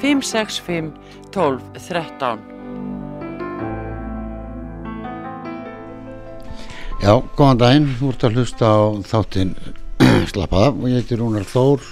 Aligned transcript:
565 0.00 0.92
12 1.30 1.62
13 1.76 2.50
Já, 7.00 7.14
góðan 7.32 7.60
daginn, 7.60 7.88
þú 7.96 8.10
ert 8.12 8.24
að 8.28 8.34
hlusta 8.36 8.68
á 8.68 8.80
þáttinn 9.08 9.54
Slappaða 10.30 10.74
og 10.74 10.86
ég 10.90 11.00
heiti 11.00 11.16
Rúnar 11.16 11.46
Þór 11.48 11.86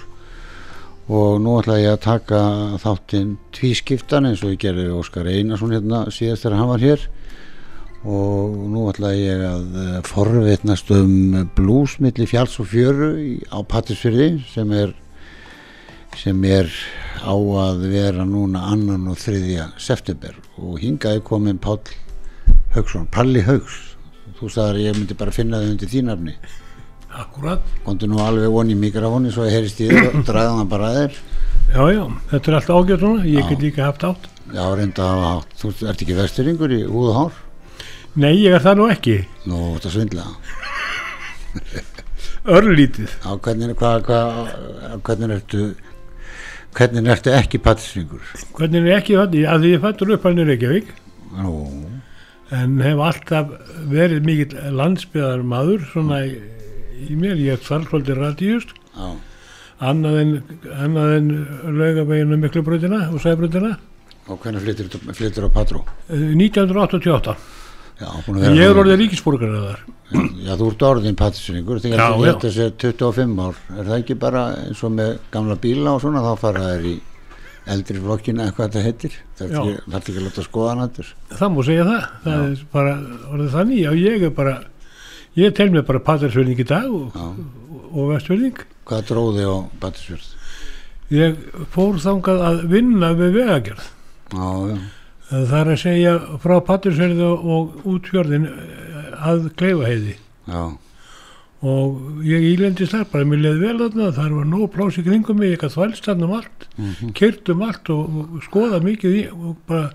og 1.08 1.38
nú 1.40 1.55
ætla 1.56 1.78
ég 1.81 1.94
að 1.94 2.02
taka 2.05 2.40
þáttinn 2.82 3.38
tvískiptan 3.56 4.28
eins 4.28 4.43
og 4.44 4.52
ég 4.52 4.60
gerði 4.66 4.90
Óskar 4.93 5.31
Einarsson 5.31 5.72
hérna 5.72 6.02
síðast 6.12 6.44
þegar 6.44 6.58
hann 6.60 6.70
var 6.75 6.84
hér. 6.84 7.06
Og 8.05 8.58
nú 8.69 8.84
ætla 8.90 9.14
ég 9.16 9.44
að 9.49 9.78
eh, 9.81 9.94
forvitnast 10.06 10.93
um 10.94 11.49
blúsmiðli 11.56 12.28
fjalls 12.28 12.58
og 12.60 12.69
fjöru 12.70 13.10
á 13.49 13.58
Pattisfyrði 13.64 14.28
sem 14.52 14.76
er 14.76 14.93
sem 16.16 16.44
er 16.44 16.70
á 17.22 17.34
að 17.34 17.84
vera 17.90 18.25
núna 18.25 18.62
annan 18.72 19.08
og 19.10 19.19
þriðja 19.19 19.69
september. 19.78 20.34
Og 20.58 20.78
hingaði 20.81 21.20
komin 21.26 21.58
Páll 21.58 21.81
Haugsson, 22.75 23.06
Palli 23.10 23.43
Haugs 23.43 23.84
þú 24.38 24.49
sagðar 24.52 24.76
ég 24.78 24.94
myndi 24.94 25.14
bara 25.19 25.32
finna 25.34 25.58
þau 25.58 25.70
undir 25.72 25.88
þínafni 25.90 26.34
Akkurat, 27.19 27.62
komdu 27.82 28.06
nú 28.06 28.20
alveg 28.22 28.52
voni 28.52 28.75
mikrofóni 28.78 29.32
svo 29.34 29.46
ég 29.49 29.55
heyrist 29.56 29.81
í 29.82 29.88
þér 29.88 30.10
og 30.12 30.26
draða 30.28 30.52
hann 30.58 30.69
bara 30.70 30.90
að 30.93 30.99
þér. 30.99 31.14
Já, 31.72 31.82
já, 31.96 32.02
þetta 32.31 32.50
er 32.52 32.56
allt 32.58 32.69
ágætt 32.76 33.02
núna, 33.02 33.25
ég 33.26 33.40
Já. 33.43 33.49
get 33.49 33.62
líka 33.64 33.84
haft 33.88 34.05
átt. 34.06 34.28
já, 34.52 34.62
reynda 34.76 35.02
að 35.02 35.08
hafa 35.14 35.31
hátt. 35.32 35.56
Þú 35.58 35.72
ert 35.88 36.05
ekki 36.05 36.16
vesturingur 36.20 36.75
í 36.76 36.78
húð 36.84 37.08
og 37.08 37.16
hár? 37.19 37.40
Nei, 38.14 38.34
ég 38.44 38.55
er 38.55 38.62
það 38.62 38.78
nú 38.78 38.87
ekki. 38.93 39.16
nú, 39.49 39.58
þetta 39.78 39.90
svindla. 39.96 40.26
Örlítið. 42.49 43.10
Á 43.26 43.31
hvernig, 43.43 43.75
hva, 43.81 43.90
hva, 44.05 44.20
hvernig 45.08 45.34
ertu 45.40 45.64
hvernig 46.76 47.12
ertu 47.15 47.32
ekki 47.35 47.61
pattisvingur 47.62 48.25
hvernig 48.56 48.85
er 48.85 48.99
ekki 48.99 49.17
fættur, 49.19 49.47
að 49.49 49.65
því 49.65 49.73
ég 49.75 49.85
fættur 49.87 50.12
upp 50.17 50.26
hann 50.29 50.43
í 50.43 50.49
Reykjavík. 50.49 50.93
Nú, 51.38 51.55
en 52.59 52.76
hef 52.82 53.03
alltaf 53.09 53.55
verið 53.93 54.26
mikill 54.26 54.69
landsbyðar 54.76 55.44
maður 55.47 55.88
svona 55.93 56.23
í, 56.26 56.37
í 57.09 57.17
mér, 57.19 57.41
ég 57.41 57.65
þarf 57.65 57.91
svolítið 57.91 58.23
radíust. 58.23 58.75
Já, 58.99 59.09
annað 59.88 60.17
en, 60.23 60.32
en 60.75 61.29
laugaveginu 61.79 62.38
miklu 62.41 62.65
bröðina 62.67 63.05
og 63.12 63.23
sæbröðina 63.23 63.76
og 64.29 64.43
hvernig 64.43 64.65
flyttur 65.17 65.47
á 65.47 65.50
patró 65.53 65.85
1988 66.11 67.37
já, 67.99 68.09
en 68.29 68.39
ég 68.56 68.62
er 68.65 68.73
með- 68.75 68.81
orðið 68.83 69.00
ríkisborgar 69.03 69.53
þar 69.59 69.81
já, 70.47 70.53
þú 70.56 70.71
ert 70.73 70.85
orðin 70.89 71.19
pattisvingur 71.19 71.81
þegar 71.85 72.03
þú 72.15 72.25
já. 72.25 72.31
þetta 72.33 72.53
sé 72.56 72.71
25 72.85 73.43
ár 73.45 73.61
er 73.77 73.85
það 73.91 73.99
ekki 73.99 74.19
bara 74.23 74.43
eins 74.65 74.83
og 74.87 74.95
með 74.97 75.12
gamla 75.35 75.56
bíla 75.62 75.95
og 75.97 76.03
svona 76.05 76.23
þá 76.25 76.33
fara 76.41 76.65
þær 76.71 76.89
í 76.93 76.97
eldri 77.69 78.00
flokkina 78.00 78.47
eða 78.47 78.55
hvað 78.56 78.69
þetta 78.71 78.83
heitir? 78.87 79.17
Það 79.37 79.50
er 79.50 79.59
ekki, 79.93 80.15
að 80.17 80.25
láta 80.25 80.45
skoða 80.47 80.75
nættur 80.79 81.11
það 81.37 81.53
má 81.53 81.61
segja 81.69 81.85
það, 81.85 82.09
það 82.25 82.45
er 82.49 82.62
bara 82.73 82.95
orðið 83.35 83.55
þannig, 83.59 83.81
já 83.85 83.93
ég 83.99 84.23
er 84.31 84.35
bara 84.39 84.55
ég 85.39 85.55
tel 85.55 85.71
mig 85.75 85.85
bara 85.87 86.01
pattersverðing 86.06 86.62
í 86.65 86.69
dag 86.69 86.89
og, 86.89 87.19
og 87.93 88.09
vestverðing 88.15 88.62
hvað 88.89 89.05
dróði 89.11 89.44
á 89.44 89.56
pattisvörð 89.83 90.31
ég 91.12 91.37
fór 91.73 92.01
þangað 92.01 92.43
að 92.44 92.59
vinna 92.69 93.12
við 93.17 93.37
vegagerð. 93.39 93.85
Já, 94.29 94.49
já, 94.69 94.79
það 95.31 95.55
er 95.61 95.71
að 95.75 95.81
segja 95.83 96.13
frá 96.43 96.57
pattersverði 96.65 97.27
og 97.29 97.87
út 97.89 98.09
fjörðin 98.13 98.47
eh, 98.49 99.09
að 99.29 99.49
kleifaheiði. 99.61 100.15
Já, 100.49 100.63
og 101.69 102.21
ég 102.23 102.45
ílendist 102.53 102.95
þar 102.95 103.09
bara, 103.13 103.27
mér 103.27 103.41
leði 103.43 103.61
vel 103.67 103.79
þarna 103.83 104.11
þar 104.15 104.35
var 104.39 104.47
nóg 104.53 104.69
plás 104.77 104.99
í 105.01 105.03
kringum 105.07 105.41
mig, 105.41 105.51
ég 105.57 105.63
gætt 105.65 105.75
þvælst 105.75 106.07
þarna 106.07 106.29
um 106.29 106.35
allt, 106.39 106.67
Mhm. 106.79 107.13
kyrt 107.19 107.49
um 107.51 107.63
allt 107.67 107.91
og, 107.91 108.05
og 108.23 108.43
skoða 108.47 108.79
mikið 108.85 109.17
í 109.19 109.25
og 109.33 109.57
bara 109.67 109.91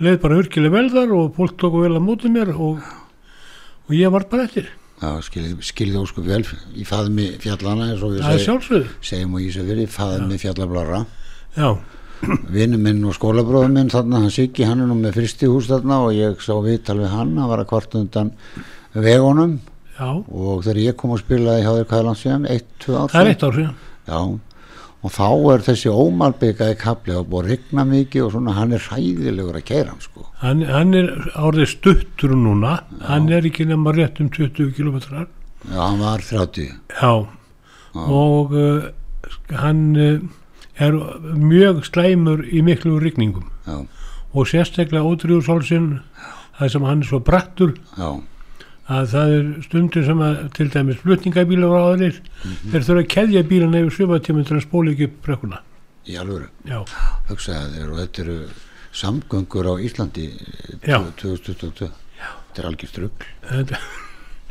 leði 0.00 0.20
bara 0.22 0.38
virkilega 0.38 0.76
vel 0.76 0.90
þar 0.94 1.12
og 1.18 1.34
fólk 1.36 1.56
tóku 1.58 1.82
vel 1.82 1.96
að 1.98 2.06
móti 2.06 2.30
mér 2.30 2.54
og, 2.54 2.78
og 3.88 3.90
ég 3.98 4.10
var 4.14 4.24
bara 4.30 4.44
eftir. 4.46 4.68
Já 5.02 5.18
skilði, 5.26 5.56
skilði 5.66 5.98
ósku 5.98 6.22
vel 6.22 6.44
í 6.78 6.84
faðmi 6.86 7.32
fjallana 7.42 7.88
eins 7.90 8.02
og 8.06 8.12
við 8.14 8.22
það 8.22 8.32
er 8.32 8.38
seg, 8.38 8.46
sjálfsögðu, 8.46 8.90
segjum 9.02 9.34
og 9.34 9.40
Ísafjörði 9.42 9.86
faðmi 9.90 10.38
fjallablara 10.38 11.00
já, 11.58 11.68
vinnu 12.54 12.78
minn 12.78 13.02
og 13.08 13.16
skólabróður 13.16 13.72
minn 13.74 13.90
þarna, 13.92 14.22
hann 14.22 14.32
Siggi, 14.34 14.66
hann 14.68 14.84
er 14.84 14.90
nú 14.90 14.96
með 15.00 15.18
fristi 15.18 15.50
hús 15.50 15.68
þarna 15.70 16.02
og 16.06 16.14
ég 16.16 16.40
sá 16.44 16.54
viðtal 16.62 17.00
við 17.00 17.12
hann, 17.14 17.34
hann 17.38 17.50
var 17.50 17.64
að 17.64 17.70
kvart 17.72 17.98
undan 17.98 18.32
vegunum. 18.94 19.58
Já. 19.98 20.08
Og 20.12 20.62
þegar 20.64 20.80
ég 20.82 20.96
kom 20.98 21.12
og 21.14 21.20
spilaði 21.22 21.66
hjá 21.66 21.74
þér 21.82 22.14
síðan, 22.18 22.48
eitt, 22.50 22.70
tvö 22.82 22.96
ár 23.02 23.12
það 23.12 23.20
er 23.22 23.32
eitt 23.32 23.44
ár 23.44 23.58
síðan. 23.58 23.76
Já, 24.06 24.20
og 25.02 25.10
þá 25.10 25.28
er 25.52 25.64
þessi 25.66 25.92
ómalbyggaði 25.92 26.78
kapli 26.78 27.14
og 27.18 27.28
búið 27.30 27.42
að 27.42 27.52
rigna 27.52 27.84
mikið 27.90 28.26
og 28.26 28.32
svona 28.36 28.56
hann 28.56 28.74
er 28.76 28.84
hræðilegur 28.86 29.58
að 29.58 29.66
keira 29.66 29.92
hann 29.92 30.02
sko. 30.04 30.26
hann, 30.42 30.62
hann 30.70 30.94
er 30.98 31.10
árið 31.34 31.70
stuttur 31.74 32.34
núna. 32.38 32.78
Hann 33.08 33.30
er 33.34 33.46
ekki 33.50 33.66
nema 33.66 33.94
rétt 33.96 34.22
um 34.22 34.30
20 34.30 34.74
kilometrar 34.78 35.26
Já, 35.70 35.78
hann 35.78 36.00
var 36.02 36.22
30. 36.26 36.70
já, 36.90 37.12
og 37.94 38.54
uh, 38.54 38.88
hann 39.54 39.82
uh, 39.96 40.22
er 40.80 40.96
mjög 41.36 41.84
slæmur 41.88 42.44
í 42.48 42.62
miklu 42.64 42.98
rigningum 43.02 43.48
Já, 43.66 43.82
og 44.32 44.48
sérstaklega 44.48 45.04
ótrúður 45.04 45.44
sólsinn 45.44 45.88
það 46.58 46.72
sem 46.74 46.86
hann 46.88 47.02
er 47.02 47.10
svo 47.10 47.20
brattur 47.24 47.74
já, 47.98 48.08
að 48.92 49.10
það 49.12 49.34
er 49.36 49.50
stundir 49.66 50.06
sem 50.06 50.22
að 50.24 50.40
til 50.56 50.68
dæmis 50.72 51.02
flutningabílar 51.02 51.74
og 51.76 51.90
aðrir 51.92 52.22
þeir 52.42 52.86
þurfa 52.88 53.02
að 53.02 53.12
keðja 53.16 53.44
bílan 53.50 53.78
yfir 53.82 53.98
sjöfatíminn 53.98 54.48
til 54.48 54.58
að 54.58 54.66
spóla 54.66 54.94
ekki 54.94 55.10
upp 55.10 55.20
brekkuna 55.26 55.60
í 56.08 56.16
alvöru. 56.18 56.48
Hugsaði 57.28 57.84
og 57.86 57.98
þetta 58.00 58.24
eru 58.24 58.38
samgöngur 58.92 59.70
á 59.70 59.74
Íslandi 59.86 60.28
eh, 60.34 60.78
Já. 60.82 60.98
2022. 61.22 61.90
Þetta 62.22 62.62
er 62.62 62.70
algjör 62.72 62.90
strugg. 62.90 63.28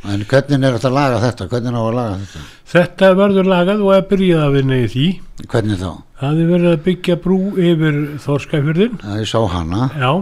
Þetta, 0.02 0.12
En 0.12 0.24
hvernig 0.26 0.66
er 0.66 0.72
þetta 0.78 0.88
að 0.90 0.96
laga 0.98 1.20
þetta? 1.22 1.46
Hvernig 1.52 1.76
á 1.78 1.82
að 1.82 1.94
laga 1.94 2.16
þetta? 2.22 2.40
þetta 2.72 3.10
verður 3.20 3.46
lagað 3.52 3.82
og 3.86 3.92
er 3.96 4.02
byrjað 4.10 4.42
að 4.46 4.52
vinna 4.56 4.76
í 4.82 4.86
því 4.92 5.06
Hvernig 5.52 5.78
þá? 5.78 5.90
það 6.22 6.40
er 6.42 6.50
verið 6.52 6.72
að 6.72 6.82
byggja 6.86 7.16
brú 7.22 7.38
yfir 7.58 8.00
Þorskafjörðin 8.26 8.98
Já, 9.02 9.12
ég 9.22 9.28
sá 9.30 9.40
hana. 9.52 9.90
já, 9.98 10.12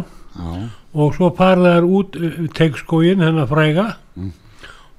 Já, 0.41 0.69
og 0.95 1.15
svo 1.15 1.31
parðaðar 1.35 1.85
út 1.87 2.17
tegskóin 2.57 3.21
hennar 3.23 3.47
fræga 3.51 3.87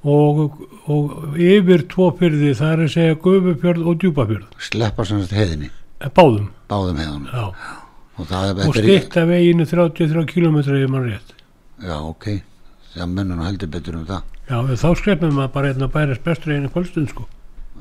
og, 0.03 0.55
og 0.89 1.37
yfir 1.37 1.83
tvo 1.91 2.09
fyrði 2.17 2.53
það 2.57 2.71
er 2.73 2.81
að 2.85 2.91
segja 2.95 3.17
Gufufjörð 3.21 3.87
og 3.91 3.99
Djúpafjörð 4.01 4.65
sleppa 4.71 5.05
sem 5.05 5.21
þetta 5.21 5.39
heiðinni, 5.41 5.69
Eh, 6.01 6.09
báðum 6.09 6.47
báðum 6.67 6.97
heiðunum. 6.97 7.27
já. 7.29 7.43
Og 8.17 8.25
það 8.25 8.45
er 8.47 8.51
og 8.51 8.57
þetta 8.57 8.79
er 8.79 8.81
í- 8.81 8.87
styrta 8.87 9.25
veginu 9.29 9.65
33 9.69 10.25
km 10.25 10.57
ef 10.57 10.89
mann 10.89 11.05
rétt 11.11 11.35
Já, 11.85 11.97
ok. 12.01 12.25
Það 12.95 13.11
munur 13.15 13.37
nú 13.39 13.45
heldur 13.47 13.69
betur 13.71 13.95
um 14.01 14.05
það. 14.09 14.23
já, 14.49 14.57
þá 14.83 14.89
skrefnum 14.99 15.37
maður 15.37 15.53
bara 15.53 15.69
einn 15.71 15.85
að 15.85 15.93
bærast 15.95 16.23
bestur 16.25 16.55
einu 16.57 16.69
kvöldstund 16.73 17.09
sko 17.13 17.27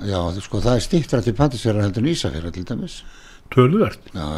Já, 0.01 0.21
sko 0.41 0.61
það 0.65 0.77
er 0.79 0.85
stýttra 0.87 1.19
til 1.25 1.35
Pattisfjörðar 1.37 1.85
heldur 1.89 2.05
en 2.07 2.13
Ísafjörðar 2.15 2.55
til 2.57 2.65
dæmis. 2.65 2.95
tölvört 3.51 4.13
Já, 4.15 4.29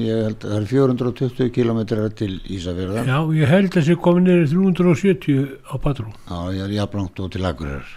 ég 0.00 0.22
held 0.24 0.44
að 0.44 0.52
það 0.52 0.60
er 0.60 0.68
420 0.70 1.50
km 1.56 1.80
til 2.16 2.30
Ísafjörðar. 2.46 3.04
já, 3.10 3.18
ég 3.40 3.48
held 3.50 3.76
að 3.76 3.88
sé 3.88 3.96
komið 4.00 4.30
í 4.30 4.46
370 4.78 5.50
á 5.66 5.74
patrún 5.82 6.14
Já, 6.30 6.38
ég 6.54 6.62
er 6.64 6.76
jafnlangt 6.78 7.20
og 7.20 7.32
til 7.34 7.44
Akureyrar. 7.44 7.90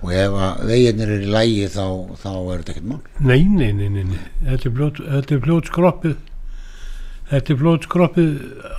Og 0.00 0.12
ef 0.16 0.32
að 0.32 0.60
veginnir 0.70 1.10
er 1.12 1.22
í 1.26 1.28
lægi 1.28 1.68
þá, 1.68 1.84
þá 2.16 2.30
er 2.32 2.62
þetta 2.62 2.72
ekkert 2.72 2.88
mál. 2.88 3.00
nei, 3.20 3.42
nei, 3.44 3.72
nei, 3.76 3.88
nei, 3.92 4.04
nei. 4.08 4.20
Þetta, 4.48 5.34
er 5.36 5.42
fljót 5.44 5.68
skroppið 5.68 6.16
þetta 7.30 7.52
er 7.54 7.58
fljót 7.60 7.86
skroppið 7.86 8.30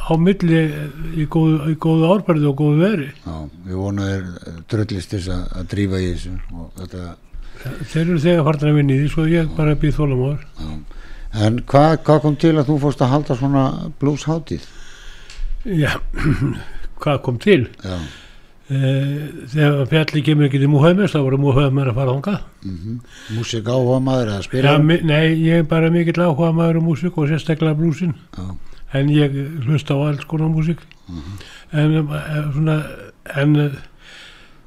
á 0.07 0.13
milli 0.19 0.61
í 1.15 1.25
góðu, 1.31 1.57
í 1.71 1.75
góðu 1.81 2.09
árferði 2.11 2.49
og 2.49 2.57
góðu 2.59 2.81
veri 2.81 3.09
Já, 3.23 3.35
við 3.67 3.77
vonum 3.79 4.09
þér 4.09 4.63
drullist 4.73 5.13
þess 5.15 5.31
að, 5.35 5.43
að 5.59 5.69
drífa 5.75 6.01
í 6.01 6.09
þessu 6.11 6.33
þetta, 6.79 7.05
þeir 7.93 8.01
eru 8.03 8.19
þegar 8.25 8.47
farnir 8.49 8.71
að 8.71 8.79
vinna 8.81 8.95
í 8.97 9.01
því 9.01 9.13
svo 9.15 9.27
ég 9.31 9.53
bara 9.57 9.77
býð 9.79 9.97
þólamóður 9.99 10.43
já. 10.43 10.71
En 11.31 11.61
hvað, 11.63 11.93
hvað 12.03 12.17
kom 12.25 12.33
til 12.43 12.57
að 12.57 12.67
þú 12.67 12.75
fórst 12.81 13.03
að 13.05 13.13
halda 13.13 13.37
svona 13.39 13.65
blueshátíð? 14.01 14.65
já, 15.63 15.93
hvað 17.01 17.21
kom 17.23 17.39
til? 17.39 17.61
Já, 17.85 17.97
þegar 18.71 19.85
fjalli 19.91 20.21
kemur 20.23 20.47
ekki 20.47 20.59
til 20.61 20.69
Múhauðmest 20.71 21.15
þá 21.15 21.21
voru 21.25 21.39
Múhauðmest 21.41 21.91
að 21.91 21.97
fara 21.97 22.13
þangað. 22.15 22.41
Músik 23.35 23.67
áhuga 23.67 23.97
maður 24.05 24.31
eða 24.31 24.45
spila? 24.47 24.75
Mi- 24.79 25.01
nei, 25.03 25.35
ég 25.43 25.59
er 25.63 25.67
bara 25.67 25.89
mikill 25.91 26.21
áhuga 26.23 26.51
maður 26.55 26.79
um 26.79 26.87
músík 26.91 27.17
og 27.19 27.27
sérstaklega 27.31 27.75
blúsin 27.75 28.13
Já. 28.37 28.45
en 28.93 29.09
ég 29.11 29.35
hlusta 29.65 29.95
á 29.97 29.99
alls 30.07 30.23
konar 30.25 30.47
músík. 30.53 30.79
En, 31.73 31.97
um, 31.99 32.13
eh, 32.15 32.43
svona, 32.53 32.77
en 33.35 33.55
eh, 33.59 33.71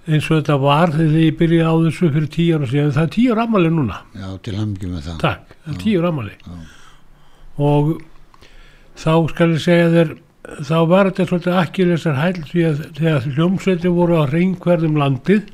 eins 0.08 0.28
og 0.30 0.42
þetta 0.42 0.58
var 0.60 0.92
þegar 0.92 1.20
ég 1.24 1.38
byrjaði 1.40 1.64
á 1.64 1.74
þessu 1.88 2.10
fyrir 2.12 2.28
tíu 2.28 2.58
ára 2.58 2.68
síðan 2.68 2.92
það 2.92 3.02
er 3.06 3.12
tíu 3.16 3.32
ára 3.32 3.46
ammali 3.46 3.70
núna, 3.72 4.02
Já, 4.12 4.28
til 4.44 4.54
hamngjum 4.58 4.92
með 4.98 5.06
það. 5.08 5.18
takk, 5.24 5.56
það 5.64 5.72
er 5.74 5.80
tíu 5.80 6.00
ára 6.02 6.08
ammali 6.12 6.36
og 7.56 8.02
þá 9.00 9.12
skal 9.32 9.48
ég 9.54 9.62
segja 9.64 9.88
þér 9.94 10.12
þá 10.44 10.76
var 10.90 11.08
þetta 11.10 11.26
svolítið 11.30 11.58
akkilesar 11.62 12.18
hæll 12.20 12.40
því 12.50 12.64
að 12.68 12.80
þegar 12.98 13.28
hljómsveitir 13.36 13.94
voru 13.96 14.18
á 14.20 14.24
reyngverðum 14.28 14.98
landið 15.00 15.46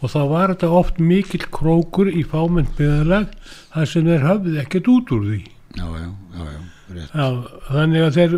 og 0.00 0.08
þá 0.14 0.20
var 0.30 0.52
þetta 0.54 0.68
oft 0.80 0.98
mikill 1.02 1.46
krókur 1.52 2.08
í 2.08 2.22
fámenn 2.24 2.70
byggðalag 2.78 3.32
þar 3.74 3.88
sem 3.90 4.06
þeir 4.08 4.24
hafði 4.28 4.54
ekkert 4.62 4.88
út 4.88 5.10
úr 5.16 5.24
því. 5.26 5.40
Já, 5.76 5.86
já, 5.86 6.06
já, 6.38 6.44
já. 6.54 6.60
Já, 6.90 7.26
þannig 7.70 8.02
að 8.02 8.16
þeir, 8.16 8.32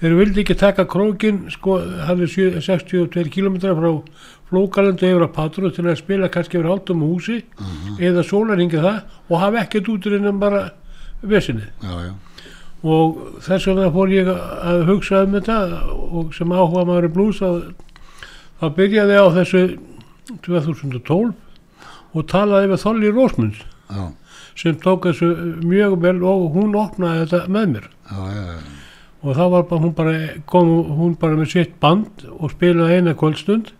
þeir 0.00 0.14
vildi 0.18 0.40
ekki 0.42 0.56
taka 0.58 0.84
krókin 0.90 1.36
sko, 1.54 1.76
hann 2.08 2.22
er 2.24 2.30
sjö- 2.32 2.56
62 2.64 3.28
km 3.30 3.60
frá 3.62 3.90
flókalandu 4.50 5.06
yfir 5.06 5.22
að 5.28 5.34
Patru 5.36 5.70
til 5.70 5.84
að 5.86 6.00
spila 6.00 6.28
kannski 6.32 6.58
yfir 6.58 6.66
hálftum 6.72 7.04
húsi 7.06 7.38
eða 8.02 8.24
sólaringi 8.26 8.80
það 8.82 8.98
og 9.30 9.38
hafa 9.38 9.62
ekkert 9.62 9.92
út 9.94 10.08
úr 10.10 10.16
en 10.18 10.40
bara 10.42 10.64
vesinni. 11.22 11.68
Já, 11.84 11.94
já, 12.08 12.12
og 12.82 13.18
þess 13.44 13.68
vegna 13.70 13.90
fór 13.94 14.10
ég 14.12 14.28
að 14.32 14.84
hugsa 14.88 15.22
um 15.26 15.36
þetta 15.36 15.58
og 16.02 16.34
sem 16.34 16.50
áhuga 16.50 16.84
maður 16.88 17.08
er 17.08 17.14
blús 17.14 17.40
að 17.46 17.60
þá 18.58 18.66
byrjaði 18.78 19.16
ég 19.16 19.22
á 19.22 19.36
þessu 19.38 19.62
2012 20.46 21.32
og 22.12 22.26
talaði 22.30 22.72
við 22.72 22.82
Þolli 22.82 23.12
Rósmunds 23.14 23.62
já, 23.62 24.02
sem 24.58 24.78
tók 24.82 25.06
þessu 25.08 25.30
mjög 25.62 25.98
vel 26.02 26.18
og 26.26 26.48
hún 26.56 26.76
opnaði 26.78 27.24
þetta 27.24 27.52
með 27.54 27.70
mér. 27.76 27.86
Já, 28.10 28.20
já, 28.34 28.42
og 29.22 29.38
þá 29.38 29.44
var 29.54 29.64
bara, 29.70 29.80
hún 29.84 29.94
bara 29.94 30.16
kom 30.50 30.72
hún 30.98 31.14
bara 31.20 31.38
með 31.38 31.54
sitt 31.54 31.78
band 31.82 32.26
og 32.34 32.50
spilaði 32.52 32.98
eina 32.98 33.14
kvöldstund 33.18 33.70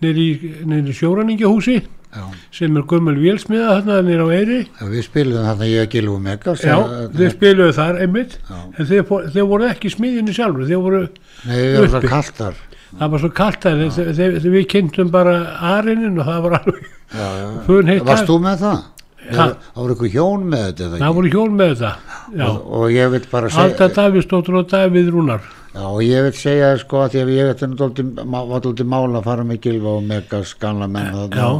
nýri, 0.00 0.28
nýri 0.64 0.94
sjóræningahúsi 0.96 1.82
Já, 2.08 2.22
sem 2.56 2.76
er 2.80 2.84
gömul 2.88 3.16
vélsmiða 3.20 3.74
þarna 3.78 3.98
nýr 4.06 4.22
á 4.24 4.28
Eyri. 4.32 4.58
Já 4.80 4.84
við 4.88 5.02
spilum 5.04 5.44
þarna 5.44 5.68
ég 5.68 5.82
að 5.84 5.90
Gilvu 5.92 6.18
Megas 6.24 6.62
Já, 6.64 6.76
þeir 7.14 7.34
spiluðu 7.34 7.74
þar 7.76 8.00
einmitt. 8.04 8.38
Já. 8.48 8.58
en 8.64 8.88
þeir, 8.88 9.04
þeir 9.34 9.48
voru 9.52 9.68
ekki 9.68 9.90
í 9.90 9.94
smiðjunni 9.94 10.36
sjálfur 10.38 10.68
þeir 10.70 10.84
voru, 10.86 11.02
Nei, 11.44 11.56
við 11.58 11.74
erum 11.74 11.88
uppi. 11.88 11.94
það 11.98 12.14
kaltar. 12.14 12.62
Það 12.88 13.10
var 13.12 13.22
svo 13.24 13.30
þeir, 13.36 13.90
þeir, 13.92 14.38
þeir, 14.40 14.52
við 14.54 14.68
kynntum 14.72 15.10
bara 15.12 15.34
arinin 15.74 16.16
og 16.16 16.30
það 16.30 16.46
var 16.46 16.56
alveg. 16.62 16.86
Fun 17.68 17.92
heitt 17.92 18.08
Varst 18.08 18.28
þú 18.28 18.38
með 18.44 18.64
það? 18.64 18.86
Það 19.28 19.54
voru 19.76 19.94
ykkur 19.96 20.10
hjón 20.14 20.44
með 20.48 20.62
þetta 20.70 20.98
það 21.02 21.16
voru 21.18 21.30
hjól 21.32 21.48
með 21.52 21.72
þetta 21.74 22.48
Og, 22.48 22.60
og 22.78 22.92
ég 22.94 23.10
vil 23.12 23.20
bara 23.28 23.50
segja 23.52 23.88
Davíðsdóttir 23.98 24.56
og 24.56 24.68
Davíð 24.70 25.10
Rúnar. 25.12 25.42
Já, 25.74 25.82
og 25.84 26.00
ég 26.04 26.24
vil 26.24 26.36
segja 26.36 26.70
sko 26.80 27.02
að 27.04 27.18
ég 27.20 27.28
veit 27.50 27.64
að 27.64 27.74
var 28.24 28.62
dóldi 28.64 28.86
mála 28.88 29.20
að 29.20 29.28
fara 29.28 29.44
með 29.46 29.60
Gilva 29.66 29.98
og 29.98 30.06
Megas 30.08 30.54
gamla 30.60 30.88
menn 30.90 31.12
Já. 31.12 31.50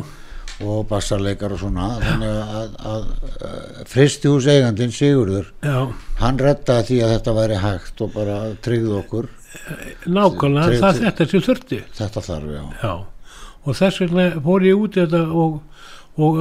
Og 0.64 0.86
bassarleikar 0.90 1.54
og 1.54 1.60
svona 1.60 1.88
þannig 2.02 2.38
að, 2.58 2.72
að, 2.92 3.04
að, 3.48 3.82
fristihús 3.90 4.48
eigandinn 4.50 4.94
Sigurður 4.94 5.52
já, 5.62 5.76
hann 6.18 6.40
reddaði 6.42 6.86
því 6.88 6.98
að 7.04 7.12
þetta 7.14 7.34
væri 7.36 7.58
hægt 7.62 8.02
og 8.02 8.14
bara 8.16 8.38
tryggði 8.64 8.96
okkur. 8.98 9.28
Nákvæmlega 10.08 10.80
það 10.82 11.00
þetta 11.04 11.26
sem 11.30 11.44
þurfti. 11.46 11.78
Þetta 11.98 12.22
þarf, 12.26 12.50
já. 12.56 12.64
Já, 12.82 12.94
og 13.64 13.78
þess 13.78 14.02
vegna 14.02 14.26
fór 14.48 14.66
ég 14.66 14.82
út 14.82 14.98
þetta 14.98 15.20
og, 15.44 15.60
og, 16.18 16.40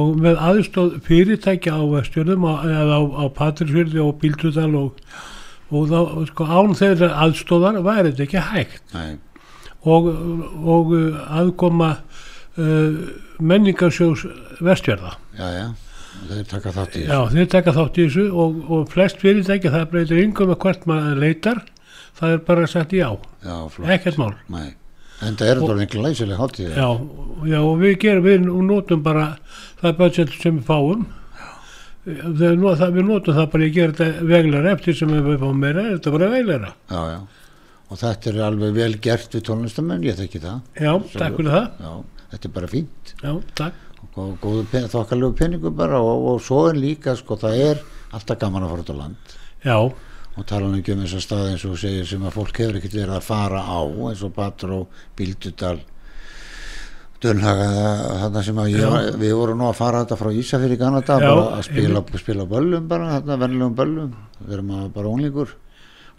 og 0.00 0.14
með 0.24 0.40
aðstóð 0.48 0.96
fyrirtækja 1.08 1.76
á 1.76 1.82
vestjörnum 1.92 2.48
eða 2.48 2.96
á, 2.96 3.02
á 3.04 3.24
Patrísfjörði 3.36 4.00
og 4.04 4.16
Bíldudal 4.22 4.70
og, 4.80 5.04
og 5.72 5.92
þá, 5.92 6.00
sko, 6.32 6.48
án 6.48 6.78
þeirra 6.80 7.12
aðstóðar 7.26 7.82
væri 7.84 8.14
þetta 8.14 8.26
ekki 8.26 8.46
hægt. 8.48 8.96
Nei, 8.96 9.20
og, 9.82 10.08
og 10.62 10.96
aðkoma 11.26 11.92
uh, 12.56 12.96
menningarsjós 13.50 14.24
vestjörða 14.62 15.14
já, 15.38 15.46
já, 15.56 15.66
þeir 16.30 16.44
taka 16.50 16.72
þátt 16.76 16.98
í 16.98 17.04
Já, 17.06 17.18
þeir 17.32 17.48
taka 17.52 17.74
þátt 17.76 17.98
í 17.98 18.06
þessu 18.06 18.26
og, 18.44 18.60
og 18.76 18.84
flest 18.92 19.22
fyrirtæki 19.22 19.72
það 19.72 19.88
breytir 19.94 20.22
yngum 20.22 20.52
að 20.54 20.60
hvert 20.66 20.86
maður 20.90 21.22
leitar 21.24 21.62
það 22.18 22.36
er 22.36 22.44
bara 22.46 22.68
sagt 22.70 22.94
já, 22.94 23.08
já, 23.42 23.56
flott. 23.72 23.90
Ekkert 23.96 24.20
mál. 24.20 24.32
Nei, 24.52 24.68
en 25.24 25.38
það 25.40 25.48
er 25.48 25.60
þetta 25.60 25.74
orðin 25.74 25.92
glæsileg 25.94 26.40
hátíð 26.42 26.76
já, 26.76 26.88
já, 27.50 27.58
og 27.60 27.74
við 27.82 27.98
gerum, 28.04 28.28
við 28.28 28.48
notum 28.68 29.02
bara 29.04 29.26
það 29.82 29.98
budget 30.02 30.38
sem 30.38 30.60
við 30.60 30.68
fáum. 30.68 31.06
Þegar, 32.02 32.56
það, 32.80 32.88
við 32.96 33.06
notum 33.06 33.36
það 33.38 33.52
bara 33.52 33.66
að 33.68 33.76
gera 33.76 33.96
þetta 33.98 34.26
veglega 34.26 34.74
eftir 34.76 34.96
sem 34.98 35.12
við 35.14 35.38
fáum 35.38 35.60
meira, 35.62 35.86
er 35.86 35.96
þetta 35.96 36.14
bara 36.16 36.30
veglega 36.32 36.72
já, 36.90 37.02
já 37.14 37.20
og 37.92 37.98
þetta 38.00 38.30
er 38.32 38.38
alveg 38.46 38.76
vel 38.76 38.92
gert 39.04 39.36
við 39.36 39.44
tónlistamenn, 39.48 40.04
ég 40.06 40.16
þekki 40.18 40.40
það. 40.42 40.62
Já, 40.80 40.92
takk 41.12 41.36
fyrir 41.38 41.52
það. 41.52 41.66
Já, 41.84 42.22
þetta 42.32 42.48
er 42.48 42.54
bara 42.56 42.70
fínt. 42.72 43.12
Já, 43.20 43.32
takk. 43.60 43.82
Og 44.12 44.32
góðu 44.42 44.64
pen, 44.72 44.88
þokkalegu 44.92 45.36
peningu 45.38 45.70
bara 45.76 46.00
og, 46.02 46.24
og 46.32 46.40
svo 46.44 46.64
er 46.70 46.80
líka 46.80 47.14
sko 47.16 47.38
það 47.40 47.60
er 47.68 47.84
alltaf 48.12 48.40
gaman 48.40 48.66
að 48.66 48.72
fara 48.74 48.84
út 48.84 48.92
á 48.92 48.96
land. 48.98 49.36
Já, 49.62 49.76
og 50.32 50.48
tala 50.48 50.68
nú 50.68 50.80
ekki 50.80 50.96
um 50.96 51.04
þessar 51.04 51.24
stað 51.26 51.48
eins 51.52 51.64
og 51.68 51.78
segir 51.80 52.08
sem 52.08 52.22
að 52.24 52.36
fólk 52.38 52.60
hefur 52.62 52.78
ekkert 52.80 52.98
verið 52.98 53.16
að 53.18 53.26
fara 53.26 53.62
á 53.68 53.80
eins 54.08 54.22
og 54.24 54.32
Batró, 54.36 54.78
Bíldudal 55.18 55.78
Dölhaga 57.22 57.66
þarna 58.24 58.40
sem 58.42 58.56
að 58.58 58.70
ég, 58.72 58.94
við 59.20 59.34
vorum 59.38 59.60
nú 59.60 59.68
að 59.68 59.76
fara 59.78 60.00
þetta 60.02 60.16
frá 60.18 60.30
Ísafir 60.34 60.72
í 60.74 60.78
Kanada 60.80 61.18
Já, 61.22 61.26
bara 61.28 61.58
að 61.58 61.66
spila, 61.68 62.02
spila 62.18 62.46
böllum 62.50 62.88
bara 62.90 63.12
þarna 63.12 63.36
vennilegum 63.44 63.76
böllum. 63.78 64.16
Við 64.40 64.56
erum 64.56 64.72
að 64.78 64.88
bara 64.96 65.12
Já. 65.12 65.52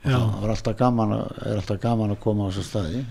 Það 0.03 0.39
var 0.43 0.49
alltaf 0.55 0.77
gaman 0.79 1.11
að, 1.17 1.27
er 1.47 1.59
alltaf 1.61 1.79
gaman 1.83 2.11
að 2.15 2.19
koma 2.23 2.47
á 2.47 2.49
þessar 2.51 2.67
staði. 2.69 3.03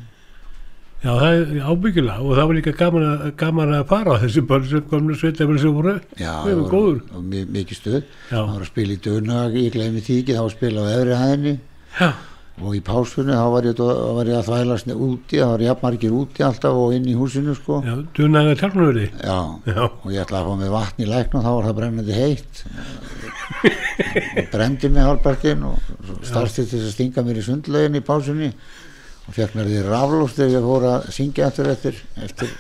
Já, 1.03 1.11
það 1.19 1.33
er 1.35 1.63
ábyggilega 1.67 2.23
og 2.23 2.35
það 2.39 2.47
var 2.51 2.55
líka 2.61 2.73
gaman 2.79 3.07
að, 3.09 3.23
gaman 3.41 3.73
að 3.75 3.87
fara 3.91 4.19
þessi 4.23 4.43
börn 4.47 4.67
sem 4.71 4.83
komlu 4.91 5.17
sveitafél 5.19 5.57
sem 5.59 5.73
voru. 5.75 5.95
Við 6.47 6.53
erum 6.53 6.69
góður 6.71 7.01
og 7.17 7.25
mi- 7.33 7.47
mikið 7.57 7.79
stuð. 7.81 8.03
Það 8.29 8.45
var 8.53 8.61
að 8.63 8.69
spila 8.71 8.93
í 8.95 9.01
Dölhaga, 9.07 9.57
ég 9.65 9.73
gleymi 9.75 10.05
því 10.07 10.19
ekki 10.23 10.37
þá 10.37 10.43
var 10.45 10.51
að 10.53 10.55
spila 10.59 10.85
á 10.87 10.93
efri 10.95 11.17
hæðinni. 11.23 11.55
Já, 11.99 12.11
og 12.61 12.75
í 12.77 12.81
pásunni 12.85 13.33
þá 13.33 13.47
var 13.55 13.67
ég, 13.67 13.79
þá 13.79 14.13
var 14.19 14.29
ég 14.29 14.37
að 14.39 14.49
þvælast 14.51 14.91
úti, 14.93 15.39
það 15.41 15.53
var 15.55 15.65
jafnmargir 15.67 16.17
úti 16.19 16.45
alltaf 16.45 16.77
og 16.83 16.93
inn 16.97 17.09
í 17.09 17.15
húsinu 17.17 17.55
sko. 17.57 17.79
Já, 17.87 17.95
dunaði 18.19 18.59
tjálnöfri 18.61 19.07
Já, 19.09 19.39
Já, 19.71 19.81
og 19.89 20.09
ég 20.13 20.21
ætlaði 20.27 20.43
að 20.43 20.51
fá 20.51 20.61
mig 20.61 20.75
vatn 20.75 21.03
í 21.03 21.09
lækn 21.09 21.39
og 21.41 21.47
þá 21.47 21.51
var 21.57 21.69
það 21.71 21.79
brennandi 21.81 22.19
heitt. 22.19 22.63
Og 23.63 24.53
brendi 24.53 24.93
mig 24.93 25.07
hálpartinn 25.07 25.65
og 25.71 26.21
starfti 26.27 26.67
til 26.69 26.83
að 26.83 26.93
stinga 26.95 27.25
mér 27.27 27.41
í 27.41 27.47
sundlaugin 27.47 27.99
í 27.99 28.05
pásunni 28.05 28.53
og 28.53 29.35
fekk 29.37 29.57
mér 29.57 29.69
því 29.71 29.83
raflúst 29.89 30.39
þegar 30.39 30.55
ég 30.57 30.69
fór 30.69 30.87
að 30.93 31.11
syngja 31.17 31.49
eftir 31.49 31.73
eftir, 31.73 31.99
eftir. 32.27 32.55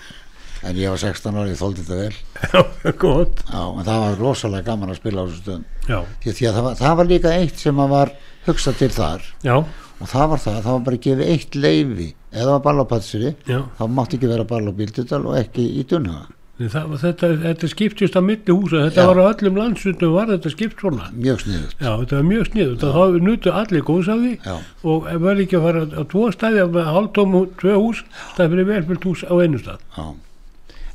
En 0.62 0.76
ég 0.78 0.92
var 0.94 1.00
16 1.02 1.38
ári, 1.42 1.50
ég 1.50 1.58
þóldi 1.58 1.82
þetta 1.82 1.96
vel. 1.98 2.18
Já, 2.52 2.92
gott. 3.02 3.40
Já, 3.50 3.62
en 3.66 3.86
það 3.88 4.02
var 4.04 4.20
rosalega 4.20 4.68
gaman 4.68 4.92
að 4.94 5.00
spila 5.00 5.24
á 5.24 5.26
þessu 5.26 5.40
stöðum. 5.42 5.64
Já, 5.88 5.96
því, 6.22 6.34
því 6.38 6.46
að 6.46 6.54
það 6.58 6.66
var, 6.68 6.76
það 6.78 7.00
var 7.00 7.10
líka 7.10 7.32
eitt 7.40 7.64
sem 7.64 7.82
að 7.82 7.90
var 7.96 8.12
hugsað 8.46 8.78
til 8.82 8.90
þar. 8.96 9.26
Já, 9.46 9.56
og 10.02 10.10
það 10.10 10.28
var 10.34 10.44
það, 10.44 10.60
það 10.66 10.76
var 10.76 10.84
bara 10.90 11.02
gefið 11.06 11.32
eitt 11.32 11.58
leifi 11.58 12.12
eða 12.32 12.52
var 12.56 12.62
ball 12.66 12.82
á 12.82 12.86
patsiri 12.90 13.34
já. 13.46 13.58
þá 13.78 13.82
mátti 13.88 14.18
ekki 14.18 14.30
vera 14.30 14.46
ball 14.48 14.64
á 14.66 14.72
bíldudal 14.74 15.26
og 15.28 15.36
ekki 15.38 15.66
í 15.78 15.84
dunnaga 15.88 16.30
Það, 16.62 16.92
þetta, 17.00 17.28
þetta 17.42 17.68
skiptist 17.72 18.14
á 18.14 18.22
milli 18.22 18.54
húsa 18.54 18.84
þetta 18.84 19.02
Já. 19.02 19.06
var 19.08 19.18
á 19.18 19.24
öllum 19.32 19.56
landsundum 19.58 20.12
var 20.14 20.28
þetta 20.30 20.50
skipt 20.52 20.82
svona. 20.82 21.08
Mjög 21.16 21.40
sniðut 21.42 21.80
Já, 21.80 21.88
þetta 22.02 22.18
var 22.18 22.26
mjög 22.28 22.50
snið 22.50 22.74
þá 22.82 23.16
nutu 23.24 23.54
allir 23.56 23.86
góðs 23.88 24.10
af 24.12 24.20
því. 24.20 24.34
Já. 24.44 24.54
og 24.92 25.08
verði 25.24 25.46
ekki 25.46 25.58
að 25.58 25.64
fara 25.66 25.82
á 25.90 26.02
tvo 26.12 26.26
staði 26.36 26.66
hálftóm 26.92 27.38
og 27.40 27.56
tvö 27.58 27.78
hús 27.80 28.04
það 28.36 28.54
fyrir 28.54 28.68
velfyllt 28.68 29.08
hús 29.08 29.24
á 29.26 29.34
einu 29.42 29.62
stað. 29.62 29.80
Já. 29.96 30.06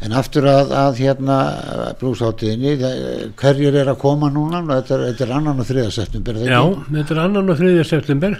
En 0.05 0.13
aftur 0.13 0.45
að, 0.45 0.71
að 0.77 0.99
hérna 1.01 1.37
blúsáttiðinni, 1.97 2.75
hverjir 3.39 3.77
er 3.81 3.89
að 3.89 3.97
koma 4.03 4.29
núna? 4.29 4.59
Nú, 4.61 4.75
Þetta 4.75 4.93
er, 4.93 5.03
þetta 5.07 5.25
er 5.25 5.31
annan 5.39 5.63
og 5.63 5.65
þriða 5.65 5.93
september, 5.95 6.35
er 6.37 6.43
það 6.43 6.51
Já, 6.53 6.83
þetta 6.99 7.15
er 7.15 7.21
annan 7.23 7.49
og 7.49 7.57
þriðja 7.57 7.85
september. 7.89 8.35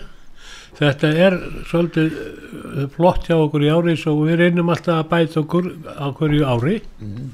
Þetta 0.78 1.10
er 1.26 1.38
svolítið 1.66 2.18
uh, 2.20 2.84
flott 2.94 3.26
hjá 3.26 3.34
okkur 3.40 3.64
í 3.66 3.72
ári 3.74 3.96
svo 3.98 4.14
við 4.22 4.38
reynum 4.44 4.70
alltaf 4.70 5.00
að 5.02 5.08
bæta 5.16 5.40
okkur 5.42 5.70
á 5.98 6.06
hverju 6.20 6.44
ári. 6.46 6.76
Mhm. 7.02 7.32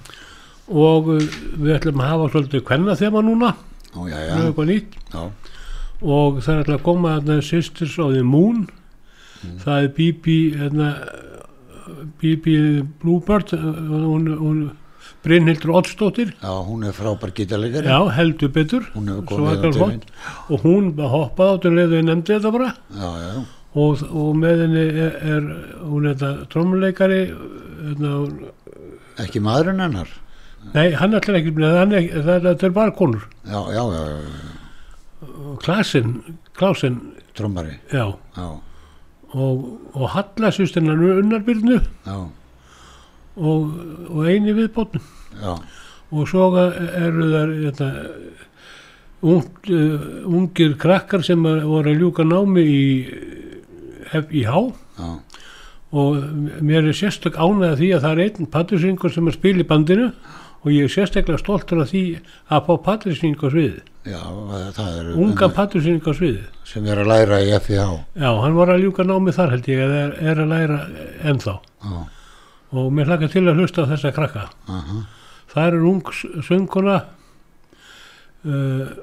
og 0.71 1.09
uh, 1.11 1.25
við 1.59 1.73
ætlum 1.75 1.99
að 1.99 2.13
hafa 2.13 2.29
svolítið 2.31 2.63
kvenna 2.69 2.95
þema 2.95 3.21
núna, 3.27 3.49
Ó, 3.93 4.07
já, 4.07 4.15
það 4.15 4.21
er 4.21 4.29
já, 4.29 4.45
eitthvað 4.47 4.69
nýtt. 4.71 4.95
Já, 5.11 5.23
og 6.03 6.39
það 6.39 6.53
er 6.53 6.61
alltaf 6.61 6.77
að 6.79 6.85
koma 6.87 7.11
þarna 7.17 7.35
Sisters 7.43 7.97
of 7.99 8.13
the 8.15 8.23
Moon. 8.23 8.63
Mhm. 9.43 9.57
það 9.65 9.83
er 9.83 9.91
Bibi 9.97 10.37
hérna, 10.55 10.87
Bibi 12.21 12.55
Bluebird 13.01 13.53
uh, 13.57 13.65
hún, 14.07 14.29
hún 14.39 14.63
Brynhildur 15.23 15.71
Oddsdóttir. 15.79 16.33
Já, 16.41 16.51
hún 16.67 16.83
er 16.83 16.95
frábær 16.95 17.31
gítarleikari. 17.35 17.87
já, 17.87 17.99
heldur 18.17 18.49
betur. 18.51 18.87
Hún 18.93 19.07
hérna 19.07 20.01
og 20.49 20.63
hún 20.63 20.93
hoppaði 20.97 21.53
át 21.53 21.67
og 21.69 21.77
leiði 21.77 22.01
nefndi 22.03 22.35
þetta 22.35 22.51
bara. 22.51 22.73
Já, 22.91 23.11
já, 23.23 23.45
og, 23.73 24.03
og 24.11 24.33
með 24.37 24.65
henni 24.65 24.83
er, 25.05 25.15
er 25.35 25.47
hún 25.83 26.09
er 26.09 26.17
þetta 26.17 26.49
trommuleikari 26.53 27.21
hérna, 27.29 28.11
ekki 29.23 29.41
maðurinn 29.43 29.83
hennar. 29.83 30.11
nei, 30.73 30.93
hann 30.95 31.15
ætlar 31.17 31.39
ekki 31.41 31.55
með 31.57 31.77
hann 31.79 31.95
er, 31.97 32.09
það, 32.23 32.49
það 32.51 32.67
er 32.69 32.75
bara 32.75 32.95
konur. 32.99 33.25
Já, 33.47 33.59
já, 33.75 33.83
já, 33.95 34.03
Klasin, 35.63 36.37
Klásin 36.57 36.99
trommari, 37.35 37.79
já, 37.91 38.05
já, 38.37 38.47
og, 39.33 39.65
og 39.93 40.09
Hallasýstirna 40.13 40.93
unnarbyrnu 40.93 41.79
og, 43.35 43.69
og 44.09 44.27
eini 44.29 44.53
viðbótnum 44.53 45.01
og 46.13 46.29
svo 46.29 46.49
eru 46.53 47.29
þar 47.31 47.53
þetta, 47.63 47.87
ungt, 49.23 49.69
uh, 49.71 50.07
ungir 50.29 50.75
krakkar 50.77 51.23
sem 51.25 51.41
voru 51.41 51.89
að 51.89 52.01
ljúka 52.03 52.25
námi 52.27 52.61
í, 52.61 52.83
já, 54.43 54.53
og 55.93 56.21
mér 56.61 56.89
er 56.89 56.97
sérstök 56.97 57.37
ánægða 57.37 57.79
því 57.79 57.89
að 57.95 58.05
það 58.05 58.11
er 58.11 58.23
einn 58.27 58.49
patrisyngur 58.53 59.13
sem 59.13 59.27
er 59.29 59.37
spil 59.37 59.57
í 59.61 59.67
bandinu 59.67 60.11
og 60.63 60.71
ég 60.71 60.87
er 60.87 60.91
sérstaklega 60.91 61.41
stoltur 61.41 61.83
af 61.83 61.91
því 61.91 62.03
að 62.47 62.67
fá 62.67 62.73
patrisynning 62.87 63.39
á 63.43 63.47
sviði 63.51 63.81
já, 64.07 64.21
það 64.77 64.99
er 64.99 65.09
unga 65.19 65.49
patrisynning 65.55 66.03
á 66.07 66.11
sviði 66.15 66.43
sem 66.67 66.87
er 66.87 67.01
að 67.03 67.09
læra 67.11 67.39
í 67.43 67.51
FIH. 67.65 67.89
já, 68.15 68.29
hann 68.43 68.55
var 68.57 68.73
að 68.73 68.85
ljúka 68.85 69.05
námi 69.07 69.35
þar 69.35 69.55
held 69.55 69.69
ég 69.71 69.83
eða 69.85 70.03
er, 70.05 70.13
er 70.31 70.43
að 70.43 70.53
læra 70.53 70.77
ennþá. 71.31 71.55
Já, 71.83 71.97
og 72.73 72.93
mér 72.95 73.11
hlaka 73.11 73.29
til 73.29 73.43
að 73.45 73.59
hlusta 73.59 73.85
þessa 73.89 74.13
krakka. 74.15 74.47
Aha, 74.71 75.03
það 75.51 75.67
er 75.67 75.83
ung 75.91 76.13
sönguna 76.47 76.95
uh, 78.47 78.95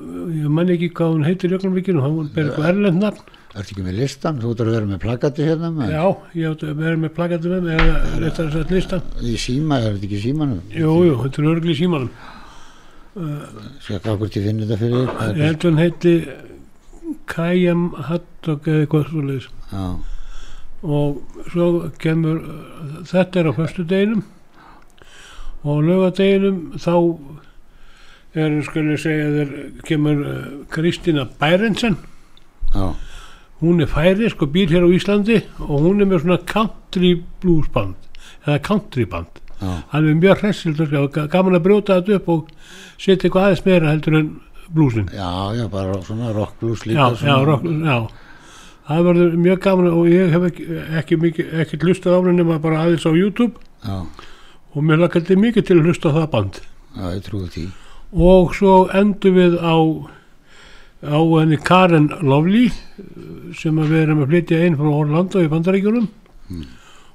ég 0.00 0.48
man 0.48 0.70
ekki 0.72 0.92
hvað 0.94 1.16
hún 1.16 1.26
heitir 1.26 1.52
í 1.52 1.58
ögnumvíkinu, 1.58 2.00
hann 2.04 2.30
ber 2.32 2.48
eitthvað 2.48 2.70
erlend 2.72 3.02
nafn 3.02 3.39
ertu 3.60 3.74
ekki 3.76 3.84
með 3.86 3.96
listan? 4.00 4.40
Þú 4.42 4.50
ert 4.54 4.60
að 4.64 4.70
vera 4.74 4.88
með 4.90 5.00
plakati 5.04 5.46
hérna 5.46 5.70
með? 5.76 5.92
já, 5.94 6.04
ég 6.40 6.50
átti 6.54 6.68
að 6.70 6.82
vera 6.84 7.00
með 7.04 7.14
plakatu 7.16 7.52
með 7.54 7.62
mig 7.68 7.80
eða 7.80 8.20
réttar 8.24 8.46
að 8.48 8.56
setja 8.58 8.76
listan 8.76 9.02
Í 9.20 9.34
síma, 9.44 9.78
er 9.80 9.94
þetta 9.94 10.08
ekki 10.10 10.18
í 10.18 10.22
símanum? 10.26 10.60
jú, 10.74 10.92
jú, 11.08 11.16
þetta 11.24 11.42
er 11.44 11.50
örgli 11.54 11.74
í 11.76 11.80
símanum 11.80 12.12
Sjekka 13.84 14.14
hvort 14.16 14.36
ég 14.38 14.44
finn 14.46 14.60
þetta 14.62 14.76
fyrir 14.78 15.00
þér. 15.10 15.32
Ég 15.34 15.40
er- 15.40 15.46
held 15.50 15.64
hún 15.66 15.80
heiti 15.80 16.12
Kajam 17.26 17.80
Hattog 18.06 18.68
eða 18.70 18.84
eitthvað 18.86 19.08
svoleiðis 19.10 19.48
Já, 19.72 19.84
og 20.80 21.40
svo 21.50 21.66
kemur 22.00 22.38
þetta 23.10 23.40
er 23.42 23.50
á 23.50 23.52
föstu 23.58 23.84
deginum 23.90 24.22
og 25.60 25.74
á 25.76 25.84
lögadeginum 25.84 26.60
þá 26.80 26.94
er, 28.38 28.54
skal 28.64 28.86
ég 28.94 29.02
segja 29.02 29.26
þér, 29.34 29.50
kemur 29.84 30.22
uh, 30.22 30.38
Kristina 30.72 31.26
Bærensen 31.40 31.98
já, 32.72 32.86
hún 33.60 33.80
er 33.84 33.86
færi, 33.90 34.30
sko 34.32 34.46
býr 34.46 34.70
hér 34.72 34.86
á 34.86 34.90
Íslandi 34.96 35.40
og 35.60 35.80
hún 35.84 36.00
er 36.00 36.06
með 36.08 36.22
svona 36.24 36.38
country 36.46 37.14
blues 37.42 37.68
band 37.74 37.94
eða 38.46 38.58
country 38.64 39.04
band. 39.04 39.28
Já, 39.60 39.82
hann 39.92 40.08
er 40.08 40.14
mjög 40.16 40.38
hressildur 40.40 40.94
og 41.02 41.10
ga- 41.12 41.26
gaman 41.28 41.58
að 41.58 41.64
brjóta 41.66 41.98
þetta 42.00 42.14
upp 42.16 42.28
og 42.32 42.46
setja 42.96 43.28
eitthvað 43.28 43.44
aðeins 43.50 43.64
meira 43.66 43.90
heldur 43.92 44.16
en 44.16 44.30
bluesin. 44.72 45.08
Já, 45.12 45.52
já, 45.58 45.66
bara 45.68 46.00
svona 46.06 46.32
rock 46.32 46.54
blues 46.60 46.80
já, 46.80 46.88
líka 46.88 47.10
já, 47.10 47.16
svona, 47.20 47.44
rock, 47.44 47.64
já. 47.64 48.08
Það 48.90 49.04
verður 49.06 49.34
mjög 49.38 49.60
gaman 49.60 49.86
og 49.92 50.06
ég 50.08 50.30
hef 50.32 50.46
ekki, 50.48 50.64
ekki, 50.98 51.16
mikið, 51.20 51.50
ekki 51.62 51.78
hlustað 51.84 52.16
á 52.16 52.18
henni 52.24 52.36
nema 52.40 52.56
bara 52.62 52.80
aðeins 52.86 53.04
á 53.06 53.12
YouTube. 53.12 53.60
Já, 53.84 54.00
og 54.74 54.82
mér 54.86 55.02
lakandi 55.04 55.36
mikið 55.36 55.66
til 55.68 55.76
að 55.78 55.84
hlusta 55.90 56.08
á 56.10 56.16
það 56.16 56.30
band. 56.32 56.60
Já, 56.96 57.04
ég 57.14 57.22
trúi 57.28 57.50
því. 57.52 57.66
Og 58.16 58.54
svo 58.56 58.88
endur 58.96 59.36
við 59.36 59.58
á 59.60 59.74
á 61.00 61.20
henni 61.40 61.58
Karen 61.64 62.10
Lovely 62.20 62.68
sem 63.56 63.78
að 63.80 63.94
við 63.94 64.02
erum 64.04 64.24
að 64.24 64.34
flytja 64.34 64.64
inn 64.66 64.76
frá 64.78 64.90
Orlando 64.90 65.42
í 65.42 65.48
Bandaríkjunum. 65.50 66.08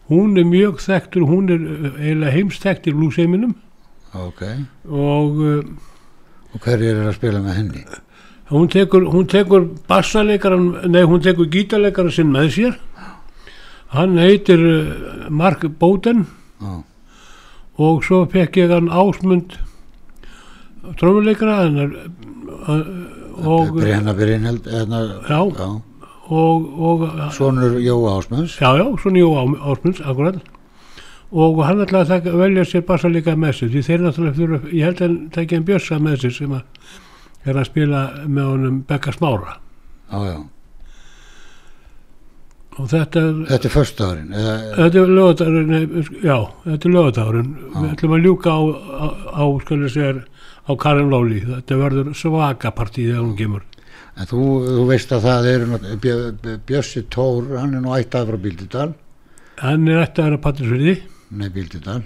Hún 0.10 0.38
er 0.38 0.48
mjög 0.50 0.82
þekktur 0.84 1.28
hún 1.30 1.50
er 1.54 1.62
uh, 1.62 1.92
eiginlega 1.98 2.34
heimsþekkt 2.36 2.90
í 2.92 2.94
bluesheiminum 2.94 3.56
ok, 4.16 4.42
og 4.88 5.40
uh, 5.42 5.64
og 6.54 6.62
hverjir 6.64 6.94
er 6.94 7.10
að 7.10 7.18
spila 7.18 7.42
með 7.44 7.58
henni? 7.60 7.82
hún 8.50 8.70
tekur, 8.70 9.08
tekur 9.28 9.66
bassaleikaran, 9.90 10.68
nei 10.94 11.04
hún 11.04 11.24
tekur 11.26 11.50
gítarleikaran 11.50 12.14
sinn 12.14 12.30
með 12.34 12.52
sér. 12.54 12.76
Hann 13.96 14.20
heitir 14.22 14.62
uh, 14.62 15.30
Mark 15.30 15.66
Bowden. 15.80 16.28
Já, 16.62 16.84
og 17.82 18.06
svo 18.08 18.22
fekk 18.32 18.62
ég 18.62 18.72
hann 18.72 18.88
Ásmund 18.88 19.58
trómuleikara 21.00 21.64
hennar 21.66 21.96
uh, 21.98 22.86
og, 23.44 23.74
Brenna 23.76 24.14
Brynheld 24.18 24.68
hérna, 24.72 25.02
Já. 25.30 25.40
já, 25.60 25.70
og, 26.30 26.68
og 26.80 27.06
sonur 27.34 27.80
Jóa 27.84 28.18
Ásmunds. 28.20 28.58
Já, 28.62 28.70
já, 28.80 28.86
svona 29.02 29.20
Jó 29.20 29.32
Ásmunds 29.72 30.02
akkurat. 30.02 30.40
Og 31.36 31.58
hann 31.66 31.82
ætlaði 31.84 32.06
að 32.06 32.12
taka, 32.14 32.38
velja 32.38 32.64
sér 32.70 32.84
bassaleika 32.88 33.34
með 33.36 33.56
sér 33.60 33.72
því 33.74 33.82
þeir 33.88 34.04
náttúrulega 34.06 34.38
þurfa, 34.40 34.60
ég 34.72 34.86
held 34.86 35.00
að 35.02 35.08
hann 35.08 35.30
tekja 35.36 35.58
hann 35.58 35.66
Bjössa 35.68 35.98
með 36.00 36.20
sér 36.22 36.36
sem 36.38 36.52
að 36.56 36.92
er 37.46 37.58
að 37.62 37.68
spila 37.70 38.02
með 38.26 38.52
honum 38.52 38.78
Bekka 38.88 39.14
Smára. 39.14 39.58
Já, 40.12 40.20
já, 40.30 40.38
og 42.76 42.90
þetta 42.92 43.22
er 43.24 43.36
þetta 43.50 43.68
er 43.70 43.74
föstudagurinn 43.74 44.34
eða, 44.36 44.54
Þetta 44.76 45.02
er 45.02 45.12
lögadagurinn, 45.18 46.08
já, 46.26 46.38
þetta 46.66 46.90
er 46.90 46.96
lögadagurinn. 46.96 47.52
Við 47.76 47.92
ætlum 47.94 48.16
að 48.18 48.26
ljúka 48.28 48.56
á, 48.56 48.62
á, 48.76 49.06
á 49.32 49.44
skal 49.64 49.78
ég 49.86 49.94
segja, 49.94 50.14
á 50.66 50.72
Karin 50.82 51.10
Lóli. 51.14 51.40
Þetta 51.46 51.78
verður 51.78 52.14
svaka 52.18 52.72
partí 52.76 53.06
þegar 53.08 53.24
hún 53.26 53.38
kemur. 53.38 53.62
en 54.18 54.26
þú, 54.26 54.42
þú 54.66 54.84
veist 54.88 55.10
að 55.12 55.26
það 55.28 56.00
Bjö- 56.02 56.60
Bjössi 56.66 57.02
Tór, 57.12 57.58
hann 57.60 57.74
er 57.76 57.82
nú 57.84 57.92
ættað 57.98 58.30
frá 58.32 58.38
Bíldudal 58.40 58.94
Hann 59.60 59.88
er 59.88 60.02
eftir 60.04 60.24
að 60.24 60.30
vera 60.30 60.38
pattisverði. 60.46 60.94
nei 61.32 61.50
Bíldudal 61.50 62.04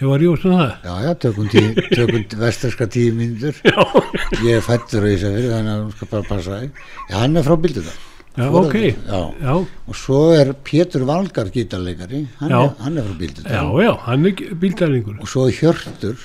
Ég 0.00 0.08
var 0.08 0.18
ríðast 0.22 0.46
um 0.48 0.52
það. 0.56 0.70
já, 0.84 0.94
já, 1.04 1.10
tökum, 1.20 1.48
tí, 1.52 1.60
tökum 1.92 2.24
vestarska 2.40 2.86
tíu 2.88 3.12
mínútur 3.12 3.52
ég 4.46 4.56
er 4.56 4.62
fættur 4.64 5.04
á 5.04 5.08
Ísafjörði 5.12 5.50
þannig 5.52 5.74
að 5.74 5.82
þú 5.84 5.92
skal 5.98 6.08
bara 6.14 6.28
passa 6.30 6.60
já, 6.64 7.16
hann 7.20 7.36
er 7.36 7.44
frá 7.44 7.56
Bíldudal 7.60 7.98
Já, 8.30 8.46
Foreldrar- 8.46 8.70
ok. 8.70 8.76
já. 9.10 9.20
Já, 9.44 9.54
og 9.90 9.96
svo 9.98 10.18
er 10.32 10.52
Pétur 10.64 11.04
Valgar 11.04 11.50
gítarleikari 11.52 12.22
hann, 12.40 12.52
er, 12.52 12.72
hann 12.80 12.96
er 12.96 13.02
frá 13.10 13.16
Bíldudal 13.20 13.52
já, 13.52 13.64
já, 13.84 13.92
hann 14.06 14.24
er 14.26 14.32
bíldælingur. 14.56 15.20
og 15.20 15.28
svo 15.28 15.48
er 15.50 15.52
Hjörtur 15.52 16.16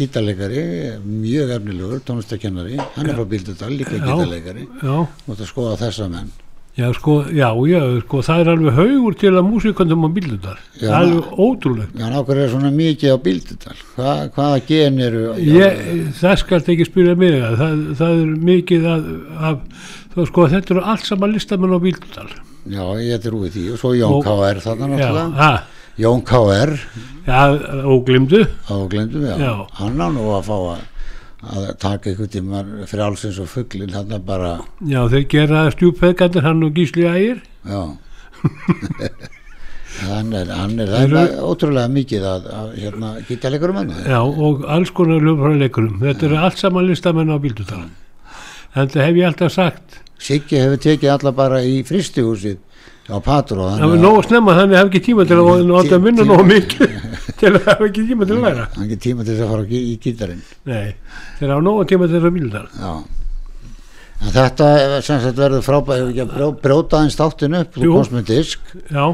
gítarleikari, 0.00 0.62
mjög 1.06 1.54
efnilegur 1.56 2.04
tónlistakennari, 2.08 2.78
hann 2.96 3.08
er 3.10 3.18
frá 3.18 3.26
Bíldudal 3.34 3.74
líka 3.76 3.98
gítarleikari. 4.00 4.68
og 4.84 5.34
það 5.36 5.48
skoða 5.50 5.76
þessa 5.86 6.08
menn. 6.12 6.30
Já, 6.78 6.86
sko, 6.94 7.14
já, 7.34 7.48
já, 7.68 7.80
sko, 8.04 8.20
það 8.24 8.40
er 8.40 8.48
alveg 8.52 8.76
haugur 8.78 9.16
til 9.18 9.32
að 9.34 9.48
músikandum 9.50 10.04
á 10.06 10.08
bíldundar. 10.16 10.60
Já, 10.78 10.86
Það 10.86 10.92
er 10.94 11.00
alveg 11.00 11.40
ótrúlegt. 11.44 11.96
Já, 11.98 12.04
nákvæmlega 12.12 12.44
er 12.46 12.52
svona 12.54 12.70
mikið 12.76 13.10
á 13.10 13.18
Bíldudal. 13.24 13.74
Hva, 13.96 14.12
hvaða 14.36 14.60
gen 14.68 15.00
eru 15.04 15.24
Ég, 15.44 15.82
það 16.20 16.36
skalt 16.44 16.70
ekki 16.72 16.86
spyrja 16.88 17.16
mig 17.20 17.34
það, 17.42 17.82
það, 17.98 18.14
er 18.22 18.30
mikið 18.48 18.86
að, 18.94 19.10
af, 19.50 19.90
þú 20.14 20.26
sko, 20.30 20.46
þetta 20.54 20.74
eru 20.76 20.86
allt 20.94 21.10
saman 21.10 21.34
listamenn 21.34 21.74
á 21.76 21.80
bíldundar. 21.82 22.32
já, 22.70 22.84
ég 23.02 23.20
trúi 23.26 23.50
því. 23.50 23.66
Og 23.74 23.82
svo 23.82 23.92
Jón 23.98 24.22
K.R. 24.24 24.62
þarna 24.64 24.92
náttúrulega 24.94 25.52
Jón 26.00 26.22
K.R. 26.24 26.72
já, 27.26 27.40
óglimdu. 27.84 28.44
á 28.68 28.74
glemdum 28.88 29.24
við 29.26 29.42
Já. 29.44 29.52
hann 29.80 30.00
á 30.00 30.06
nú 30.14 30.24
að 30.36 30.46
fá 30.48 30.56
að, 30.56 30.84
að 31.54 31.66
taka 31.82 32.10
einhvern 32.10 32.30
tímar 32.32 32.70
fyrir 32.88 33.04
allsins 33.06 33.38
og 33.42 33.50
fugglin 33.52 33.92
hann 33.94 34.12
er 34.16 34.22
bara, 34.24 34.54
Já, 34.80 35.02
þeir 35.12 35.26
gera 35.34 35.66
stjúpfeðgandir, 35.74 36.46
hann 36.48 36.64
og 36.64 36.72
Gísli 36.78 37.04
Ægir. 37.10 37.42
já 37.68 37.82
hann 40.00 40.32
er, 40.32 40.48
hann 40.54 40.78
er, 40.80 40.88
það 40.94 41.16
er 41.20 41.32
ótrúlega 41.44 41.90
mikið 41.92 42.26
að, 42.30 42.46
að 42.56 42.68
hérna, 42.80 43.08
gítarleikur 43.28 43.72
um 43.74 43.80
hann 43.82 43.90
Já, 44.06 44.20
og 44.22 44.62
alls 44.70 44.92
konar 44.96 45.20
lögfræðileikurum. 45.26 45.98
Þetta 46.00 46.26
eru 46.28 46.38
allt 46.40 46.60
saman 46.62 46.86
listamenn 46.88 47.32
á 47.34 47.36
bíldudal. 47.42 47.82
En 48.78 48.88
það 48.88 49.04
hef 49.08 49.18
ég 49.18 49.26
alltaf 49.28 49.52
sagt. 49.52 49.98
Siggi 50.20 50.60
hefur 50.62 50.80
tekið 50.80 51.12
alla 51.16 51.32
bara 51.36 51.60
í 51.66 51.80
fristihúsið 51.88 52.58
á 53.10 53.18
Patró 53.24 53.66
Það 53.76 53.94
er 53.96 54.02
nógu 54.04 54.22
snemma, 54.26 54.54
þannig 54.58 54.78
hef 54.80 54.90
ekki 54.90 55.02
tíma 55.08 55.26
til 55.28 55.38
að 55.40 55.64
nota 55.68 55.96
að 55.98 56.04
vinna 56.08 56.26
nógu 56.28 56.44
mikið 56.50 56.94
til 57.40 57.50
að 57.54 57.64
hafa 57.68 57.88
ekki 57.90 58.04
tíma 58.10 58.28
til 58.30 58.36
að 58.38 58.44
læra. 58.46 58.66
hann 58.76 58.84
ekki 58.86 58.98
tíma 59.06 59.26
til 59.26 59.36
að 59.38 59.50
fara 59.54 59.64
í, 59.66 59.80
gítarinn 60.04 60.42
Nei, 60.70 60.94
þeir 61.40 61.54
hafa 61.54 61.64
nógu 61.66 61.86
tíma 61.90 62.08
til 62.10 62.20
að 62.22 62.30
bíldudal. 62.36 62.66
Já. 62.78 62.92
En 64.20 64.32
þetta 64.34 64.66
sem 65.06 65.20
sagt 65.24 65.38
verður 65.40 65.62
frábæð, 65.64 66.00
hefur 66.00 66.10
ekki 66.12 66.24
að 66.26 66.32
brjó- 66.36 66.56
brjóta 66.64 66.98
eins 67.04 67.14
þáttin 67.16 67.54
upp, 67.62 67.76
þú 67.80 67.92
komst 67.94 68.12
með 68.12 68.26
disk 68.28 68.74
Já, 68.92 69.04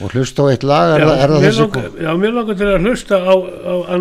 og 0.00 0.12
hlusta 0.14 0.44
á 0.44 0.46
eitt 0.52 0.66
lag, 0.68 0.90
er, 0.94 1.00
já, 1.00 1.06
það, 1.08 1.22
er 1.24 1.32
það 1.32 1.40
mér 1.46 1.56
langar, 1.60 1.86
já, 2.04 2.10
mér 2.20 2.34
langar 2.36 2.58
til 2.60 2.68
að 2.74 2.84
hlusta 2.84 3.20
á, 3.24 3.34
á, 3.40 3.74
á 3.88 3.94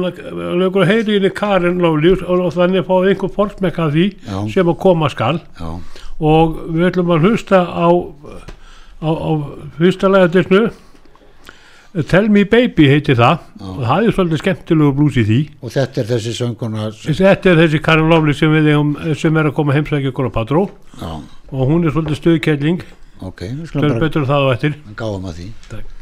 lögur 0.59 0.85
heyri 0.89 1.15
inni 1.19 1.31
Karin 1.35 1.79
Lóflíus 1.83 2.25
og, 2.27 2.43
þannig 2.57 2.85
fáið 2.87 3.07
einhver 3.13 3.31
forsmekk 3.37 3.79
af 3.85 3.91
því 3.95 4.05
Já. 4.27 4.37
sem 4.51 4.71
að 4.73 4.77
koma 4.83 5.09
skal. 5.15 5.39
Já, 5.59 5.71
og 6.19 6.59
við 6.75 6.89
ætlum 6.91 7.11
að 7.15 7.27
hlusta 7.29 7.63
á 7.63 7.87
á, 8.99 9.09
á 9.09 9.31
fyrsta 9.79 10.11
lagadisnu 10.11 10.69
Tell 12.05 12.29
Me 12.29 12.43
Baby 12.45 12.85
heitir 12.85 13.17
það. 13.17 13.45
Og 13.65 13.79
það 13.81 14.05
er 14.05 14.13
svolítið 14.13 14.41
skemmtilegu 14.43 14.93
blús 14.93 15.15
í 15.17 15.23
því. 15.25 15.39
Og 15.65 15.73
þetta 15.73 16.03
er 16.03 16.09
þessi 16.11 16.33
sönguna 16.37 16.89
þetta 16.93 17.49
er 17.49 17.61
þessi 17.63 17.81
Karin 17.81 18.11
Lofli 18.11 18.35
sem 18.37 18.53
eigum 18.59 18.91
sem 19.17 19.39
er 19.41 19.49
að 19.49 19.55
koma 19.57 19.73
heimsækja 19.73 20.13
okkur 20.13 20.29
á 20.29 20.31
Patró 20.37 20.65
Já, 21.01 21.11
og 21.49 21.63
hún 21.71 21.87
er 21.87 21.95
svolítið 21.95 22.21
stöðkælling 22.21 22.83
ok, 23.25 23.41
við 23.41 23.55
stöður 23.55 23.71
skulum 23.71 23.87
bara 23.87 24.03
betur 24.05 24.29
það 24.29 24.45
á 24.45 24.47
eftir. 24.53 24.77
Gáum 24.99 25.25
að 25.31 25.41
því. 25.41 25.47
Takk. 25.71 25.95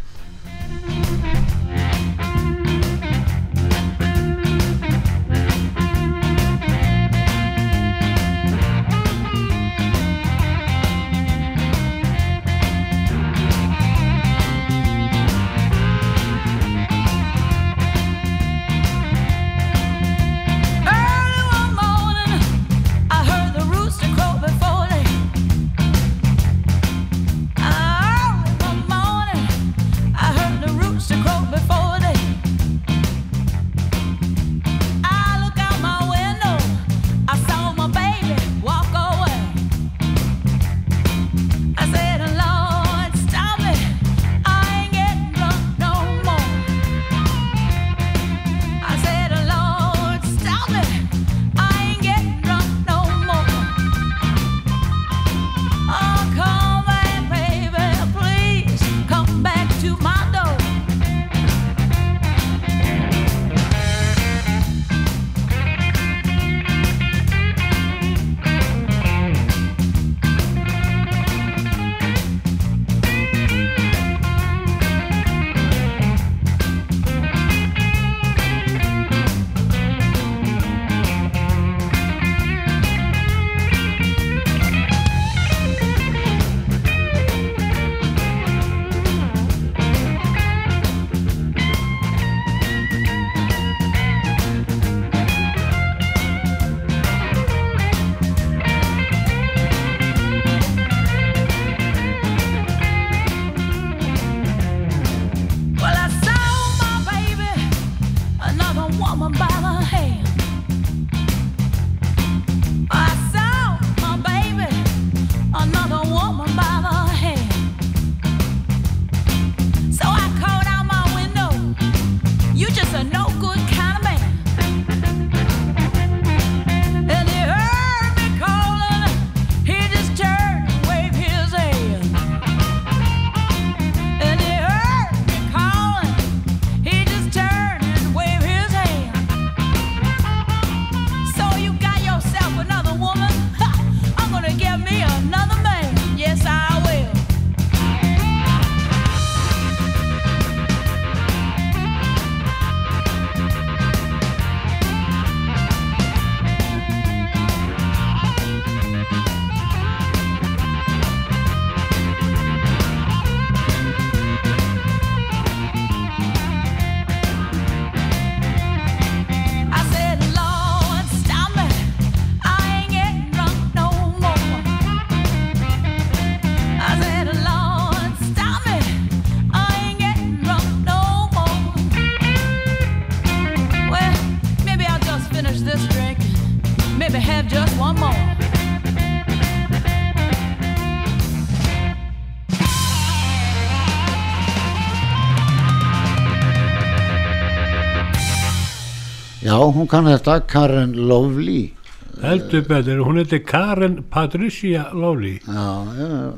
Hún 199.75 199.87
kann 199.87 200.05
þetta 200.05 200.39
Karen 200.47 200.93
Lovely. 201.07 201.73
Heldur 202.21 202.63
betur, 202.67 203.03
hún 203.05 203.17
heitir 203.21 203.43
Karen 203.45 203.99
Patricia 204.09 204.87
já, 204.93 205.65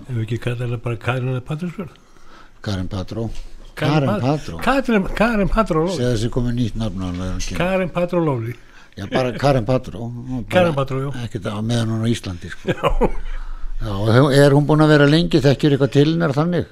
ef 0.09 0.15
við 0.15 0.23
ekki 0.25 0.39
kalla 0.43 0.65
hana 0.67 0.77
bara 0.77 0.97
Karen 0.97 1.41
Patricia. 1.41 1.85
Karen 2.61 2.87
Patró. 2.91 3.29
Karen 3.75 4.09
Pat- 4.09 4.21
Patró. 4.21 4.57
Karen, 4.61 5.03
Karen 5.15 5.47
Patró 5.47 5.85
Segðu 5.87 6.09
þessi 6.17 6.29
komið 6.35 6.55
nýtt 6.57 6.75
nafn. 6.75 7.55
Karen 7.55 7.89
Patró 7.95 8.19
Lowley 8.25 8.53
Já, 8.97 9.05
bara 9.07 9.31
Karen 9.39 9.63
Patró. 9.65 10.09
Karen 10.49 10.73
Patró, 10.75 10.99
já. 11.05 11.23
Ekkert 11.23 11.45
á 11.47 11.61
meðan 11.63 11.93
hún 11.93 12.03
á 12.03 12.07
Íslandi 12.11 12.49
sko. 12.51 12.75
Já, 13.79 13.93
er 14.35 14.51
hún 14.51 14.65
búin 14.67 14.83
að 14.83 14.91
vera 14.91 15.07
lengi 15.07 15.39
þekkjur 15.39 15.77
eitthvað 15.77 15.91
til 15.95 16.07
hennar 16.11 16.33
þannig? 16.35 16.65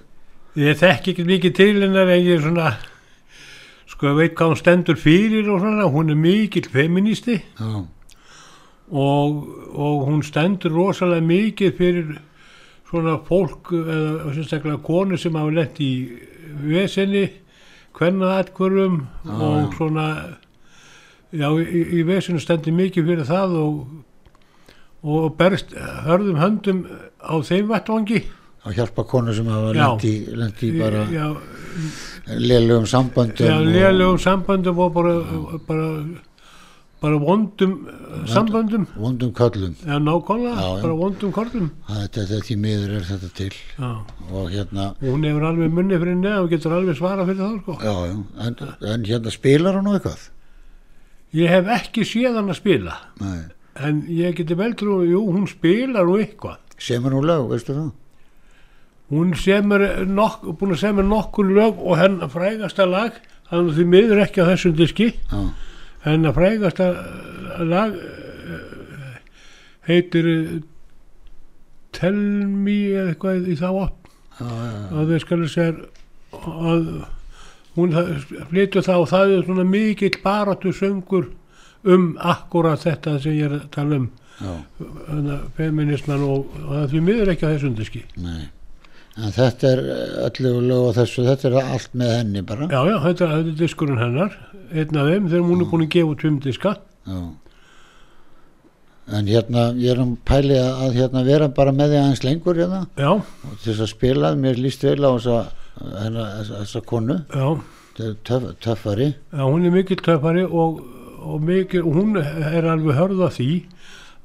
Ég 0.60 0.76
þekki 0.82 1.14
ekki 1.14 1.24
mikið 1.30 1.54
til 1.56 1.76
hennar 1.86 2.10
en 2.12 2.26
ég 2.26 2.36
er 2.36 2.44
svona 2.44 2.74
sko 3.88 4.14
veit 4.18 4.36
hvað 4.36 4.54
hún 4.54 4.62
stendur 4.62 5.00
fyrir 5.00 5.50
og 5.52 5.62
svona 5.64 5.90
hún 5.92 6.12
er 6.14 6.20
mikill 6.20 6.70
feministi 6.72 7.40
Já, 7.60 7.86
og, 8.92 9.44
og 9.74 10.08
hún 10.08 10.24
stendur 10.24 10.76
rosalega 10.76 11.26
mikið 11.28 11.78
fyrir 11.78 12.16
svona 12.88 13.18
fólk 13.28 13.74
eða 13.76 14.34
sérstaklega 14.36 14.80
konu 14.84 15.20
sem 15.20 15.36
hafa 15.36 15.56
lent 15.56 15.80
í 15.84 15.92
vesenni 16.64 17.26
hvenna 17.98 18.38
atkvörum 18.42 19.02
og 19.26 19.74
svona 19.76 20.08
já, 21.32 21.50
í, 21.60 21.84
í 22.00 22.04
vesenu 22.08 22.42
stendur 22.42 22.76
mikið 22.78 23.10
fyrir 23.12 23.28
það 23.28 23.56
og, 23.62 23.78
og 25.08 25.38
berst 25.40 25.74
hörðum 26.06 26.42
höndum 26.42 26.84
á 27.20 27.36
þeim 27.44 27.72
vettvangi. 27.72 28.24
Að 28.68 28.80
hjálpa 28.82 29.06
konu 29.08 29.34
sem 29.36 29.48
hafa 29.52 29.74
lent 29.76 30.64
í 30.64 30.72
bara 30.78 31.06
já, 31.12 31.28
lélugum 32.28 32.86
samböndum 32.90 33.48
já, 33.48 33.58
lélegum 33.64 34.18
samböndum 34.20 34.80
og 34.80 34.94
bara, 34.94 35.14
bara 35.68 35.90
bara 37.02 37.18
vondum 37.22 37.74
eh, 37.88 38.26
samböndum. 38.28 38.88
vondum 38.96 39.32
köllum 39.34 39.76
Já, 39.86 39.98
nákvæmlega, 40.00 40.56
Já, 40.56 40.82
bara 40.82 40.96
vondum 40.96 41.32
kortum. 41.32 41.70
þetta, 41.88 42.24
þetta 42.26 42.46
því 42.48 42.56
miður 42.64 42.96
er 42.98 43.06
þetta 43.12 43.30
til. 43.38 43.52
Og 44.32 44.50
hérna 44.52 44.88
og 44.98 45.06
hún 45.06 45.28
hefur 45.28 45.46
alveg 45.52 45.76
munni 45.78 46.00
fyrir 46.02 46.18
neða 46.18 46.42
og 46.42 46.50
getur 46.50 46.74
alveg 46.74 46.98
svara 46.98 47.26
fyrir 47.28 47.44
það, 47.44 47.60
sko. 47.62 47.78
en, 48.42 48.58
en 48.82 49.06
hérna 49.06 49.32
spilar 49.32 49.78
hún 49.78 49.92
eitthvað? 49.94 50.26
Ég 51.38 51.50
hef 51.52 51.70
ekki 51.78 52.06
séð 52.08 52.40
hann 52.40 52.50
að 52.50 52.60
spila, 52.62 52.98
Nei. 53.22 53.40
en 53.76 54.02
ég 54.10 54.34
geti 54.40 54.58
vel 54.58 54.74
trú, 54.80 55.04
jú, 55.06 55.22
hún 55.30 55.46
spilar 55.52 56.08
eitthvað. 56.18 56.58
semur 56.80 57.14
hún 57.14 57.30
lög, 57.30 57.50
veistu 57.52 57.74
það 57.78 57.92
Hún 59.08 59.32
semur 59.40 59.84
nokk, 60.04 60.44
búin 60.60 60.76
að 60.76 60.82
semur 60.82 61.06
nokkur 61.08 61.48
lög 61.56 61.80
og 61.80 61.96
hennar 62.00 62.32
frægasta 62.32 62.88
lag, 62.90 63.16
hann 63.52 63.70
því 63.72 63.86
miður 63.88 64.24
ekki 64.26 64.44
á 64.44 64.52
þessum 64.52 64.74
diski, 64.76 65.14
já, 65.32 65.44
hennar 66.04 66.36
frægasta 66.36 66.90
eh, 66.92 67.62
lag 67.64 67.96
eh, 67.96 69.22
heitir 69.88 70.28
eh, 70.34 70.58
Tell 71.96 72.20
Me 72.48 72.76
eða 72.92 73.14
eitthvað 73.14 73.48
í 73.48 73.56
þá 73.58 73.70
já, 73.72 73.88
já, 74.40 74.50
já. 74.50 74.82
að 74.92 75.14
við 75.14 75.24
skalum 75.24 75.54
sér 75.56 75.80
að 76.36 76.90
hún 77.78 77.96
flytur 78.52 78.86
það 78.86 79.04
og 79.04 79.10
það 79.14 79.34
er 79.38 79.48
svona 79.48 79.66
mikill 79.72 80.20
baráttu 80.24 80.74
söngur 80.76 81.32
um 81.88 82.10
akkurat 82.20 82.82
þetta 82.84 83.18
sem 83.24 83.38
ég 83.38 83.48
er 83.48 83.58
að 83.62 83.68
tala 83.74 84.02
um 84.02 84.08
já. 84.42 84.54
hana, 85.08 85.40
feminisman 85.58 86.26
og, 86.28 86.52
og 86.66 86.70
það 86.74 86.88
því 86.94 87.04
miður 87.08 87.34
ekki 87.34 87.48
á 87.48 87.54
þessum 87.54 87.76
diski 87.78 88.04
Nei. 88.20 88.48
En 89.18 89.32
þetta 89.34 89.70
er 89.74 89.80
öllu 90.28 90.52
lög 90.68 90.84
og 90.92 90.96
þessu, 91.00 91.24
þetta 91.26 91.48
er 91.50 91.56
allt 91.64 91.94
með 91.98 92.12
henni 92.20 92.42
bara. 92.46 92.68
já 92.70 92.82
já, 92.86 92.98
þetta, 93.08 93.28
þetta 93.34 93.52
er 93.54 93.58
diskurinn 93.64 93.98
hennar 94.02 94.36
einn 94.74 95.00
af 95.02 95.08
þeim 95.10 95.30
þegar 95.32 95.46
hún 95.48 95.62
er 95.64 95.70
búin 95.72 95.86
að 95.88 95.94
gefa 95.96 96.12
út 96.14 96.22
fimm 96.28 96.40
diska 96.44 96.74
Já. 97.08 97.20
En 99.08 99.30
hérna, 99.32 99.62
ég 99.80 99.94
er 99.96 100.02
um 100.04 100.18
pæli 100.28 100.58
að 100.60 100.98
hérna 101.00 101.22
vera 101.24 101.48
bara 101.48 101.72
með 101.72 101.94
því 101.94 102.00
aðeins 102.02 102.24
lengur 102.28 102.58
hérna 102.60 102.82
já, 103.00 103.12
og 103.16 103.54
til 103.64 103.72
þess 103.72 103.86
að 103.86 103.92
spila, 103.94 104.32
mér 104.36 104.60
líst 104.60 104.84
vel 104.84 105.00
á 105.00 105.12
þessa, 105.16 105.38
hérna, 106.04 106.82
konu, 106.92 107.16
já, 107.32 107.48
þetta 107.96 108.10
er 108.10 108.18
töff, 108.28 108.50
töffari. 108.66 109.08
já 109.32 109.44
hún 109.48 109.66
er 109.66 109.72
mikill 109.78 110.04
töfari 110.04 110.44
og, 110.44 110.82
og 111.24 111.42
mikill, 111.48 111.86
og 111.88 111.96
hún 112.02 112.20
er 112.20 112.68
alveg 112.68 113.00
hörða 113.00 113.32
því 113.38 113.50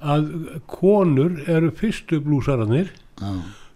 að 0.02 0.28
konur 0.66 1.38
eru 1.46 1.70
fyrstu 1.78 2.18
blúsararnir 2.26 2.90
Já. 3.22 3.30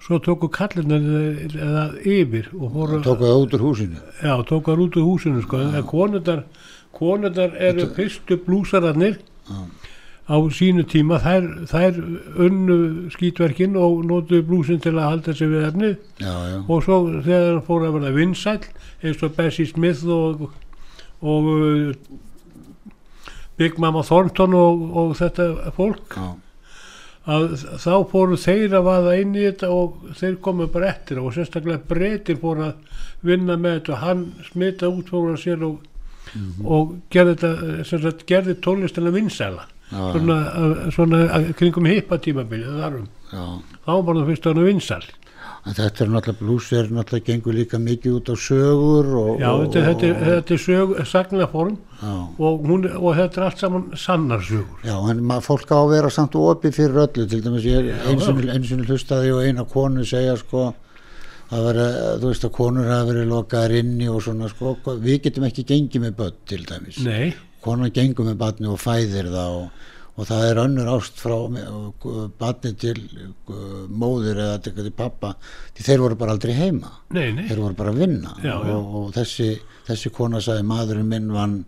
Svo 0.06 0.20
tóku 0.22 0.48
kallinnar 0.54 1.02
eða 1.50 1.86
yfir 2.06 2.52
og 2.54 2.70
fóru 2.76 3.00
Tóku 3.02 3.26
það 3.26 3.40
út 3.42 3.56
úr 3.56 3.64
húsinu. 3.66 4.02
Já, 4.22 4.34
tók 4.46 4.70
hann 4.70 4.84
út 4.84 4.96
úr 5.00 5.08
húsinu 5.08 5.42
sko, 5.42 5.58
en 5.66 5.82
konundar, 5.88 6.44
konundar 6.94 7.56
eru 7.58 7.88
fyrstu 7.96 8.38
blúsararnir 8.46 9.18
á 10.26 10.34
sínu 10.50 10.82
tíma, 10.90 11.20
þær, 11.22 11.44
þær 11.70 11.98
unnu 12.42 13.10
skítverkin 13.14 13.76
og 13.78 14.00
nótu 14.06 14.40
blúsin 14.42 14.80
til 14.82 14.96
að 14.96 15.10
halda 15.10 15.34
sig 15.38 15.50
við 15.52 15.66
efnið 15.68 15.92
Já, 16.18 16.32
já. 16.50 16.56
og 16.66 16.82
svo 16.82 16.96
þegar 17.22 17.50
hann 17.52 17.66
fór 17.66 17.84
að 17.86 17.94
verða 17.98 18.14
vinsæll 18.16 18.64
eins 19.02 19.22
og 19.22 19.36
Bessie 19.36 19.66
Smith 19.70 20.02
og, 20.10 20.48
og 21.22 21.46
uh, 21.52 21.94
Big 23.56 23.78
Mama 23.78 24.02
Thornton 24.02 24.54
og, 24.58 24.82
og 24.98 25.14
þetta 25.18 25.70
fólk 25.78 26.18
Já. 26.18 26.26
Að 27.26 27.56
þá 27.82 27.92
fóru 28.12 28.36
þeir 28.38 28.74
að 28.78 28.84
vaða 28.86 29.14
inn 29.20 29.34
í 29.34 29.44
þetta 29.48 29.70
og 29.74 29.96
þeir 30.20 30.36
komu 30.44 30.66
bara 30.70 30.92
eftir 30.92 31.18
og 31.22 31.32
sérstaklega 31.34 31.82
breytir 31.90 32.38
fóru 32.42 32.68
að 32.68 33.00
vinna 33.26 33.56
með 33.58 33.80
þetta. 33.80 33.92
Og 33.96 34.02
hann 34.04 34.24
smita 34.50 34.90
út 34.92 35.10
fóru 35.10 35.34
að 35.34 35.42
sér 35.42 35.64
og, 35.66 35.80
og 36.64 36.94
gerði 37.10 37.36
þetta 37.42 38.12
gerði 38.30 38.54
tónlistina 38.62 39.10
vinsæla. 39.14 39.64
Já, 39.86 40.00
svona, 40.16 40.36
að- 40.58 40.78
svona 40.96 41.18
að- 41.30 41.52
kringum 41.60 41.86
hippa 41.86 42.16
tímabilið 42.18 42.72
þarum 42.80 43.04
já. 43.30 43.44
þá 43.86 43.92
var 44.02 44.16
það 44.18 44.26
fyrst 44.32 44.46
að 44.50 44.56
hann 44.56 44.66
vinsæl 44.66 45.04
En 45.66 45.74
þetta 45.74 46.04
er 46.04 46.10
náttúrulega, 46.14 46.38
blús 46.38 46.66
er 46.78 46.90
náttúrulega 46.94 47.26
gengur 47.26 47.54
líka 47.56 47.78
mikið 47.82 48.12
út 48.20 48.28
á 48.30 48.34
sögur 48.38 49.08
og... 49.18 49.30
já 49.40 49.48
og, 49.50 49.64
þetta, 49.64 49.80
þetta, 49.88 50.06
er- 50.06 50.14
og, 50.14 50.26
þetta 50.30 50.54
er 50.54 50.60
sög, 50.62 50.92
sagnaform 51.10 51.76
og, 52.38 52.66
hún, 52.68 52.86
og 52.94 53.16
þetta 53.18 53.40
er 53.40 53.46
allt 53.48 53.62
saman 53.64 53.86
sannarsögur 53.98 54.86
Já, 54.86 54.94
en 55.10 55.24
maður, 55.26 55.46
fólk 55.48 55.72
á 55.74 55.78
að 55.80 55.92
vera 55.96 56.12
samt 56.14 56.38
opið 56.38 56.76
fyrir 56.78 57.00
öllu, 57.06 57.26
til 57.32 57.42
dæmis 57.42 57.66
ég 57.66 57.90
og 57.90 58.52
eins 58.54 58.72
og 58.76 58.84
hlustaði 58.86 59.32
og 59.34 59.42
eina 59.48 59.66
konu 59.72 60.06
segja 60.06 60.36
sko 60.38 60.68
að 61.50 61.66
vera, 61.68 61.88
þú 62.22 62.30
veist 62.30 62.46
að 62.46 62.54
konur 62.60 62.88
hafa 62.90 63.10
verið 63.10 63.28
lokaðar 63.30 63.74
inni 63.80 64.08
og 64.10 64.22
svona 64.22 64.48
sko, 64.50 64.76
við 65.02 65.20
getum 65.26 65.46
ekki 65.50 65.66
gengið 65.66 66.06
með 66.06 66.16
börn 66.22 66.40
til 66.50 66.62
dæmis, 66.66 67.02
nei, 67.06 67.34
konan 67.62 67.92
gengur 67.94 68.26
með 68.30 68.38
barni 68.40 68.70
og 68.70 68.78
fæðir 68.82 69.30
það 69.34 69.60
og, 69.60 69.84
og 70.16 70.28
það 70.28 70.44
er 70.48 70.60
önnur 70.62 70.90
ást 70.94 71.18
frá 71.20 71.34
barni 72.40 72.72
til 72.80 72.96
uh, 73.52 73.86
móðir 73.88 74.38
eða 74.40 74.60
til, 74.64 74.90
pappa, 74.96 75.34
því 75.76 75.88
þeir 75.88 76.04
voru 76.04 76.18
bara 76.20 76.36
aldrei 76.36 76.54
heima. 76.56 76.92
Nei, 77.12 77.30
nei. 77.36 77.44
Þeir 77.50 77.60
voru 77.64 77.76
bara 77.78 77.92
að 77.92 78.00
vinna. 78.04 78.32
Já, 78.40 78.54
já. 78.56 78.76
Og, 78.76 78.94
og 79.00 79.10
þessi, 79.16 79.50
þessi 79.88 80.12
kona 80.16 80.40
sagði 80.44 80.68
maðurinn 80.70 81.10
minn 81.12 81.28
vann 81.34 81.58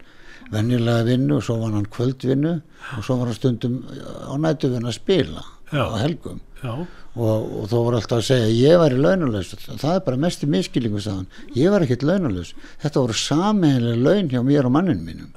venjulega 0.52 1.04
vinnu 1.04 1.36
og 1.36 1.44
svo 1.44 1.58
vann 1.60 1.76
hann 1.76 1.90
kvöldvinnu 1.92 2.54
og 2.96 3.04
svo 3.04 3.18
var 3.20 3.28
hann 3.28 3.36
stundum 3.36 3.82
á 3.84 4.32
nætuvinnu 4.40 4.88
að 4.88 4.96
spila 4.96 5.44
Já. 5.68 5.84
á 5.84 5.96
helgum. 6.00 6.40
Já, 6.62 6.72
og, 7.18 7.48
og 7.62 7.68
þó 7.70 7.76
voru 7.76 7.98
alltaf 7.98 8.18
að 8.20 8.26
segja 8.28 8.48
ég 8.54 8.80
væri 8.82 9.00
launalaus, 9.02 9.52
það 9.68 9.94
er 9.94 10.04
bara 10.06 10.20
mest 10.24 10.44
í 10.44 10.50
miskillingu 10.50 11.02
sagðan, 11.02 11.26
ég 11.58 11.74
var 11.74 11.84
ekkert 11.84 12.06
launalaus. 12.08 12.54
Þetta 12.82 13.04
voru 13.04 13.18
sameiginlega 13.18 14.02
laun 14.06 14.30
hjá 14.32 14.42
mér 14.46 14.68
og 14.68 14.74
manninu 14.76 15.06
mínum. 15.06 15.28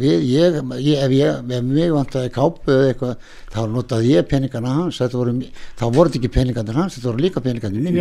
Við, 0.00 0.26
ég, 0.30 0.58
ég, 0.84 1.00
ef, 1.04 1.14
ég, 1.14 1.40
ef 1.58 1.66
mig 1.68 1.92
vantaði 1.94 2.32
kápu 2.34 2.74
eða 2.74 2.90
eitthvað, 2.92 3.30
þá 3.54 3.60
notaði 3.74 4.14
ég 4.14 4.28
peningana 4.30 4.74
hans, 4.80 5.00
þetta 5.02 5.20
voru, 5.20 5.36
þá 5.78 5.84
voru 5.88 6.10
þetta 6.10 6.20
ekki 6.22 6.32
peningarnir 6.38 6.80
hans, 6.82 6.98
þetta 6.98 7.10
voru 7.12 7.24
líka 7.24 7.44
peningarnir 7.44 7.84
mín 7.84 8.00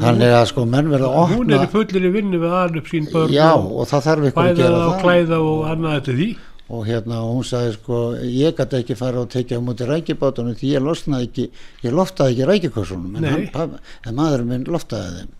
þannig 0.00 0.34
að 0.36 0.44
sko 0.50 0.64
menn 0.68 0.90
verða 0.92 1.10
að 1.20 1.34
hún 1.34 1.52
er 1.54 1.64
í 1.66 1.70
fullir 1.72 2.08
í 2.08 2.12
vinnu 2.14 2.40
við 2.42 2.52
aðal 2.52 2.80
upp 2.80 2.90
sín 2.90 3.08
börn 3.12 3.34
já 3.34 3.48
og 3.52 3.86
og 3.86 3.90
það 3.90 4.06
þarf 4.08 4.28
eitthvað 4.28 4.50
að 4.50 4.56
bæða 4.56 4.62
gera 4.62 4.78
og 4.82 4.92
það. 4.92 5.02
klæða 5.04 5.40
og 5.46 5.64
annað 5.72 5.98
eftir 6.00 6.18
því 6.20 6.28
og 6.68 6.86
hérna 6.88 7.20
og 7.22 7.36
hún 7.36 7.46
sagði 7.46 7.74
sko 7.76 7.98
ég 8.26 8.56
gæti 8.58 8.80
ekki 8.80 8.98
fara 8.98 9.22
og 9.22 9.30
tekja 9.30 9.60
á 9.60 9.62
móti 9.62 9.86
rækibátunum 9.86 10.56
því 10.58 10.72
ég 10.74 10.82
losnaði 10.82 11.28
ekki, 11.28 11.48
ég 11.86 11.94
loftaði 11.94 12.34
ekki 12.34 12.48
rækikossunum 12.50 13.18
en, 13.20 13.28
hann, 13.54 13.76
en 14.06 14.16
maðurinn 14.16 14.50
minn 14.50 14.70
loftaði 14.70 15.20
þeim. 15.20 15.34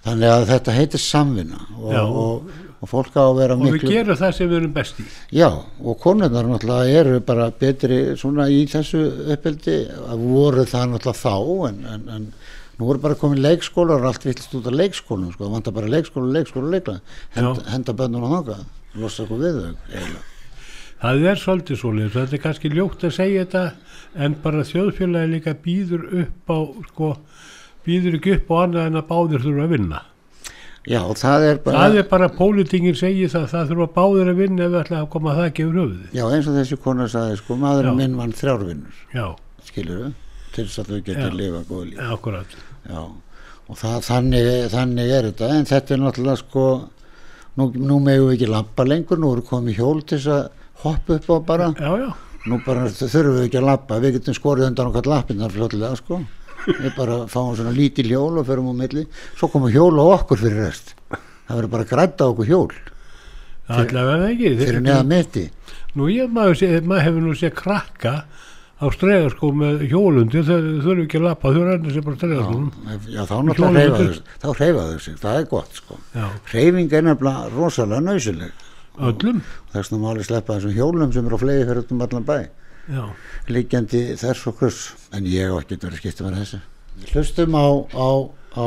Þannig 0.00 0.32
að 0.32 0.46
þetta 0.48 0.74
heitir 0.76 1.02
samvinna 1.04 1.58
og, 1.76 1.96
og, 1.96 2.52
og 2.80 2.88
fólk 2.88 3.16
á 3.16 3.24
að 3.24 3.34
vera 3.36 3.56
og 3.56 3.64
við 3.66 3.74
miklu 3.76 3.90
gerum 3.92 4.16
það 4.20 4.36
sem 4.36 4.48
við 4.48 4.58
erum 4.60 4.76
best 4.76 5.00
í. 5.00 5.04
Já 5.36 5.48
og 5.50 5.98
konurnar 6.00 6.48
náttúrulega 6.48 7.00
eru 7.02 7.20
bara 7.24 7.50
betri 7.52 8.00
svona 8.20 8.48
í 8.52 8.62
þessu 8.68 9.02
uppeldi 9.36 9.82
að 10.08 10.24
voru 10.24 10.64
það 10.68 10.94
náttúrulega 10.94 11.20
þá 11.20 11.68
en, 11.68 11.84
en, 11.94 12.08
en 12.16 12.28
nú 12.80 12.88
voru 12.88 13.02
bara 13.04 13.16
komin 13.20 13.44
leikskólar 13.44 14.00
og 14.00 14.08
allt 14.12 14.24
villist 14.24 14.56
út 14.56 14.68
af 14.68 14.76
leikskólum 14.76 15.32
sko, 15.34 15.44
það 15.44 15.56
vantar 15.56 15.76
bara 15.76 15.92
leikskóla, 15.92 16.32
leikskóla, 16.36 16.72
leikla 16.76 17.00
henda, 17.36 17.64
henda 17.68 17.96
bönnum 17.96 18.24
á 18.24 18.28
þangað 18.38 18.68
losa 19.00 19.24
okkur 19.26 19.42
við 19.44 19.58
þau 19.58 19.66
eiginlega. 19.68 20.28
Það 21.00 21.26
er 21.30 21.40
svolítið 21.40 21.80
svolítið 21.80 22.16
þetta 22.18 22.36
er 22.36 22.44
kannski 22.44 22.70
ljótt 22.74 23.06
að 23.08 23.16
segja 23.16 23.46
þetta 23.46 23.64
en 24.26 24.36
bara 24.42 24.66
þjóðfélagi 24.68 25.32
líka 25.34 25.56
býður 25.64 26.06
upp 26.24 26.52
á 26.52 26.58
sko, 26.90 27.10
býður 27.86 28.18
ekki 28.20 28.36
upp 28.38 28.50
á 28.52 28.56
annað 28.64 28.88
en 28.90 29.00
að 29.00 29.06
báðir 29.10 29.44
þurfa 29.46 29.66
að 29.66 29.74
vinna. 29.76 30.00
Já, 30.88 31.00
það 31.20 31.42
er 31.44 31.58
bara, 31.60 31.80
það 31.84 31.96
er 32.00 32.06
bara 32.08 32.26
pólitingin 32.32 32.96
segir 32.96 33.28
það 33.28 33.50
það 33.52 33.72
þurfa 33.72 33.86
báðir 33.98 34.30
að 34.32 34.38
vinna 34.40 34.64
ef 34.64 34.70
við 34.72 34.78
ætla 34.80 35.00
að 35.02 35.08
koma 35.12 35.34
það 35.36 35.48
ekki 35.50 35.64
yfir 35.66 35.80
höfuði 35.80 36.06
já, 36.16 36.22
eins 36.24 36.46
og 36.48 36.54
þessi 36.56 36.78
kona 36.80 37.08
sagði, 37.12 37.34
sko, 37.42 37.56
maðurinn 37.60 37.98
minn 37.98 38.14
vann 38.16 38.32
þrjárvinnur, 38.38 39.02
já, 39.12 39.26
skilur 39.68 40.06
til 40.54 40.64
þess 40.64 40.80
að 40.80 40.88
þau 40.88 41.02
getur 41.10 41.36
lifa 41.36 41.60
góð 41.68 41.84
líf. 41.90 42.00
akkurat. 42.14 42.56
Já, 42.88 43.02
og 43.68 43.78
það, 43.82 43.98
þannig, 44.08 44.48
þannig 44.72 45.12
er 45.18 45.28
þetta, 45.28 45.50
en 45.58 45.68
þetta 45.68 45.94
er 45.94 46.02
náttúrulega 46.06 46.40
sko, 46.40 46.64
nú, 47.60 47.68
nú 47.76 48.00
megum 48.00 48.30
við 48.30 48.38
ekki 48.38 48.50
lappa 48.54 48.88
lengur, 48.88 49.20
nú 49.20 49.34
eru 49.36 49.44
komið 49.52 49.82
hjól 49.82 50.00
til 50.00 50.16
þess 50.16 50.32
að 50.38 50.48
hoppa 50.84 51.16
upp 51.18 51.30
á 51.30 51.36
bara, 51.46 51.70
já, 51.78 51.90
já, 52.00 52.10
nú 52.50 52.60
bara 52.66 52.86
þurfum 52.88 53.38
við 53.38 53.46
ekki 53.48 53.60
að 53.60 53.68
lappa, 53.70 53.98
við 54.02 54.18
getum 54.18 54.36
skorið 54.36 54.68
undan 54.70 54.90
okkar 54.92 55.10
lappinnar 55.10 55.54
fljótlega, 55.54 55.96
sko, 56.00 56.20
við 56.70 56.92
bara 56.96 57.18
fáum 57.30 57.54
svona 57.58 57.74
lítil 57.76 58.08
hjól 58.10 58.40
og 58.40 58.48
förum 58.48 58.70
á 58.72 58.74
milli, 58.84 59.06
svo 59.38 59.50
komum 59.52 59.72
hjól 59.72 59.94
á 60.00 60.04
okkur 60.20 60.40
fyrir 60.44 60.64
rest, 60.66 60.94
það 61.10 61.54
verður 61.56 61.74
bara 61.76 61.90
grætt 61.94 62.20
á 62.20 62.26
okkur 62.30 62.50
hjól, 62.50 62.70
að 63.70 63.92
verða 63.94 64.30
ekki. 64.32 64.54
Fyrir 64.60 64.82
neða 64.84 65.06
mitti, 65.06 65.46
nú 65.98 66.08
ég 66.10 66.32
maður, 66.32 66.80
maður 66.82 67.06
hefur 67.06 67.26
nú 67.28 67.36
séð 67.38 67.54
krakka 67.60 68.14
á 68.80 68.86
stregarskó 68.96 69.50
með 69.52 69.82
hjólundi 69.90 70.40
þau 70.40 70.56
þurfu 70.80 71.04
ekki 71.04 71.18
að 71.20 71.24
lappa, 71.26 71.50
þau 71.52 71.64
renna 71.68 71.92
sér 71.92 72.04
bara 72.06 72.16
já, 72.16 72.20
stregarskónum 72.22 72.70
já 73.12 73.20
þá 73.28 73.34
náttúrulega 73.44 73.90
undir. 73.98 74.14
þau, 74.16 74.38
þá 74.40 74.48
hreyfa 74.56 74.84
þau 74.88 75.00
sig, 75.04 75.18
það 75.20 75.40
er 75.40 75.48
gott, 75.50 75.74
sko, 75.76 75.98
já, 76.16 76.26
hreyfing 76.48 76.94
er 76.96 77.04
nefnilega 77.04 77.50
rosalega 77.52 78.06
nöysileg, 78.06 78.62
öllum? 79.08 79.42
Þess 79.72 79.92
að 79.94 80.02
máli 80.04 80.26
sleppa 80.26 80.56
þessum 80.56 80.76
hjólum 80.76 81.14
sem 81.14 81.26
eru 81.26 81.38
á 81.40 81.42
flegi 81.42 81.68
fyrir 81.68 81.94
um 81.94 82.04
allan 82.06 82.26
bæ. 82.28 82.38
já, 82.90 83.04
liggjandi 83.48 84.02
þess 84.20 84.46
og 84.50 84.60
hvers. 84.60 84.80
En 85.14 85.26
ég 85.30 85.52
á 85.52 85.56
ekki 85.60 85.78
verið 85.80 86.02
skipt 86.02 86.22
með 86.24 86.40
þessu. 86.40 86.60
Hlustum 87.12 87.54
á, 87.56 87.68
á, 87.94 88.08
á 88.58 88.66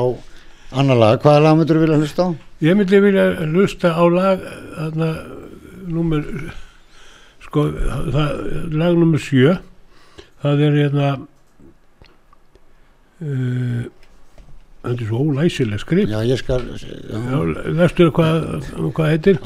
annar 0.80 0.98
lag, 0.98 1.20
hvaða 1.22 1.44
lag 1.44 1.58
myndur 1.58 1.78
þú 1.78 1.86
vilja 1.86 2.00
hlusta 2.02 2.28
á? 2.28 2.30
ég 2.64 2.78
myndi 2.80 3.00
vilja 3.04 3.26
lusta 3.50 3.92
á 3.92 4.04
lag 4.08 4.46
þarna, 4.78 5.10
númer 5.92 6.24
sko, 7.44 7.68
það, 8.16 8.32
lag 8.72 8.98
númer 8.98 9.22
sjö. 9.22 9.58
Það 10.44 10.64
er 10.68 10.78
hérna 10.80 11.10
uh, 13.24 13.84
þetta 14.84 15.04
er 15.04 15.10
svo 15.10 15.24
ólæsileg 15.24 15.80
skrif. 15.84 16.10
Já, 16.12 16.20
ég 16.28 16.40
skal 16.42 16.64
lestu 17.80 18.10
hvað, 18.12 18.70
hvað 18.94 19.12
heitir? 19.14 19.42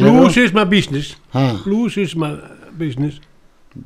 Blues 0.00 0.36
is 0.40 0.54
my 0.56 0.64
business. 0.68 1.16
Ha, 1.36 1.48
Blues 1.64 1.98
is 2.00 2.16
my 2.16 2.34
business. 2.78 3.20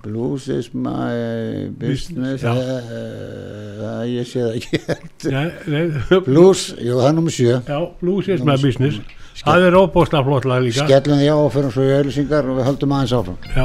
Blues 0.02 0.48
is 0.48 0.70
my 0.72 1.68
business. 1.78 2.42
Já. 2.42 2.54
uh, 2.54 4.04
ég 4.08 4.24
sé 4.30 4.40
það 4.40 4.54
ekki. 4.60 6.22
Blues, 6.28 6.68
jú, 6.78 6.96
það 7.00 7.08
er 7.10 7.16
nummer 7.18 7.34
sjö. 7.34 7.58
Já, 7.66 7.80
Blues 8.00 8.30
is 8.32 8.46
my 8.46 8.56
business. 8.62 9.02
Það 9.42 9.66
er 9.68 9.76
óbóðslega 9.80 10.24
flott 10.28 10.46
lag 10.48 10.62
líka. 10.64 10.86
Skellum 10.86 11.18
því 11.18 11.28
á 11.32 11.36
og 11.36 11.52
fyrir 11.54 11.74
svo 11.74 11.84
í 11.88 11.94
auðlýsingar 11.98 12.48
og 12.52 12.60
við 12.60 12.68
höldum 12.70 12.94
aðeins 12.96 13.16
áfram. 13.18 13.38
Já, 13.56 13.64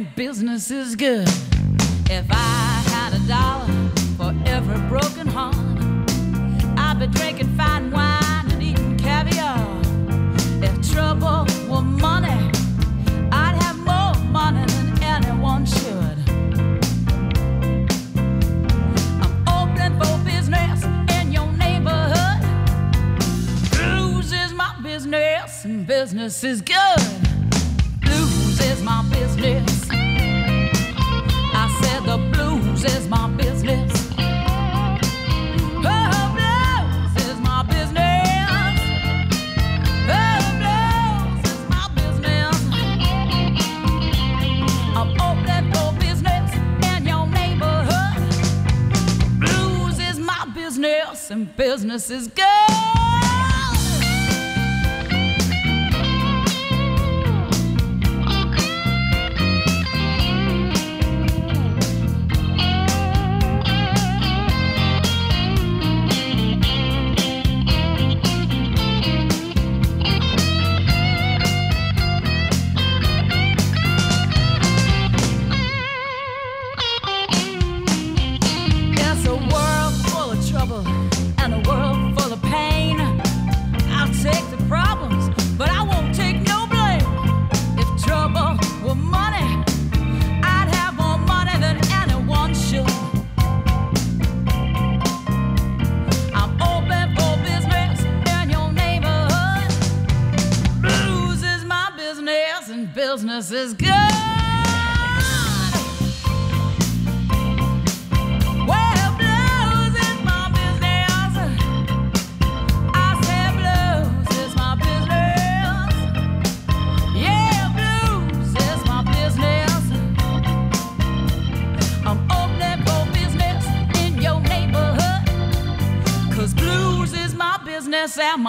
and 0.00 0.14
business 0.16 0.70
is 0.70 0.96
good. 0.96 1.28
If 2.08 2.26
I 2.30 2.82
had 2.94 3.12
a 3.12 3.20
dollar 3.28 3.66
for 4.16 4.34
every 4.46 4.80
broken 4.88 5.26
heart, 5.26 5.56
I'd 6.78 6.96
be 6.98 7.06
drinking 7.06 7.54
fine 7.56 7.90
wine 7.90 8.46
and 8.50 8.62
eating 8.62 8.96
caviar. 8.96 9.58
If 10.62 10.74
trouble 10.90 11.46
were 11.68 11.82
money, 11.82 12.40
I'd 13.30 13.56
have 13.64 13.78
more 13.92 14.14
money 14.30 14.64
than 14.74 15.02
anyone 15.02 15.66
should. 15.66 16.18
I'm 19.22 19.34
open 19.58 19.90
for 20.00 20.12
business 20.24 20.84
in 21.16 21.32
your 21.32 21.50
neighborhood. 21.64 22.40
Blues 23.72 24.32
is 24.32 24.54
my 24.54 24.72
business 24.82 25.64
and 25.64 25.86
business 25.86 26.42
is 26.42 26.62
good. 26.62 26.69
businesses 52.00 52.28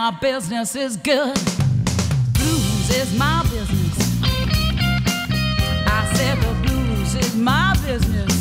my 0.04 0.10
business 0.10 0.76
is 0.76 0.98
good. 0.98 1.36
Blues 2.34 2.90
is 2.90 3.16
my 3.20 3.44
business. 3.52 4.24
I 5.86 6.12
said 6.16 6.42
the 6.42 6.68
blues 6.68 7.14
is 7.14 7.36
my 7.36 7.78
business. 7.86 8.41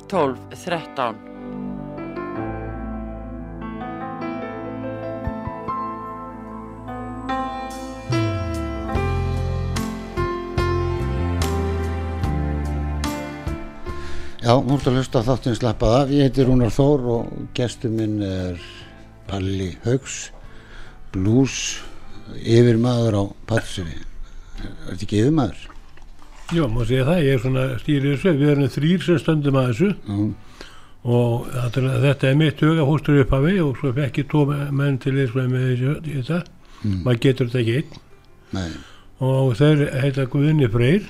12 0.11 0.37
13. 0.51 1.15
Já, 14.41 14.57
nú 14.59 14.75
ertu 14.75 14.91
að 14.91 14.97
hlusta 14.99 15.21
á 15.23 15.27
þáttinn 15.29 15.55
slappað 15.55 15.95
af. 15.95 16.11
Ég 16.11 16.27
heiti 16.27 16.43
Rúnar 16.43 16.75
Þór 16.75 17.07
og 17.15 17.33
gestur 17.55 17.95
minn 17.95 18.19
er 18.19 18.59
Palli 19.31 19.77
Haugs, 19.85 20.33
blues, 21.15 21.77
yfirmaður 22.35 23.15
á 23.15 23.23
Patsinni. 23.47 24.01
Er 24.59 24.73
þetta 24.89 25.05
ekki 25.07 25.21
yfirmaður? 25.23 25.69
Já, 26.51 26.65
má 26.67 26.83
segja 26.83 27.05
það, 27.07 27.19
ég 27.23 27.33
er 27.37 27.41
svona 27.45 27.61
stýrið 27.79 28.15
þessu, 28.17 28.31
við 28.41 28.49
erum 28.51 28.71
þrýr 28.73 29.03
sem 29.05 29.19
stöndum 29.21 29.57
að 29.61 29.69
þessu. 29.71 29.89
Já, 30.07 30.17
og 31.11 31.45
þetta 31.53 31.81
er- 31.81 32.01
þetta 32.05 32.27
er 32.29 32.35
mitt 32.41 32.59
huga 32.61 32.83
fóstur 32.89 33.19
upp 33.21 33.31
af 33.33 33.41
við 33.45 33.59
og 33.65 33.77
svo 33.79 33.93
fekk 33.95 34.17
ég 34.21 34.27
tvo 34.29 34.41
menn 34.71 34.97
til 34.99 35.13
þess 35.15 35.33
með 35.35 35.63
þessu, 35.69 35.93
þetta, 36.09 36.41
Mm. 36.83 37.03
maður 37.05 37.19
getur 37.21 37.47
þetta 37.47 37.59
ekki 37.61 37.75
einn. 37.77 37.99
Nei, 38.53 38.69
og 39.21 39.55
þeir 39.55 39.81
heita 40.01 40.25
Guðni 40.25 40.67
Freyr 40.71 41.03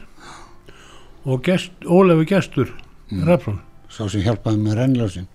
og 1.26 1.44
gest, 1.44 1.72
Ólafur 1.86 2.26
Gestur 2.28 2.70
mm. 3.12 3.24
Rafsson 3.26 3.60
sá 3.90 4.08
sem 4.10 4.22
hjálpaði 4.22 4.60
með 4.62 4.76
rennljósin. 4.78 5.28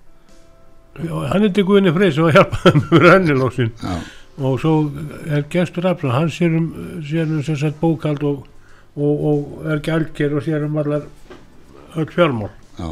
Já, 1.03 1.29
hann 1.33 1.43
heiti 1.43 1.63
Guðni 1.65 1.93
Freyr 1.93 2.13
sem 2.13 2.25
var 2.25 2.33
hjálpað 2.33 2.77
með 2.93 3.03
rennilósin 3.11 3.73
og 4.39 4.61
svo 4.61 4.75
er 5.27 5.43
Gestur 5.51 5.83
Rafsson 5.89 6.11
hann 6.15 6.29
sér 6.29 6.55
um, 6.57 6.71
sér 7.03 7.25
um 7.27 7.43
sem 7.43 7.57
sagt 7.57 7.81
bókald 7.81 8.23
og, 8.23 8.47
og, 8.97 9.25
og 9.29 9.69
er 9.73 9.79
gælger 9.85 10.37
og 10.37 10.43
sér 10.47 10.65
um 10.67 10.77
allar 10.83 11.07
öll 11.97 12.11
fjármál 12.13 12.51
já, 12.79 12.89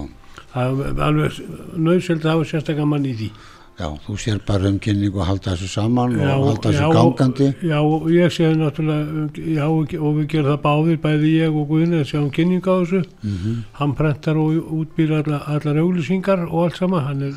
það 0.55 0.85
er 0.87 1.03
alveg 1.09 1.43
nöðsöld 1.77 2.25
að 2.25 2.33
hafa 2.35 2.49
sérstaklega 2.53 2.87
mann 2.89 3.05
í 3.09 3.15
því 3.19 3.31
já, 3.75 3.89
þú 4.07 4.17
sér 4.23 4.39
bara 4.47 4.69
um 4.71 4.79
kynningu 4.79 5.19
og 5.19 5.27
halda 5.27 5.55
þessu 5.57 5.69
saman 5.73 6.13
Já, 6.15 6.29
og 6.37 6.45
halda 6.47 6.71
þessu 6.71 6.83
já, 6.85 6.93
gangandi. 6.95 7.49
Já, 7.67 7.79
ég 8.15 8.35
sé 8.37 8.51
náttúrulega, 8.55 9.25
já, 9.57 9.65
og 9.67 10.13
við 10.21 10.29
gerum 10.31 10.51
það 10.53 10.61
báðir, 10.63 11.01
bæði 11.03 11.33
ég 11.41 11.57
og 11.59 11.67
Guðni 11.73 11.99
að 11.99 12.07
sjá 12.13 12.21
um 12.21 12.31
kynningu 12.31 12.71
á 12.71 12.77
þessu. 12.85 13.01
Mm 13.25 13.65
Hann 13.81 13.97
prentar 13.99 14.39
og 14.39 14.71
útbýr 14.79 15.17
allar, 15.19 15.43
allar 15.51 15.83
auglýsingar 15.83 16.47
og 16.47 16.69
allt 16.69 16.79
sama. 16.79 17.03
Hann 17.09 17.23
er, 17.23 17.35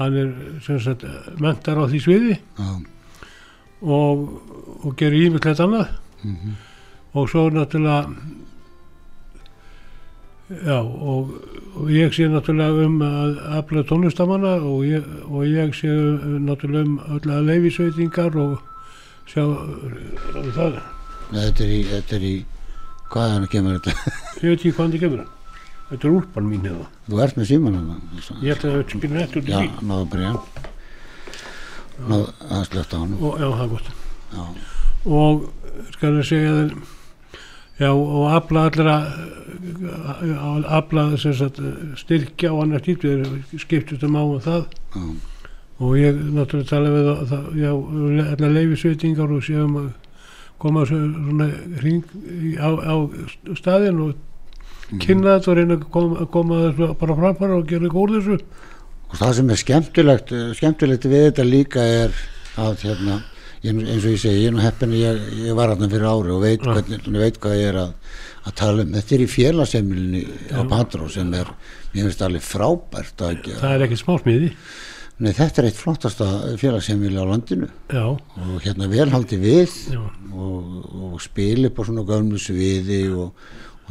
hann 0.00 0.16
er 0.16 0.32
sem 0.64 0.80
sagt, 0.80 1.04
mentar 1.38 1.76
á 1.76 1.84
því 1.84 2.00
sviði 2.00 2.38
og, 3.82 4.28
og 4.86 4.96
gerir 4.96 5.28
ímyndilegt 5.28 5.60
annað. 5.60 5.92
mhm, 6.24 6.56
Og 7.14 7.28
svo 7.28 7.48
náttúrulega, 7.52 8.08
já, 10.64 10.78
og, 10.80 11.32
og 11.76 11.90
ég 11.92 12.12
sé 12.16 12.24
náttúrulega 12.28 12.86
um 12.86 13.02
að 13.04 13.40
afla 13.58 13.82
tónlistamanna 13.88 14.54
og 14.64 14.84
ég, 14.88 15.04
og 15.28 15.44
ég 15.48 15.74
sé 15.76 15.92
náttúrulega 16.40 16.86
um 16.88 16.96
allar 17.16 17.44
leifisveitingar 17.48 18.36
og 18.40 18.58
sjá 19.28 19.44
um 19.44 20.48
það. 20.56 20.80
Nei, 21.32 21.42
þetta 21.50 21.64
er 21.66 21.74
í, 21.76 21.82
þetta 21.90 22.16
er 22.18 22.26
í, 22.28 22.32
hvað 23.12 23.26
er 23.28 23.34
hann 23.36 23.46
að 23.46 23.52
kemur 23.54 23.78
þetta? 23.78 24.16
Ég 24.42 24.48
veit 24.48 24.58
ekki 24.58 24.72
hvaðan 24.76 24.92
það 24.96 25.04
kemur. 25.06 25.22
Þetta 25.92 26.08
er 26.08 26.16
úlpan 26.16 26.46
mín 26.48 26.64
hefða. 26.64 26.86
Þú 27.10 27.18
ert 27.26 27.36
með 27.36 27.48
síman 27.52 27.74
hann. 27.76 28.02
Ég 28.40 28.54
ætla 28.56 28.72
að 28.78 28.84
spila 28.88 29.18
nætt 29.18 29.36
út 29.36 29.48
í 29.48 29.52
Já, 29.52 29.60
náðu 29.84 29.98
að 30.06 30.10
byrja. 30.14 30.32
Náðu 32.08 32.26
að 32.48 32.62
slöfta 32.70 33.00
hann. 33.02 33.12
Og, 33.20 33.36
já, 33.36 33.48
það 33.52 33.64
er 33.66 33.72
gott. 33.76 33.92
Já, 34.32 34.44
Og 35.02 35.48
skal 35.96 36.12
ég 36.20 36.26
segja 36.28 36.52
þér, 36.56 36.72
já, 37.80 37.90
og 37.92 38.26
afla 38.36 38.66
allra, 38.70 38.96
afla 40.78 41.04
sem 41.20 41.34
sagt 41.34 41.60
styrkja 42.00 42.52
og 42.52 42.64
annars 42.66 42.86
við 42.86 43.60
skiptum 43.62 43.98
um 44.08 44.16
á 44.16 44.22
um 44.24 44.40
það. 44.40 44.64
já, 44.94 45.04
Og 45.82 45.96
ég 45.98 46.14
náttúrulega 46.14 46.68
tala 46.68 46.90
við 46.92 47.06
það, 47.26 47.46
já, 47.58 47.70
allar 48.32 48.52
leifisveitingar 48.54 49.32
og 49.34 49.42
séum 49.42 49.72
að 49.80 49.88
koma 50.62 50.84
svo- 50.86 51.14
svona 51.26 51.48
hring 51.80 52.04
á, 52.60 52.68
á 52.70 52.94
staðinn 53.58 53.98
og 54.04 54.14
kynna 55.00 55.38
þetta 55.40 55.50
og 55.50 55.56
reyna 55.56 55.74
að 55.74 55.86
koma, 55.90 56.26
koma 56.26 56.54
þessu 56.68 56.94
bara 57.00 57.16
framfara 57.18 57.56
og 57.56 57.66
gera 57.66 57.88
úr 57.88 58.14
þessu. 58.14 58.38
og 59.10 59.16
það 59.18 59.32
sem 59.34 59.50
er 59.50 59.56
skemmtilegt 59.56 60.32
eh, 60.32 60.52
skemmtilegt 60.54 61.04
við 61.04 61.24
þetta 61.32 61.44
líka 61.50 61.80
er 61.82 62.10
að 62.56 62.84
hérna, 62.86 63.22
ég, 63.62 63.80
eins 63.82 64.04
og 64.04 64.12
ég 64.12 64.20
segi 64.22 64.42
ég 64.42 64.50
er 64.50 64.54
nú 64.56 64.62
heppin 64.62 64.94
að 64.94 65.02
ég, 65.02 65.26
ég 65.48 65.58
var 65.58 65.72
hérna 65.72 65.90
fyrir 65.92 66.08
ári 66.10 66.34
og 66.34 66.40
veit, 66.44 66.62
Já. 66.62 66.72
hvernig, 66.76 67.18
veit 67.24 67.40
hvað 67.42 67.58
ég 67.58 67.72
er 67.72 67.80
að, 67.82 68.14
að 68.42 68.56
tala 68.62 68.86
um. 68.86 68.94
Þetta 68.98 69.16
er 69.16 69.24
í 69.24 69.28
félagsemilinu 69.32 70.22
á 70.54 70.60
Patró 70.70 71.10
sem 71.12 71.34
er, 71.38 71.52
mér 71.92 72.08
finnst 72.08 72.24
alveg 72.26 72.46
frábært 72.46 73.26
að 73.28 73.36
gera. 73.46 73.60
Það 73.62 73.76
er 73.76 73.86
ekkert 73.86 74.04
smásmiði. 74.04 74.52
Nei, 75.22 75.30
þetta 75.36 75.60
er 75.60 75.68
eitt 75.68 75.78
flottasta 75.78 76.28
félagsemili 76.58 77.20
á 77.20 77.26
landinu. 77.28 77.68
Já, 77.92 78.06
og 78.16 78.54
hérna 78.64 78.88
velhaldi 78.90 79.38
við 79.38 79.74
og, 79.94 80.78
og 81.12 81.18
spili 81.22 81.68
upp 81.68 81.78
á 81.78 81.82
svona 81.86 82.06
gömlu 82.08 82.40
sviði 82.42 83.04
og, 83.14 83.36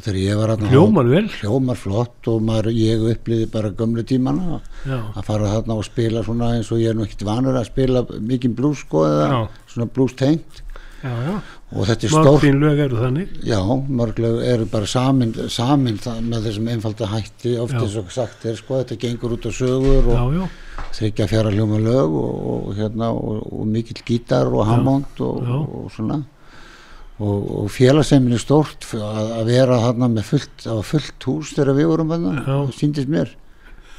og 0.02 0.08
þegar 0.08 0.18
ég 0.18 0.40
var 0.40 0.52
hérna 0.56 0.70
Hljómar 0.72 1.10
vel. 1.12 1.28
hljómar 1.30 1.78
flott 1.78 2.28
og 2.32 2.42
maður, 2.42 2.72
ég 2.74 3.04
upplýði 3.12 3.48
bara 3.54 3.70
gömlu 3.78 4.04
tímana 4.08 4.58
Já. 4.88 4.98
að 5.14 5.28
fara 5.28 5.52
þarna 5.54 5.78
og 5.78 5.86
spila 5.86 6.24
svona 6.26 6.56
eins 6.58 6.72
og 6.74 6.82
ég 6.82 6.90
er 6.90 6.98
nú 6.98 7.06
ekkert 7.06 7.28
vanur 7.28 7.60
að 7.60 7.70
spila 7.70 8.02
mikið 8.10 8.56
blues 8.58 8.82
sko 8.82 9.06
eða 9.06 9.28
Já. 9.30 9.40
svona 9.76 9.94
blues 9.94 10.18
tengt 10.18 10.64
og 11.02 11.86
þetta 11.88 12.06
er 12.06 12.12
stórt 12.14 12.44
þín 12.44 12.60
lög 12.62 12.80
eru 12.84 12.98
þannig. 13.00 13.30
já, 13.42 13.58
mörglega 13.90 14.44
eru 14.54 14.66
bara 14.70 14.86
samin, 14.86 15.32
samin 15.50 15.98
með 16.30 16.44
þessum 16.50 16.68
einfalda 16.74 17.08
hætti 17.10 17.56
oft 17.62 17.74
eins 17.74 17.96
og 17.98 18.12
sagt 18.14 18.46
er 18.46 18.58
sko 18.60 18.82
þetta 18.82 19.00
gengur 19.02 19.34
út 19.38 19.48
á 19.50 19.52
sögur 19.54 20.12
og 20.14 20.50
þryggja 20.98 21.30
fjara 21.32 21.54
hljóma 21.54 21.80
lög 21.82 22.18
og, 22.22 22.36
og 22.52 22.76
hérna 22.78 23.10
og, 23.14 23.42
og 23.54 23.66
mikill 23.70 24.02
gítar 24.06 24.50
og 24.50 24.66
hammond 24.70 25.26
og, 25.26 25.42
Já. 25.42 26.22
Og 27.22 27.28
og, 27.32 27.50
og 27.64 27.72
félagseminni 27.74 28.40
stórt 28.42 28.88
að, 28.98 29.34
að 29.40 29.50
vera 29.52 29.78
þarna 29.86 30.08
með 30.18 30.30
fullt, 30.32 30.54
það 30.66 30.80
fullt 30.90 31.28
hús 31.30 31.52
þegar 31.58 31.78
við 31.78 31.92
vorum 31.92 32.14
þarna, 32.16 32.32
það 32.48 32.72
síndist 32.80 33.12
mér 33.12 33.36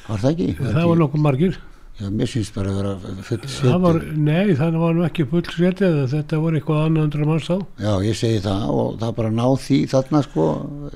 var 0.08 0.18
það 0.24 0.32
ekki? 0.32 0.48
Það 0.58 0.88
var 0.90 0.98
nokkuð 0.98 1.22
margir. 1.22 1.60
Já, 2.00 2.06
mér 2.08 2.26
syns 2.32 2.48
bara 2.54 2.70
að 2.72 2.78
vera 2.80 3.22
full 3.22 3.38
Það 3.52 3.74
var, 3.84 3.98
seti. 4.00 4.20
nei, 4.26 4.54
það 4.58 4.76
var 4.80 4.94
nú 4.96 5.02
ekki 5.06 5.26
full 5.30 5.42
setið. 5.44 5.98
Þetta 6.10 6.38
var 6.42 6.56
eitthvað 6.58 6.80
annað 6.86 7.04
hundra 7.06 7.26
manns 7.28 7.46
þá. 7.46 7.54
Já, 7.84 7.92
ég 8.08 8.16
segi 8.18 8.40
það 8.42 8.64
og 8.72 8.88
það 9.02 9.12
bara 9.20 9.30
ná 9.36 9.44
því 9.66 9.78
þarna 9.92 10.22
sko 10.26 10.46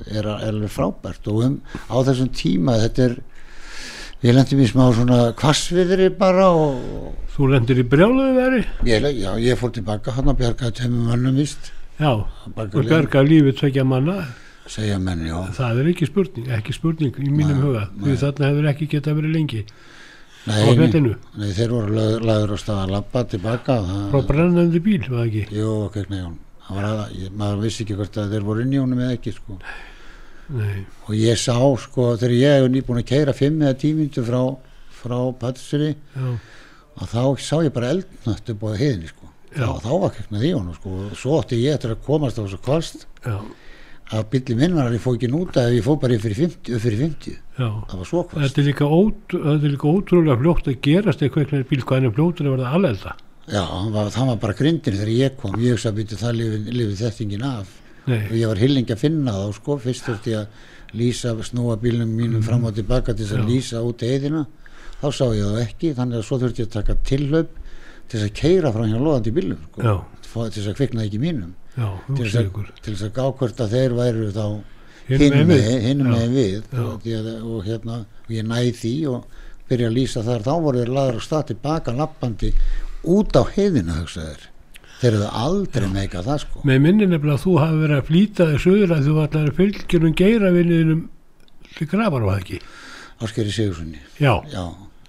er, 0.09 0.17
er 0.25 0.31
alveg 0.49 0.73
frábært 0.73 1.29
og 1.31 1.43
um, 1.45 1.55
á 1.87 1.95
þessum 2.09 2.31
tíma 2.35 2.75
þetta 2.81 3.05
er 3.07 3.15
við 4.25 4.35
lendum 4.39 4.65
í 4.65 4.67
smá 4.73 4.83
svona 4.97 5.21
kvassviðri 5.37 6.09
bara 6.17 6.49
og 6.51 7.15
Þú 7.37 7.51
lendir 7.53 7.77
í 7.77 7.83
brjáluðu 7.85 8.33
veri. 8.33 8.61
ég, 8.89 9.03
já, 9.21 9.31
ég 9.37 9.59
fór 9.61 9.69
tilbaka 9.75 10.15
hann 10.15 10.31
að 10.33 10.39
bjarga 10.41 10.71
tveimum 10.73 11.11
mönnum 11.11 11.35
vist 11.37 11.69
Já, 11.97 12.11
og 12.13 12.77
berga 12.85 13.23
lífið 13.25 13.57
tvekja 13.61 13.83
manna. 13.87 14.17
segja 14.67 14.97
menn, 14.99 15.23
já 15.25 15.37
Það 15.55 15.79
er 15.81 15.91
ekki 15.93 16.07
spurning, 16.09 16.47
ekki 16.57 16.73
spurning 16.75 17.15
í 17.23 17.29
mínum 17.31 17.61
huga. 17.63 17.85
Því 17.97 18.17
þarna 18.21 18.49
hefur 18.51 18.67
ekki 18.73 18.87
getað 18.91 19.15
verið 19.21 19.33
lengi. 19.37 19.61
Nei, 20.47 20.61
Á 20.63 20.67
fjallinu. 20.79 21.15
nei, 21.35 21.49
þeir 21.51 21.71
voru 21.75 22.03
lagður 22.23 22.53
á 22.55 22.57
stað 22.61 22.77
að 22.85 22.91
labba 22.95 23.23
tilbaka 23.27 23.75
Frá 24.13 24.21
brennandi 24.27 24.79
bíl, 24.79 25.01
var 25.09 25.25
það 25.25 25.27
ekki? 25.27 25.57
Jú, 25.57 25.71
ok, 25.87 25.97
nei, 26.07 26.21
ég, 27.19 27.31
maður 27.35 27.63
vissi 27.65 27.83
ekki 27.83 27.97
hvort 27.99 28.19
að 28.21 28.31
þeir 28.35 28.45
voru 28.47 28.63
inn 28.63 28.71
í 28.75 28.79
honum 28.79 29.01
eða 29.03 29.17
ekki 29.17 29.33
sko. 29.35 29.57
Og 31.07 31.13
ég 31.15 31.35
sá 31.35 31.57
sko 31.83 32.13
þegar 32.15 32.35
ég 32.37 32.55
hef 32.61 32.69
nýbúin 32.71 33.01
að 33.01 33.09
keira 33.09 33.33
fimm 33.35 33.59
eða 33.65 33.75
tímindu 33.81 34.23
frá, 34.23 34.39
frá 35.01 35.17
Patrísri 35.41 35.89
Já, 36.15 36.29
og 36.97 37.11
þá 37.11 37.23
sá 37.43 37.55
ég 37.67 37.73
bara 37.75 37.91
eldnött 37.97 38.53
upp 38.53 38.63
á 38.63 38.69
heiðinni 38.79 39.11
sko. 39.11 39.27
Já. 39.57 39.67
þá, 39.67 39.85
þá 39.85 39.93
var 40.03 40.11
keknað 40.17 40.43
í 40.47 40.51
honum 40.55 40.75
sko. 40.77 40.91
og 40.97 41.15
svo 41.19 41.39
átti 41.41 41.61
ég 41.61 41.77
eftir 41.77 41.93
að 41.95 42.03
komast 42.07 42.37
á 42.37 42.41
þessu 42.43 42.59
kvast. 42.65 43.07
Já, 43.25 43.37
að 44.17 44.27
bylli 44.31 44.57
minnar 44.61 44.93
ég 44.95 45.03
fóð 45.03 45.17
ekki 45.17 45.29
núta 45.33 45.65
ef 45.67 45.75
ég 45.75 45.85
fóð 45.87 45.97
bara 46.03 46.17
yfir 46.17 46.35
50, 46.37 46.75
upp 46.77 46.83
fyrir 46.85 47.01
50 47.03 47.33
já. 47.33 47.67
það 47.89 47.97
var 48.01 48.11
svo 48.11 48.23
kvast. 48.29 48.43
Þetta 48.45 48.61
er 48.63 48.69
líka, 48.69 48.87
ót, 48.87 49.23
þetta 49.33 49.57
er 49.57 49.73
líka 49.73 49.91
ótrúlega 49.91 50.37
fljótt 50.43 50.69
að 50.71 50.79
gerast 50.87 51.25
eitthvað 51.25 51.43
eitthvað 51.43 51.65
bíl, 51.73 51.81
hvað 51.83 51.97
hann 51.99 52.07
er 52.11 52.15
fljótur 52.15 52.47
að 52.47 52.55
verða 52.55 52.71
alelda. 52.77 53.15
já, 53.47 53.63
hann 53.73 53.91
var, 53.95 54.09
það 54.15 54.31
var 54.31 54.39
bara 54.45 54.57
grindin 54.61 54.97
þegar 55.01 55.13
ég 55.15 55.37
kom. 55.41 55.59
Ég 55.63 55.75
hugsa 55.75 55.91
að 55.91 55.99
byrja 56.01 56.21
það 56.21 56.39
lifið, 56.41 56.71
lifið 56.79 57.03
þettingin 57.03 57.45
af. 57.47 57.75
Og 58.07 58.11
Nei, 58.13 58.39
ég 58.39 58.47
var 58.47 58.59
hillingi 58.61 58.93
að 58.95 59.01
finna 59.03 59.33
þá 59.35 59.55
sko. 59.57 59.75
Fyrst 59.83 60.05
þurfti 60.07 60.31
ég 60.31 60.45
að 60.45 60.75
lýsa 60.95 61.33
snúa 61.43 61.75
bílnum 61.81 62.11
mínum 62.15 62.43
fram 62.45 62.63
og 62.67 62.75
tilbaka 62.77 63.13
til 63.13 63.25
þess 63.25 63.35
að 63.35 63.43
Já. 63.43 63.47
lýsa 63.51 63.81
út 63.83 64.03
heiðina 64.07 64.45
þá 65.01 65.07
sá 65.13 65.25
ég 65.35 65.43
það 65.43 65.61
ekki 65.63 65.93
þannig 65.97 66.19
að 66.21 66.27
svo 66.27 66.37
þurfti 66.41 66.63
ég 66.63 66.69
að 66.69 66.75
taka 66.77 66.95
tillaup 67.07 67.57
til 68.07 68.19
þess 68.19 68.29
að 68.29 68.35
keira 68.39 68.71
frá 68.75 68.87
hjá 68.87 68.97
loðandi 68.97 69.33
bílum 69.35 69.61
sko, 69.67 69.95
til 70.33 70.49
þess 70.55 70.71
að 70.71 70.77
kvikna 70.79 71.05
ekki 71.05 71.21
mínum. 71.21 71.53
Já, 71.77 71.87
til 72.07 72.23
þess, 72.23 72.39
að, 72.41 72.71
til 72.81 72.93
þess 72.95 73.07
að 73.07 73.13
gá 73.17 73.23
hvort 73.39 73.63
að 73.63 73.75
þeir 73.75 73.95
væru 73.97 74.27
þá 74.33 74.45
hinn 75.07 76.03
með, 76.03 76.27
við. 76.33 76.59
Já. 76.73 76.83
og, 76.83 77.07
að, 77.19 77.31
og 77.37 77.65
hérna 77.67 77.99
og 78.01 78.33
ég 78.33 78.47
næði 78.47 78.75
því 78.81 78.93
og 79.13 79.39
byrja 79.69 79.89
að 79.91 79.97
lýsa 79.99 80.23
þar. 80.25 80.45
Þá 80.47 80.53
voru 80.65 80.83
þeir 80.83 80.93
laður 80.97 81.19
á 81.19 81.21
stað 81.27 81.49
tilbaka 81.51 81.95
lappandi 81.95 82.53
út 83.07 83.37
á 83.39 83.43
heiðina 83.55 83.99
þeir 84.97 85.11
eru 85.13 85.29
aldrei 85.29 85.87
meika 85.93 86.23
það 86.25 86.41
sko. 86.43 86.63
Með 86.65 86.81
minni 86.87 87.05
nefnilega 87.05 87.37
að 87.37 87.45
þú 87.45 87.55
hafi 87.61 87.79
verið 87.83 87.99
að 87.99 88.09
flýta 88.09 88.49
þig 88.49 88.63
söður 88.63 88.95
að 88.95 89.07
þú 89.07 89.15
allar 89.23 89.53
fylgjum 89.59 90.13
geiravinniðinum 90.17 91.03
til 91.77 91.87
grafar 91.91 92.25
var 92.25 92.37
það 92.37 92.43
ekki. 92.43 92.59
Áskeri 93.17 93.53
Sigurssoni 93.53 94.01
Já, 94.21 94.33
já, 94.51 94.63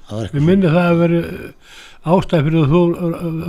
var 0.09 0.31
við 0.33 0.45
minni 0.45 0.71
það 0.73 0.87
að 0.87 1.01
verið 1.03 1.27
ástæð 2.15 2.45
fyrir 2.49 2.69
þú 2.73 2.81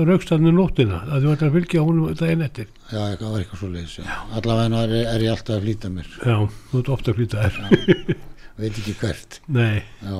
raukstafnu 0.09 0.53
nóttina 0.55 0.99
að 1.07 1.25
þú 1.25 1.33
ætlar 1.35 1.49
að 1.49 1.57
fylgja 1.59 1.83
honum 1.85 2.13
daginn 2.19 2.45
eftir. 2.45 2.67
já, 2.91 2.99
eitthvað 3.09 3.31
var 3.33 3.43
eitthvað 3.43 3.61
svo 3.63 3.69
leiðis 3.73 3.97
allavega 4.39 4.83
er, 4.83 4.95
er 5.15 5.25
ég 5.25 5.33
alltaf 5.35 5.55
að 5.57 5.65
flýta 5.67 5.91
mér 5.93 6.09
Já, 6.19 6.37
þú 6.71 6.81
ert 6.83 6.93
ofta 6.95 7.11
að 7.13 7.19
flýta 7.19 7.45
þér. 7.45 8.15
veit 8.59 8.79
ekki 8.81 8.95
hvert 8.99 9.39
Nei, 9.47 9.83
já. 10.03 10.17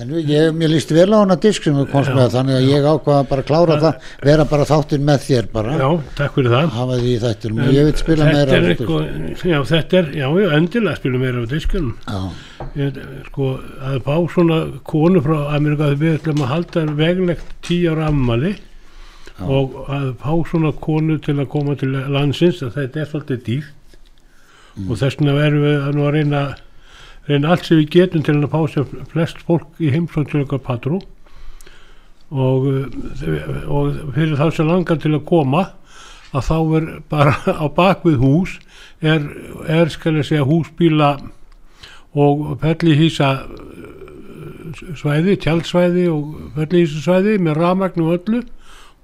En 0.00 0.10
ég, 0.18 0.48
mér 0.58 0.70
líst 0.72 0.90
vel 0.90 1.06
á 1.14 1.22
hana 1.22 1.36
disk 1.38 1.62
sem 1.68 1.76
þú 1.78 1.84
komst 1.92 2.10
með 2.16 2.32
þannig 2.34 2.56
að 2.58 2.64
ég 2.72 2.86
ákvaða 2.90 3.26
bara 3.30 3.42
að 3.44 3.48
klára 3.50 3.76
það 3.84 4.08
vera 4.26 4.44
bara 4.50 4.66
þáttinn 4.70 5.04
með 5.06 5.20
þér 5.28 5.48
bara 5.54 5.76
já, 5.78 5.86
takk 6.18 6.34
fyrir 6.38 6.50
það. 6.54 6.72
hafa 6.78 6.96
því 6.98 7.12
í 7.12 7.20
þættinum 7.24 7.60
og 7.68 7.70
ég 7.76 7.86
vil 7.88 7.94
spila 8.02 8.24
meira 8.32 8.58
á 8.58 8.60
eitthvað, 8.72 9.06
já, 9.52 9.58
þetta 9.70 9.98
er, 10.00 10.10
já, 10.18 10.26
já, 10.42 10.48
endilega 10.58 10.96
spilum 10.98 11.24
meira 11.26 11.44
á 11.44 11.46
diskunum. 11.54 11.94
já, 12.08 12.20
Ég, 12.74 12.96
sko, 13.28 13.48
að 13.86 13.98
fá 14.08 14.14
svona 14.34 14.58
konu 14.88 15.20
frá 15.22 15.36
Amerika 15.54 15.90
að 15.92 15.98
við 16.00 16.16
ætlum 16.18 16.42
að 16.42 16.52
halda 16.54 16.84
veglegt 16.98 17.52
tíu 17.62 17.92
ára 17.94 18.08
ammali 18.10 18.54
Já. 19.34 19.46
og 19.50 19.72
að 19.90 20.08
fá 20.22 20.32
svona 20.50 20.70
konu 20.78 21.16
til 21.22 21.34
að 21.42 21.48
koma 21.50 21.74
til 21.78 21.88
landsins 21.90 22.60
að 22.66 22.76
þetta 22.80 23.00
er 23.04 23.08
svolítið 23.12 23.42
dýrt 23.46 23.72
Mm. 24.74 24.88
og 24.90 24.96
þess 24.98 25.14
vegna 25.20 25.32
verðum 25.36 25.62
við 25.62 25.76
að 25.86 25.92
nú 25.94 26.02
að 26.02 26.14
reyna 26.16 26.38
reyna 27.28 27.54
allt 27.54 27.68
sem 27.68 27.80
við 27.80 27.90
getum 27.98 28.24
til 28.26 28.36
að 28.40 28.50
fá 28.52 28.60
sem 28.72 29.06
flest 29.12 29.40
fólk 29.46 29.80
í 29.80 29.92
heimsókn 29.94 30.30
til 30.30 30.42
okkar 30.44 30.62
patrú 30.64 31.00
og, 32.34 32.66
uh, 32.66 33.64
og 33.68 34.02
fyrir 34.16 34.36
þá 34.40 34.46
sem 34.52 34.68
langar 34.68 35.00
til 35.00 35.14
að 35.14 35.26
koma 35.28 35.68
að 36.34 36.48
þá 36.48 36.58
er 36.78 36.90
bara 37.12 37.36
á 37.62 37.66
bakvið 37.70 38.18
hús 38.22 38.58
er, 39.04 39.24
er 39.68 39.92
skal 39.92 40.18
ég 40.18 40.28
segja 40.28 40.46
húsbíla 40.48 41.14
og 42.14 42.58
fellihísa 42.62 43.30
svæði, 44.98 45.36
tjaldsvæði 45.42 46.04
og 46.10 46.34
fellihísa 46.58 47.02
svæði 47.02 47.38
með 47.42 47.58
rafmagn 47.60 48.04
og 48.04 48.18
öllu. 48.18 48.44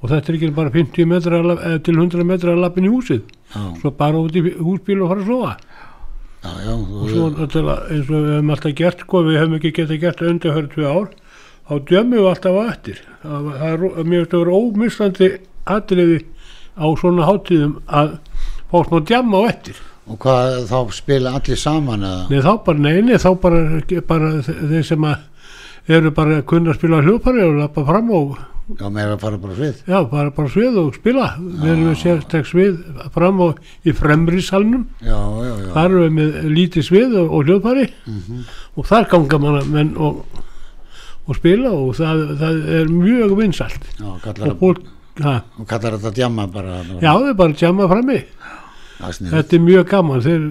Og 0.00 0.08
þetta 0.08 0.30
er 0.30 0.36
ekki 0.38 0.52
bara 0.56 0.72
50 0.72 1.08
metra 1.10 1.40
eða 1.42 1.80
til 1.84 1.98
100 1.98 2.24
metra 2.24 2.54
að 2.54 2.62
lappin 2.62 2.86
í 2.88 2.92
húsið. 2.92 3.26
Já, 3.52 3.64
svo 3.82 3.90
bara 3.98 4.22
út 4.22 4.36
í 4.38 4.54
húsbíl 4.56 5.02
og 5.02 5.10
fara 5.10 5.24
að 5.24 5.28
sofa 5.28 5.56
já, 6.44 6.50
já 6.64 6.74
og 6.74 7.10
svo 7.10 7.28
náttúrulega 7.34 7.76
eins 7.90 8.08
og 8.10 8.16
við 8.16 8.32
hefum 8.34 8.54
alltaf 8.54 8.76
gert 8.80 9.04
sko, 9.04 9.22
við 9.26 9.38
hefum 9.40 9.56
ekki 9.58 9.72
getað 9.76 10.02
gert 10.04 10.24
undirhörð 10.30 10.72
tvö 10.74 10.90
ár 10.90 11.08
þá 11.70 11.74
djömmum 11.90 12.18
við 12.18 12.28
alltaf 12.32 12.58
á 12.58 12.62
eftir. 12.70 13.00
Það, 13.22 13.48
það 13.60 13.70
er 13.70 13.84
að 14.02 14.34
vera 14.34 14.58
ómissandi 14.58 15.30
atriði 15.70 16.18
á 16.80 16.86
svona 16.98 17.28
hátíðum 17.28 17.76
að 17.86 18.12
fá 18.70 18.78
smá 18.86 19.00
djamma 19.06 19.42
á 19.42 19.42
eftir. 19.50 19.80
Og 20.10 20.18
hvað 20.24 20.56
þá 20.70 20.78
spila 20.96 21.34
allir 21.38 21.60
saman 21.60 22.06
eða? 22.06 22.22
Nei 22.32 22.40
þá 22.42 22.52
bara, 22.66 22.82
nei, 22.82 23.02
nei, 23.06 23.18
þá 23.22 23.30
bara, 23.42 23.60
bara 24.08 24.30
þeir 24.48 24.86
sem 24.88 25.06
að 25.06 25.26
eru 25.90 26.10
bara 26.14 26.40
að 26.40 26.48
kunna 26.50 26.72
að 26.72 26.80
spila 26.80 27.02
hljópari 27.04 27.44
og 27.46 27.60
lappa 27.60 27.84
fram 27.86 28.10
og 28.14 28.40
já, 28.78 28.86
með 28.92 29.14
að 29.14 29.22
fara 29.24 29.40
bara 29.42 29.56
frið 29.56 29.80
já, 29.90 29.96
bara, 30.10 30.34
bara 30.36 30.52
svið 30.52 30.78
og 30.82 30.92
spila. 30.98 31.26
Við 31.40 31.72
erum 31.72 31.88
við 31.88 31.98
sérstak 32.02 32.48
svið 32.48 32.78
fram 33.14 33.42
og 33.46 33.58
í 33.82 33.94
fremri 33.96 34.42
salnum. 34.44 34.86
Já, 35.02 35.16
já, 35.16 35.50
já, 35.50 35.72
þar 35.74 35.96
erum 35.96 36.04
við 36.04 36.14
með 36.20 36.54
lítið 36.58 36.86
svið 36.90 37.18
og, 37.22 37.34
og 37.34 37.48
hljóðfæri. 37.48 37.88
Og 38.76 38.88
þar 38.90 39.10
ganga 39.14 39.56
menn 39.74 39.92
og, 39.98 40.22
og 41.26 41.40
spila 41.40 41.74
og 41.74 41.92
það, 41.98 42.24
það 42.40 42.62
er 42.78 42.94
mjög 42.94 43.36
vinsalt 43.38 43.90
já 43.98 44.06
og 44.10 44.22
kallar, 44.24 44.54
fólk, 44.60 44.80
ha, 45.22 45.34
og 45.60 45.68
kallar 45.70 45.98
þetta 45.98 46.14
djamma 46.16 46.46
bara 46.50 46.80
já 47.02 47.12
bara 47.36 47.54
það 49.00 49.08
er 49.08 49.16
sniðugt. 49.16 49.36
þetta 49.36 49.56
er 49.56 49.62
mjög 49.66 49.86
gaman. 49.90 50.24
Þeir 50.24 50.42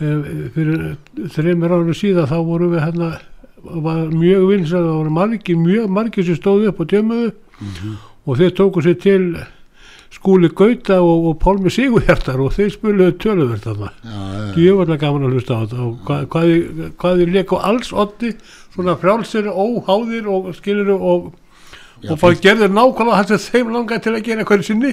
eh, 0.00 0.32
fyrir 0.54 1.30
þreymir 1.36 1.76
ára 1.76 1.96
síðan 1.96 2.30
þá 2.30 2.36
voru 2.44 2.70
við 2.74 2.84
hérna 2.84 3.10
var 3.84 4.06
mjög 4.14 4.46
vinsalt, 4.50 4.84
það 4.86 4.96
voru 5.00 5.12
margir 5.18 5.56
mjög 5.60 5.90
margir 5.98 6.24
sem 6.28 6.38
stóðu 6.38 6.70
upp 6.72 6.80
og 6.84 6.88
tjömuðu 6.92 7.28
og 8.24 8.38
þeir 8.40 8.54
tóku 8.58 8.82
sér 8.84 8.96
til 9.02 9.28
skúli 10.14 10.48
Gauta 10.54 11.00
og, 11.02 11.24
og 11.30 11.38
Pálmi 11.42 11.70
Sigurhjartar 11.74 12.38
og 12.44 12.52
þeir 12.54 12.68
spuluðu 12.70 13.14
töluverð 13.18 13.64
þarna. 13.66 13.88
Já, 14.04 14.12
já, 14.14 14.44
djöfallega 14.54 15.00
gaman 15.02 15.24
að 15.26 15.32
hlusta 15.34 15.56
á 15.58 15.62
þetta 15.64 15.80
og 15.82 15.96
hvað, 16.06 16.26
hvað, 16.30 16.50
þið- 16.52 16.92
hvað 17.02 17.16
þið 17.22 17.32
leik 17.34 17.54
á 17.54 17.56
alls 17.70 17.90
oddi 18.04 18.30
svona 18.74 18.94
frjálsir, 19.02 19.48
óháðir 19.50 20.28
og 20.30 20.52
skilur 20.54 20.92
og, 20.94 21.32
og 22.04 22.20
bara 22.20 22.38
gerður 22.46 22.72
nákvæmlega 22.76 23.24
það 23.24 23.42
sem 23.42 23.54
þeim 23.56 23.72
langar 23.74 24.02
til 24.04 24.12
að 24.14 24.24
gera 24.28 24.44
hverju 24.46 24.66
sinni. 24.68 24.92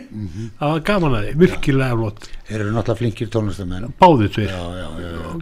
Það 0.57 0.73
var 0.73 0.83
gaman 0.89 1.17
að 1.19 1.27
því, 1.27 1.35
virkilega 1.43 1.97
flott. 2.01 2.27
Þeir 2.49 2.57
eru 2.63 2.71
náttúrulega 2.75 3.01
flinkir 3.03 3.31
tónlistamenn 3.35 3.93
báðið 4.01 4.39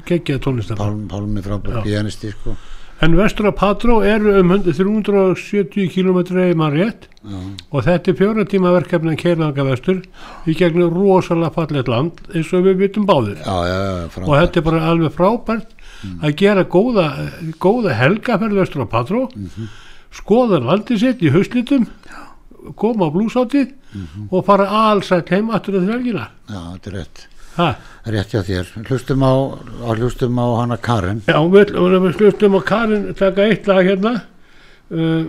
geggjaði 0.09 0.43
tónlistar 0.43 0.79
Pálm, 0.79 1.07
Pálmi 1.11 1.41
Já. 1.79 1.83
pianisti 1.87 2.31
sko 2.35 2.55
en 3.01 3.15
vestur 3.15 3.47
af 3.49 3.55
Patró 3.55 3.99
eru 4.03 4.33
um 4.39 4.51
100 4.51 4.73
370 4.77 5.89
km 5.93 6.19
í 6.43 6.55
mann 6.57 6.75
rétt. 6.75 7.07
Og 7.71 7.83
þetta 7.83 8.11
er 8.11 8.17
fjóra 8.19 8.45
tíma 8.47 8.71
verkefni 8.75 9.13
að 9.13 9.21
keira 9.23 9.47
þanga 9.47 9.65
vestur 9.71 10.01
í 10.47 10.55
gegnum 10.59 10.93
rosalega 10.93 11.51
fallet 11.55 11.87
land 11.91 12.21
eins 12.33 12.53
og 12.53 12.63
við 12.67 12.79
vitum 12.85 13.07
báðir. 13.09 13.39
Já, 13.43 13.57
já, 13.67 13.79
og 14.23 14.33
þetta 14.35 14.59
er 14.59 14.67
bara 14.69 14.85
alveg 14.91 15.15
frábært 15.15 15.75
að 16.23 16.35
gera 16.39 16.63
góða, 16.63 17.07
góða 17.59 17.95
helgaferð 17.99 18.61
vestur 18.61 18.83
á 18.83 18.87
Patró 18.91 19.27
skoða 20.15 20.59
landið 20.63 21.01
sitt 21.03 21.21
í 21.21 21.29
hauslitum 21.33 21.85
koma 22.79 23.07
á 23.07 23.13
blúsáttið 23.13 23.75
og 24.31 24.45
fara 24.47 24.67
allsætt 24.91 25.29
heim 25.33 25.51
aftur 25.55 25.79
að 25.79 25.89
þrælgina 25.89 26.25
já, 26.49 26.61
þetta 26.73 26.89
er 26.89 26.95
rétt 26.99 27.27
ha, 27.57 27.69
rétt 28.05 28.31
hjá 28.33 28.41
þér, 28.47 28.69
hlustum 28.89 29.23
á, 29.25 29.33
á 29.83 29.89
hlustum 29.97 30.37
á 30.39 30.45
hana 30.61 30.77
Karen. 30.77 31.21
Já, 31.27 31.39
við, 31.51 31.73
við 31.75 32.17
slustum 32.19 32.57
á 32.57 32.61
Karin 32.69 33.09
taka 33.19 33.47
eitt 33.49 33.67
lag 33.67 33.83
hérna 33.89 34.13
uh, 34.91 35.23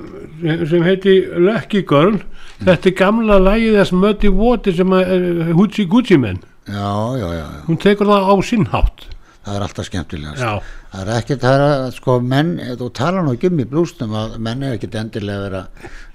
sem- 0.68 0.84
heiti 0.86 1.16
Lucky 1.36 1.82
Girl. 1.88 2.20
Þetta 2.60 2.90
er 2.92 2.96
gamla 2.98 3.38
lagið 3.40 3.78
þess 3.80 3.94
Muddy 3.96 4.28
Water 4.36 4.76
sem 4.76 4.92
að 4.92 5.14
uh, 5.16 5.54
Hoochie 5.56 5.88
Gucci 5.88 6.18
menn 6.20 6.42
já, 6.70 6.90
já, 7.18 7.28
já, 7.34 7.46
hún 7.66 7.78
tekur 7.82 8.06
það 8.06 8.28
á 8.30 8.34
sinn 8.46 8.66
hátt. 8.70 9.06
Það 9.40 9.54
er 9.56 9.62
alltaf 9.64 9.86
skemmtilegast. 9.88 10.42
Já, 10.44 10.50
það 10.92 11.00
er 11.08 11.10
ekkert, 11.16 11.40
það 11.42 11.54
er 11.56 11.62
að, 11.64 11.84
sko, 11.96 12.16
menn 12.20 12.50
þú 12.78 12.88
tala 12.94 13.22
nú 13.24 13.32
ekki 13.34 13.48
um 13.48 13.62
í 13.62 13.64
blústum 13.70 14.12
að 14.20 14.34
menn 14.44 14.66
er 14.68 14.74
ekkert 14.76 14.98
endilega 15.00 15.38
að 15.40 15.46
vera 15.46 15.62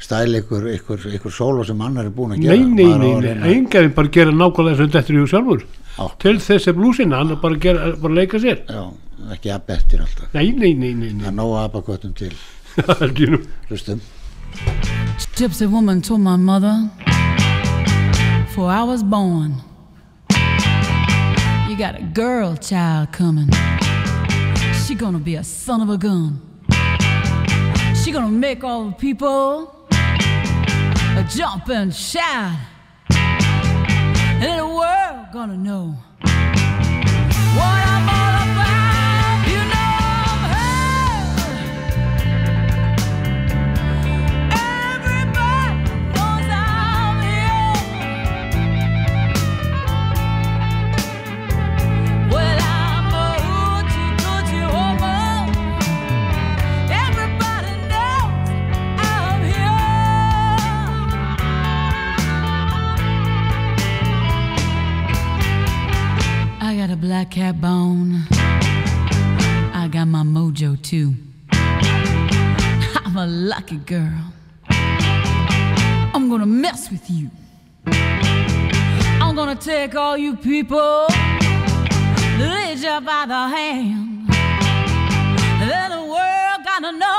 stæla 0.06 0.41
ykkur, 0.43 0.68
ykkur, 0.78 1.08
ykkur 1.18 1.34
sólo 1.34 1.66
sem 1.66 1.82
annar 1.82 2.06
er 2.06 2.14
búin 2.16 2.36
að 2.38 2.45
gera. 2.45 2.60
Nei, 2.62 2.70
nei, 2.78 2.86
á 2.86 2.97
nei, 3.01 3.10
að 3.10 3.18
nei, 3.18 3.26
reyna- 3.34 3.49
engarinn 3.56 3.95
bara 3.97 4.14
gera 4.20 4.36
nákvæmlega 4.38 4.78
sem 4.84 4.93
þetta 4.93 5.12
er 5.16 5.18
í 5.18 5.26
sjálfur 5.34 5.66
Já. 5.96 6.10
til 6.20 6.39
þess 6.43 6.68
er 6.68 6.76
blúsina, 6.76 7.22
hann 7.22 7.32
er 7.32 7.39
bara 7.39 7.56
gera, 7.56 7.93
bara 7.96 8.12
að 8.12 8.18
leika 8.20 8.39
sér 8.43 8.66
já, 8.68 8.82
ekki 9.32 9.54
að 9.54 9.66
bettir 9.70 10.02
alltaf 10.04 10.34
nei, 10.36 10.50
nei, 10.52 10.74
nei, 10.74 10.91
nei, 10.93 11.14
það 11.14 11.22
nei. 11.22 11.30
er 11.30 11.38
nóga 11.38 11.64
abaköttum 11.70 12.14
til 12.18 12.34
Held 13.00 13.20
ég 13.24 13.38
hlustum 13.70 14.02
Gypsy 15.36 15.68
woman 15.68 16.02
told 16.02 16.22
my 16.22 16.38
mother, 16.38 16.89
before 18.46 18.72
I 18.72 18.84
was 18.84 19.04
born, 19.04 19.62
you 21.68 21.76
got 21.78 22.00
a 22.00 22.04
girl 22.14 22.56
child 22.56 23.12
coming. 23.12 23.50
She 24.86 24.96
gonna 24.96 25.20
be 25.20 25.36
a 25.36 25.43
son 25.43 25.82
of 25.82 25.89
a 25.89 25.98
gun. 25.98 26.39
She 28.02 28.14
gonna 28.14 28.30
make 28.30 28.64
all 28.64 28.86
the 28.86 28.96
people 28.98 29.88
jump 31.28 31.68
and 31.70 31.93
shout. 31.93 32.74
And 34.38 34.60
the 34.60 34.68
world 34.68 35.28
gonna 35.32 35.56
know 35.58 35.96
cat 67.36 67.60
bone. 67.60 68.24
I 68.32 69.90
got 69.92 70.08
my 70.08 70.24
mojo 70.24 70.82
too. 70.82 71.14
I'm 71.52 73.18
a 73.18 73.28
lucky 73.28 73.76
girl. 73.76 74.32
I'm 74.70 76.30
gonna 76.30 76.46
mess 76.46 76.90
with 76.90 77.10
you. 77.10 77.30
I'm 79.22 79.36
gonna 79.36 79.58
take 79.58 79.96
all 79.96 80.18
you 80.18 80.38
people, 80.38 81.08
lead 82.40 82.78
you 82.80 83.02
by 83.02 83.26
the 83.28 83.42
hand. 83.56 84.30
Then 85.60 85.92
the 85.92 86.06
world 86.16 86.60
gotta 86.64 86.94
know 86.94 87.14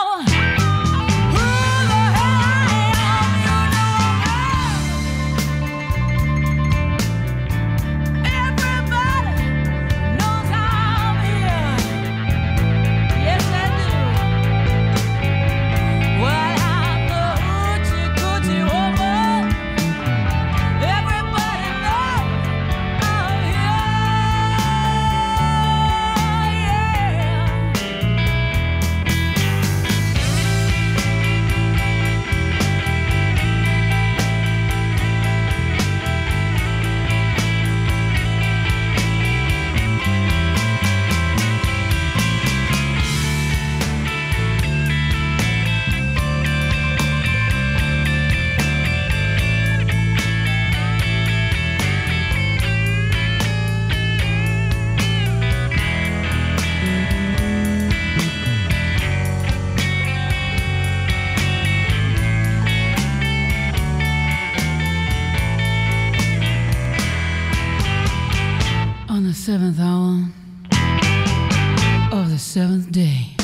the 72.36 72.40
seventh 72.40 72.92
day 72.92 73.34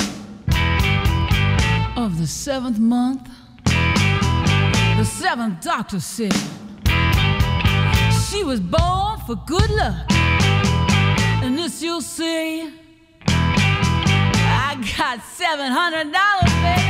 of 1.97 2.19
the 2.19 2.27
seventh 2.27 2.77
month, 2.77 3.27
the 3.65 5.03
seventh 5.03 5.59
doctor 5.61 5.99
said 5.99 6.31
she 8.29 8.43
was 8.43 8.59
born 8.59 9.19
for 9.25 9.35
good 9.47 9.71
luck. 9.71 10.05
And 11.41 11.57
this 11.57 11.81
you'll 11.81 12.01
see, 12.01 12.71
I 13.27 14.75
got 14.95 15.23
seven 15.23 15.71
hundred 15.71 16.11
dollars, 16.13 16.53
baby. 16.61 16.82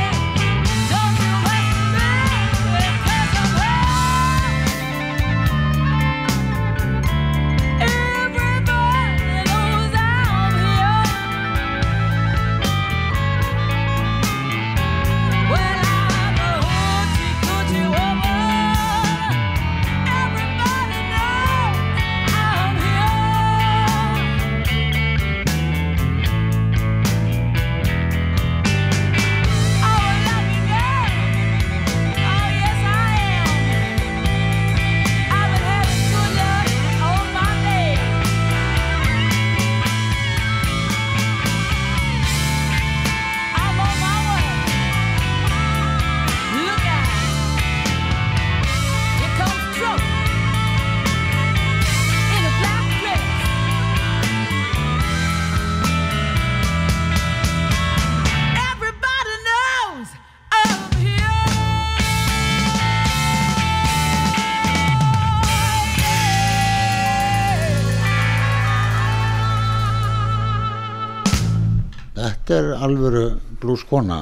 Þetta 72.54 72.70
er 72.70 72.82
alvöru 72.86 73.22
blúskona 73.58 74.20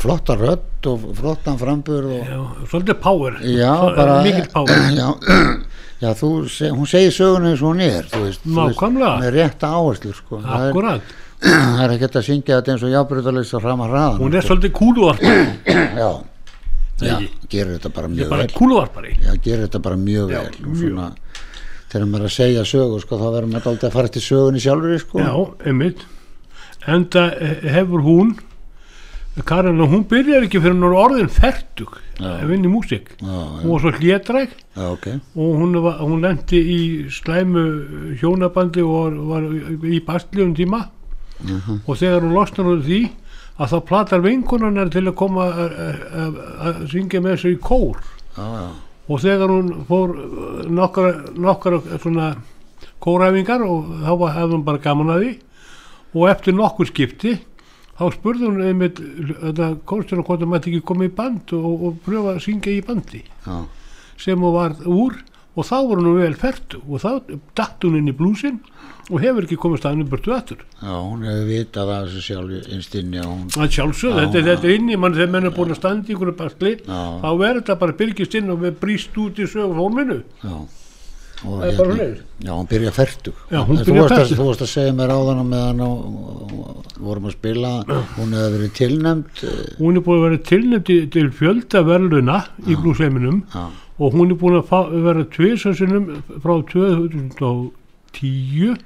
flotta 0.00 0.34
rödd 0.36 0.86
og 0.90 1.04
flottan 1.16 1.56
frambur 1.60 2.08
og 2.08 2.26
Já, 2.28 2.40
svolítið 2.68 2.98
power. 3.00 3.38
Mikill 3.40 4.48
power. 4.52 4.82
Já, 5.00 5.08
já 6.00 6.10
þú, 6.16 6.28
hún 6.76 6.88
segir 6.88 7.12
söguna 7.12 7.50
eins 7.50 7.62
og 7.64 7.72
hún 7.74 7.80
er 7.84 8.06
þú 8.08 8.20
veist, 8.26 8.44
þú 8.44 8.66
veist, 8.68 8.84
með 9.20 9.30
rétta 9.34 9.70
áherslu 9.76 10.12
sko. 10.16 10.38
það, 10.40 10.62
er, 10.62 10.70
akkurat, 10.70 11.10
það 11.44 11.82
er 11.84 11.94
ekki 11.96 12.08
að 12.08 12.24
syngja 12.28 12.60
þetta 12.60 12.72
eins 12.74 12.84
og 12.84 12.94
jábrytaðlegs 12.94 13.52
að 13.58 13.64
frama 13.66 13.88
hraðan 13.90 14.22
hún 14.22 14.36
er 14.40 14.46
svolítið 14.48 14.72
kúluvarpari 14.78 15.74
já, 16.00 16.08
já, 17.04 17.16
Nei. 17.18 17.28
gerir 17.52 17.74
þetta 17.76 17.92
bara 17.98 18.12
mjög 18.14 18.32
bara 18.32 18.46
vel. 18.46 18.54
kúluvarpari. 18.56 19.12
Já, 19.20 19.34
gerir 19.44 19.66
þetta 19.66 19.82
bara 19.88 20.00
mjög 20.00 20.32
Já, 20.32 20.40
vel. 20.46 20.56
Mjög. 20.64 20.80
svona, 20.86 21.10
þegar 21.92 22.08
maður 22.14 22.24
er 22.24 22.30
að 22.30 22.36
segja 22.38 22.64
sögu 22.72 23.02
sko, 23.04 23.20
þá 23.20 23.28
verður 23.36 23.52
maður 23.52 23.70
aldrei 23.74 23.90
að 23.90 23.98
fara 24.00 24.14
til 24.16 24.24
sögunni 24.24 24.64
sjálfur 24.64 25.04
sko. 25.04 25.20
já, 25.20 25.32
einmitt 25.68 26.08
enda 26.96 27.26
eh, 27.36 27.58
hefur 27.76 28.02
hún 28.06 28.36
Karin, 29.46 29.78
hún 29.78 30.02
byrjar 30.10 30.42
ekki 30.44 30.58
fyrir 30.60 30.74
er 30.84 30.94
orðin 31.00 31.28
fertug 31.32 31.94
að 32.20 32.42
vinna 32.50 32.66
í 32.68 32.72
músík. 32.72 33.12
Hún 33.22 33.70
var 33.70 33.80
svo 33.84 33.92
hlétræk 33.96 34.50
já, 34.74 34.82
ok. 34.90 35.06
og 35.38 35.52
hún, 35.60 35.76
var, 35.80 36.00
hún 36.02 36.20
lendi 36.20 36.58
í 36.60 36.80
slæmu 37.14 37.62
hjónabandi 38.20 38.82
og 38.84 39.16
var, 39.30 39.46
í 39.86 40.00
bastli 40.04 40.42
um 40.44 40.52
tíma 40.58 40.82
og 41.86 41.96
þegar 41.96 42.26
hún 42.26 42.34
losnar 42.36 42.68
úr 42.74 42.82
því 42.84 42.98
að 43.60 43.72
þá 43.72 43.78
platar 43.88 44.20
vinkunarnar 44.26 44.90
til 44.92 45.06
að 45.08 45.16
koma 45.22 45.46
að- 45.48 45.78
að 45.78 46.36
að 46.66 46.82
syngja 46.92 47.20
með 47.24 47.36
þessu 47.38 47.54
í 47.54 47.60
kór. 47.64 47.96
Já, 48.36 48.44
já, 48.44 48.66
og 49.08 49.20
þegar 49.24 49.54
hún 49.54 49.70
fór 49.88 50.12
uh, 50.18 50.66
nokkra, 50.68 51.14
nokkra 51.38 51.80
svona 52.02 52.34
kóræfingar 53.00 53.64
og 53.64 53.88
þá 54.04 54.12
hafði 54.36 54.52
hún 54.58 54.64
bara 54.68 54.78
gaman 54.84 55.14
að 55.16 55.24
því 55.24 55.32
og 56.14 56.26
eftir 56.30 56.56
nokkur 56.56 56.90
skipti 56.90 57.36
þá 58.00 58.04
spurði 58.14 58.46
hún 58.48 58.62
einmitt 58.64 59.00
þetta 59.00 59.72
kórstur 59.88 60.22
hvort 60.24 60.40
hún 60.40 60.54
mætti 60.54 60.72
ekki 60.72 60.86
koma 60.88 61.04
í 61.06 61.12
band 61.12 61.52
og, 61.56 61.66
og 61.86 61.98
pröfa 62.06 62.36
að 62.36 62.44
syngja 62.46 62.72
í 62.78 62.84
bandi. 62.86 63.20
Já, 63.44 63.58
sem 64.20 64.40
hún 64.40 64.56
var 64.56 64.78
úr 64.88 65.18
og 65.58 65.66
þá 65.66 65.76
var 65.90 66.00
hún 66.00 66.16
vel 66.20 66.36
fertu 66.38 66.80
og 66.86 67.02
þá 67.02 67.36
datt 67.58 67.84
hún 67.84 67.98
inn 68.00 68.08
í 68.08 68.16
blúsin 68.16 68.60
og 69.10 69.20
hefur 69.20 69.44
ekki 69.44 69.58
komið 69.60 69.82
staðinu 69.82 70.08
burtu 70.08 70.32
aftur. 70.32 70.64
Já, 70.80 70.92
hún 70.96 71.24
hefur 71.26 71.46
vitað 71.50 71.92
að 71.92 72.02
þessu 72.08 72.24
sjálf 72.24 72.72
innst 72.72 72.98
inni 73.00 73.20
og 73.20 73.30
hún 73.34 73.46
að 73.66 73.72
sjálfsög, 73.76 74.16
Já, 74.16 74.20
þetta, 74.22 74.44
þetta 74.48 74.68
er 74.70 74.76
inni 74.78 74.98
mann 75.02 75.16
þegar 75.18 75.32
menn 75.36 75.50
er 75.50 75.56
búin 75.56 75.74
að 75.74 75.80
standa 75.82 76.08
í 76.08 76.14
einhverju 76.14 76.36
basli 76.40 76.74
Já. 76.78 77.00
þá 77.20 77.30
verður 77.44 77.60
þetta 77.60 77.80
bara 77.84 77.98
byrgist 78.00 78.36
inn 78.40 78.52
og 78.54 78.62
við 78.64 78.78
brýst 78.80 79.18
út 79.20 79.42
í 79.42 79.48
sögu 79.50 79.76
fólminu 79.76 80.22
já 80.40 80.54
og 81.44 81.60
bara 81.60 81.72
svoleiðis. 81.76 82.20
já, 82.44 82.52
hún 82.52 82.66
byrja 82.70 82.92
færtug 82.96 83.34
hún 83.50 83.76
þú, 83.84 83.92
varst 83.96 84.62
að, 84.64 84.70
segja 84.70 84.92
mér 84.96 85.10
á 85.14 85.18
meðan 85.40 85.80
og, 85.86 85.98
og, 86.06 86.14
og 86.60 86.66
vorum 87.00 87.26
að 87.30 87.36
spila 87.36 87.70
hún 88.16 88.30
hefur 88.36 88.52
verið 88.56 88.72
tilnæmt 88.80 89.34
hún 89.78 89.96
er 89.96 90.02
búin 90.06 90.18
að 90.18 90.26
vera 90.26 90.38
tilnefndi 90.50 90.96
til 91.16 91.28
fjölda 91.36 91.78
verðluna 91.88 92.38
í 92.66 92.68
blúsleiminum 92.80 93.38
og 94.00 94.08
hún 94.16 94.28
er 94.34 94.38
búin 94.40 94.60
að 94.60 94.66
vera 95.06 95.22
tviðsarsinnum 95.36 96.04
frá 96.40 96.54
2010 96.74 98.76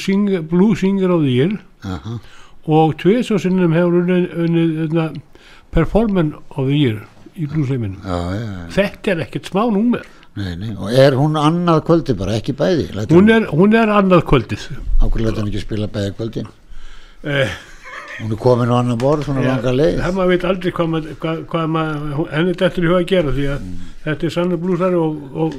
sing, 0.00 0.24
Blue 0.48 0.72
Singer 0.76 1.10
of 1.12 1.20
the 1.20 1.28
Year. 1.28 1.58
Aha, 1.84 2.18
og 2.64 2.94
tviðsarsinnum 3.02 3.74
hefur 3.76 3.92
unnið, 4.00 4.24
of 6.56 6.66
the 6.68 6.76
Year 6.78 6.98
í 7.34 7.46
blúsleiminum 7.50 7.98
þetta 8.72 9.10
er 9.10 9.18
ekkert 9.26 9.46
smá 9.50 9.62
númer 9.74 10.04
nei, 10.38 10.54
nei 10.60 10.72
og 10.74 10.90
er 10.90 11.16
hún 11.18 11.38
annað 11.40 11.84
kvöldi 11.88 12.16
bara, 12.18 12.38
ekki 12.40 12.56
bæði 12.58 12.88
hún 13.12 13.30
er, 13.32 13.46
hún 13.52 13.76
er 13.78 13.92
annað 13.92 14.24
kvöldið. 14.30 14.66
Ákveð 15.02 15.26
lætur 15.26 15.42
hann 15.42 15.52
ekki 15.52 15.62
spila 15.62 15.88
bæði 15.94 16.12
kvöldin? 16.18 16.50
Eh, 17.24 17.54
hún 18.18 18.34
er 18.34 18.42
komin 18.42 18.74
á 18.74 18.76
annan 18.80 19.00
borð 19.00 19.28
svona 19.28 19.46
langa 19.46 19.72
leið. 19.74 20.02
Það 20.02 20.18
maður 20.18 20.32
veit 20.34 20.48
aldrei 20.50 20.74
hvað, 20.76 20.92
maður, 20.94 21.16
hvað, 21.22 21.40
hvað 21.54 21.72
maður, 21.76 22.28
henni 22.34 22.58
dettur 22.60 22.84
í 22.86 22.92
huga 22.92 23.00
að 23.00 23.10
gera 23.14 23.34
því 23.38 23.48
að 23.54 23.66
þetta 24.04 24.28
er 24.28 24.36
sannu 24.38 24.60
blúsari 24.64 25.00
og, 25.00 25.20
og 25.34 25.58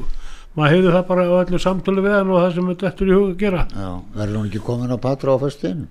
maður 0.56 0.76
heyrði 0.76 0.96
það 0.96 1.06
bara 1.12 1.28
á 1.28 1.34
allir 1.42 1.66
samtölu 1.66 2.06
við 2.06 2.18
hann 2.20 2.34
og 2.34 2.42
það 2.44 2.58
sem 2.58 2.72
þetta 2.74 2.90
dettur 2.90 3.12
í 3.12 3.16
huga 3.20 3.32
að 3.32 3.44
gera. 3.46 3.68
Já, 3.76 3.92
verður 4.20 4.42
hún 4.42 4.50
ekki 4.52 4.66
komin 4.70 4.96
á 4.96 5.00
patra 5.00 5.36
á 5.36 5.44
föstudinu 5.44 5.88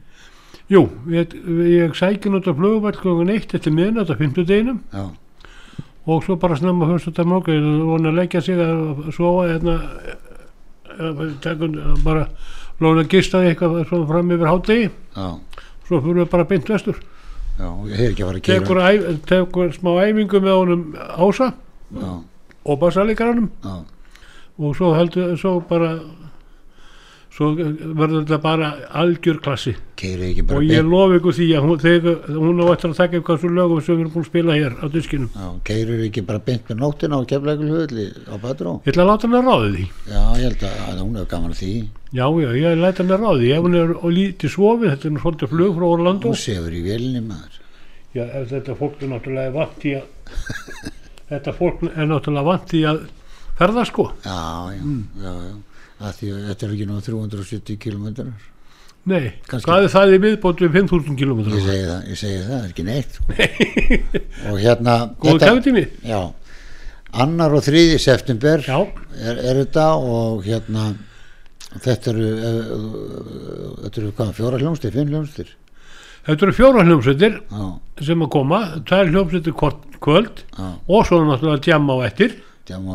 Jú, 0.73 0.87
ég, 1.13 1.35
ég 1.69 1.93
sæki 1.93 2.31
náttúrulega 2.33 2.57
flugumætt 2.57 2.97
klokkan 3.03 3.33
eitt 3.35 3.53
eftir 3.53 3.75
miðnætt 3.75 4.09
á 4.09 4.17
fimmtudeginum. 4.17 4.79
Já, 4.95 5.11
og 6.07 6.25
svo 6.25 6.37
bara 6.37 6.57
snemma 6.59 6.89
fyrstudag 6.91 7.27
morgun 7.29 7.69
og 7.81 7.87
vona 7.95 8.11
að 8.13 8.19
leggja 8.21 8.43
sig 8.45 8.61
að 8.61 9.11
sofa 9.17 9.47
hérna 9.49 9.79
tekun 11.45 11.79
bara 12.05 12.27
lóna 12.83 13.05
gistaði 13.09 13.53
eitthvað 13.53 13.85
svona 13.89 14.09
fram 14.11 14.33
yfir 14.35 14.51
hátegi 14.51 14.87
já, 14.91 15.27
svo 15.89 16.01
fyrir 16.03 16.21
við 16.23 16.31
bara 16.33 16.47
beint 16.51 16.69
vestur. 16.71 17.01
Já, 17.55 17.69
ég 17.87 17.97
hef 18.01 18.11
ekki 18.11 18.25
að 18.25 18.29
fara 18.29 18.39
að 18.41 18.47
keira 18.49 18.65
tekur, 18.67 19.19
tekur 19.31 19.75
smá 19.77 19.91
æfingu 20.03 20.41
með 20.43 20.57
honum 20.59 20.85
ása 20.99 21.53
Já, 21.95 22.13
og 22.65 22.79
basalíkaranum 22.83 23.51
já, 23.63 23.75
og 24.59 24.77
svo 24.79 24.91
heldur 24.97 25.37
svo 25.39 25.53
bara 25.69 25.93
svo 27.35 27.49
verður 27.57 28.21
þetta 28.23 28.39
bara 28.43 28.69
algjör 28.95 29.41
klassi. 29.43 29.73
Bara 30.05 30.59
og 30.59 30.65
ég 30.67 30.85
lofi 30.85 31.17
ykkur 31.19 31.35
því 31.35 31.47
að 31.57 31.65
hún, 31.65 31.79
þegar, 31.81 32.17
hún 32.35 32.61
á 32.61 32.67
eftir 32.75 32.91
að 32.91 32.99
taka 32.99 33.17
eitthvað 33.19 33.39
svo 33.41 33.51
lögum 33.57 33.81
sem 33.81 33.95
við 33.95 34.03
erum 34.03 34.13
búin 34.13 34.25
að 34.25 34.29
spila 34.29 34.57
hér 34.59 34.75
á 34.77 34.87
diskinum 34.93 35.31
Já, 35.33 35.47
keirir 35.71 36.03
ekki 36.09 36.25
bara 36.29 36.43
beint 36.45 36.69
með 36.69 36.81
nóttina 36.83 37.19
á 37.19 37.23
keflækulhulli 37.31 38.07
á 38.29 38.35
patró 38.43 38.75
ég 38.85 38.93
ætla 38.93 39.07
að 39.07 39.11
láta 39.11 39.31
hann 39.31 39.39
að 39.39 39.49
ráði 39.49 39.73
því. 39.75 39.87
Já, 40.11 40.21
ég 40.21 40.45
held 40.45 40.67
að, 40.69 41.01
hún 41.01 41.19
er 41.23 41.29
gaman 41.31 41.55
að 41.55 41.61
því. 41.63 41.73
Já, 42.11 42.27
já, 42.45 42.49
ég 42.61 42.79
læta 42.83 43.05
hann 43.05 43.15
að 43.17 43.25
ráði 43.25 43.45
því. 43.45 43.53
Ef 43.57 43.67
hún 43.67 43.79
er 43.81 43.95
og 43.97 44.17
lítið 44.19 44.55
svofið, 44.55 44.95
þetta 44.95 45.11
er 45.11 45.21
svolítið 45.25 45.55
flug 45.55 45.77
frá 45.79 45.87
Orlando. 45.89 46.33
Hún 46.35 46.43
sefur 46.45 46.75
í 46.75 46.83
vélinni 46.85 47.25
maður. 47.25 47.61
Já, 48.15 48.25
þetta 48.51 48.79
fólk 48.79 49.01
er 49.03 49.15
náttúrulega 49.15 49.55
vant 49.55 49.87
í 49.89 49.95
að 49.99 50.35
þetta 51.33 51.55
fólk 51.59 51.87
er 51.95 52.11
náttúrulega 52.11 52.51
vant 52.51 52.75
í 52.75 52.83
að 52.91 53.07
ferða 53.59 53.87
sko. 53.89 54.11
Já, 54.27 54.43
já, 54.75 54.83
já, 55.23 55.39
já 55.49 55.55
að 56.01 56.19
Því 56.19 56.33
að 56.35 56.43
þetta 56.51 56.67
er 56.67 56.75
ekki 56.75 56.89
nú 56.91 57.01
370 57.07 57.79
kilometrar 57.85 58.33
nei, 59.05 59.33
Kannski- 59.47 59.69
hvað 59.69 59.87
er 59.87 59.93
það 59.95 60.15
í 60.17 60.21
viðbót 60.25 60.63
við 60.65 60.77
5.000 60.79 61.19
km 61.21 61.43
Ég 61.55 61.67
segi 61.67 61.85
það, 61.89 62.07
ég 62.11 62.21
segi 62.23 62.39
það, 62.39 62.47
það 62.51 62.61
er 62.61 62.71
ekki 62.71 62.87
neitt 62.89 63.19
sko. 63.19 63.27
Og 64.53 64.63
hérna 64.65 64.95
góðu 65.23 65.43
kæfutími 65.45 65.85
Já, 66.09 66.21
annar 67.25 67.55
og 67.55 67.63
þriði 67.67 67.99
september 68.03 68.65
já, 68.67 68.79
er, 69.21 69.37
er 69.39 69.61
þetta 69.63 69.85
og 70.01 70.47
hérna 70.47 70.87
þetta 71.85 72.11
eru 72.15 72.31
uh, 72.31 72.73
þetta 73.85 74.01
eru 74.01 74.11
hvað, 74.19 74.33
fjóra 74.39 74.59
hljómstir, 74.63 74.95
fimm 74.95 75.13
hljómstir 75.13 75.53
þetta 76.25 76.47
eru 76.49 76.55
fjóra 76.57 76.85
hljómsveitir 76.87 77.37
já, 77.39 77.65
sem 78.09 78.25
að 78.25 78.33
koma, 78.35 78.61
tvær 78.89 79.11
hljómsveitir 79.13 79.55
hvort 79.61 79.85
kvöld 80.05 80.43
já, 80.57 80.67
og 80.89 81.07
svo 81.07 81.21
náttúrulega 81.27 81.63
djamma 81.69 81.99
á 81.99 82.07
eftir 82.09 82.37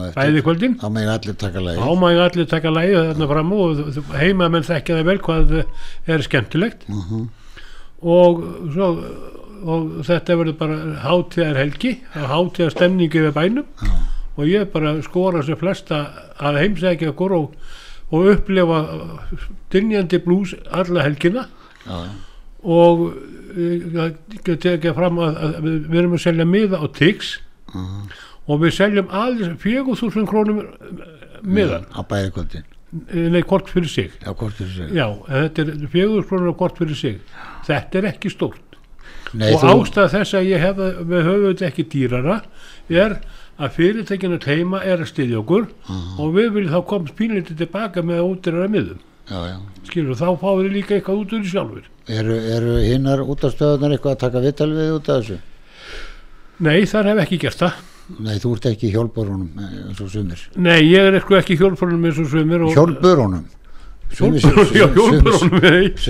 eftir. 0.09 0.43
Kvöldin? 0.45 0.77
Þá 0.81 0.87
megin 0.93 1.11
allir 1.13 1.35
taka 1.39 1.63
lagi 1.63 1.81
þá 1.81 1.89
maður 2.01 2.23
allir 2.25 2.47
taka 2.49 2.71
lægið 2.73 3.09
þarna 3.09 3.27
fram 3.31 3.51
og 3.53 3.81
heima 4.17 4.47
menn 4.49 4.65
þekkja 4.65 4.97
það 4.99 5.09
vel 5.09 5.19
hvað 5.27 5.53
er 6.15 6.25
skemmtilegt. 6.25 6.87
Uh 6.89 7.27
og, 7.99 8.37
svo, 8.71 8.87
og 9.67 9.87
þetta 10.07 10.37
verður 10.39 10.55
bara 10.55 10.77
hátíðar 11.03 11.57
helgi 11.59 11.97
hátíðar 12.13 12.71
stemningi 12.71 13.25
við 13.25 13.33
bænum. 13.35 13.65
Já. 13.83 13.97
og 14.39 14.47
ég 14.47 14.69
bara 14.71 15.01
skora 15.03 15.43
sem 15.43 15.57
flesta 15.59 15.97
að 16.39 16.61
heimsækja 16.61 17.09
okkur 17.11 17.33
og, 17.35 17.57
og 18.15 18.29
upplifa 18.31 18.77
dynjandi 19.73 20.21
blús 20.23 20.53
alla 20.71 21.03
helgina. 21.03 21.49
Já, 21.83 22.07
og 22.63 23.03
ég 23.59 24.15
get 24.45 24.65
ekki 24.65 24.95
fram 24.95 25.19
að, 25.19 25.43
að 25.43 25.59
við, 25.67 25.99
erum 25.99 26.15
að 26.15 26.23
selja 26.23 26.47
miða 26.47 26.79
á 26.79 26.87
Tix 26.95 27.37
uh 27.75 28.25
og 28.49 28.61
við 28.63 28.75
seljum 28.75 29.09
aðeins 29.13 29.59
4.000 29.61 30.27
krónum 30.29 30.61
miðan, 31.45 31.87
á 31.93 32.01
bæði 32.03 32.33
kvöldin. 32.35 32.67
Nei, 33.13 33.43
kort 33.45 33.69
fyrir 33.69 33.89
sig. 33.91 34.13
Já, 34.23 34.31
hvort 34.33 34.57
er 34.57 34.65
þessi 34.65 34.95
Já, 34.97 35.05
þetta 35.27 35.65
er 35.65 35.73
4.000 35.93 36.29
krónur 36.29 36.55
kort 36.57 36.79
fyrir 36.81 36.97
sig. 36.97 37.19
Þetta 37.67 38.01
er 38.01 38.09
ekki 38.13 38.31
stórt. 38.33 38.79
Nei, 39.37 39.51
og 39.53 39.61
þú, 39.61 39.75
ástæða 39.75 40.13
þess 40.15 40.39
að 40.39 40.49
ég 40.49 40.63
hef 40.63 40.79
við 40.79 41.27
höfum 41.27 41.51
þetta 41.51 41.67
ekki 41.67 41.85
dýrara 41.91 42.39
er 42.89 43.19
að 43.59 43.75
fyrirtækinu 43.75 44.39
teima 44.41 44.79
er 44.81 45.03
að 45.03 45.11
styðja 45.11 45.43
okkur 45.43 45.67
og 46.17 46.33
við 46.33 46.49
viljum 46.55 46.73
þá 46.73 46.81
komast 46.89 47.17
pínlítið 47.19 47.61
tilbaka 47.61 48.01
með 48.01 48.23
útýrara 48.25 48.71
miðum. 48.71 49.05
Já, 49.29 49.39
já. 49.51 49.57
Skilur, 49.85 50.17
þá 50.17 50.29
fáum 50.41 50.63
við 50.63 50.71
líka 50.79 50.95
eitthvað 50.97 51.21
út 51.21 51.33
úr 51.37 51.45
í 51.45 51.51
sjálfur 51.51 51.89
eru, 52.09 52.35
eru 52.55 52.77
hinnar 52.81 53.21
útastöðunar 53.25 53.93
eitthvað 53.95 54.15
að 54.15 54.23
taka 54.23 54.43
vital 54.43 54.69
við 54.73 54.91
út 54.95 55.09
af 55.09 55.21
þessu? 55.21 55.39
Nei, 56.65 56.83
þar 56.89 57.13
hef 57.13 57.23
ekki 57.25 57.39
gert 57.45 57.61
það 57.61 57.85
nei, 58.17 58.35
þú 58.41 58.55
ert 58.55 58.67
ekki 58.71 58.89
í 58.89 58.93
hjólborunum 58.95 59.61
eh, 59.61 59.77
eins 59.89 60.01
og 60.03 60.11
sumir. 60.13 60.41
Nei, 60.57 60.79
ég 60.87 61.09
er 61.09 61.19
eitthvað 61.19 61.43
ekki 61.43 61.59
hjólfórnum 61.59 62.09
eins 62.09 62.21
og 62.23 62.29
svömmir 62.31 62.65
og 62.65 62.75
hjólburunum 62.75 63.45
sem 64.09 64.33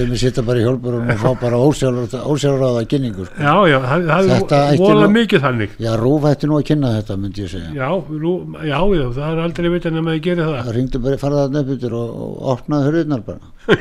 við 0.10 0.16
sitja 0.22 0.44
bara 0.46 0.62
í 0.62 0.64
hjólburunum 0.66 1.10
og 1.14 1.20
fá 1.20 1.32
bara 1.42 1.60
ósjálfráða 1.60 2.84
kynningu 2.90 3.26
sko. 3.28 3.36
Já, 3.44 3.54
já, 3.70 3.78
það, 3.84 4.08
er 4.20 4.32
ætti 4.40 4.80
vola 4.82 5.06
nú- 5.06 5.14
mikið 5.18 5.44
þannig. 5.46 5.76
Já, 5.84 5.92
Rúf 6.00 6.24
hætti 6.30 6.50
nú 6.50 6.56
að 6.60 6.66
kynna 6.72 6.94
þetta 6.96 7.18
myndi 7.20 7.44
ég 7.44 7.52
segja. 7.54 7.70
Já, 7.76 7.90
nú, 8.24 8.34
já, 8.64 8.80
já, 8.80 9.06
það 9.20 9.30
er 9.34 9.44
aldrei 9.44 9.70
veit 9.76 9.86
en 9.90 10.00
að 10.00 10.08
maður 10.08 10.24
gerir 10.30 10.44
það. 10.48 10.60
Það 10.70 10.76
ringdi 10.80 10.98
bara, 11.06 11.18
farða 11.26 11.44
þarna 11.46 11.60
upp 11.66 11.72
yfir 11.76 11.94
og, 12.00 12.10
og 12.24 12.32
opnaði 12.56 12.90
hurðirnar 12.90 13.26
bara. 13.28 13.40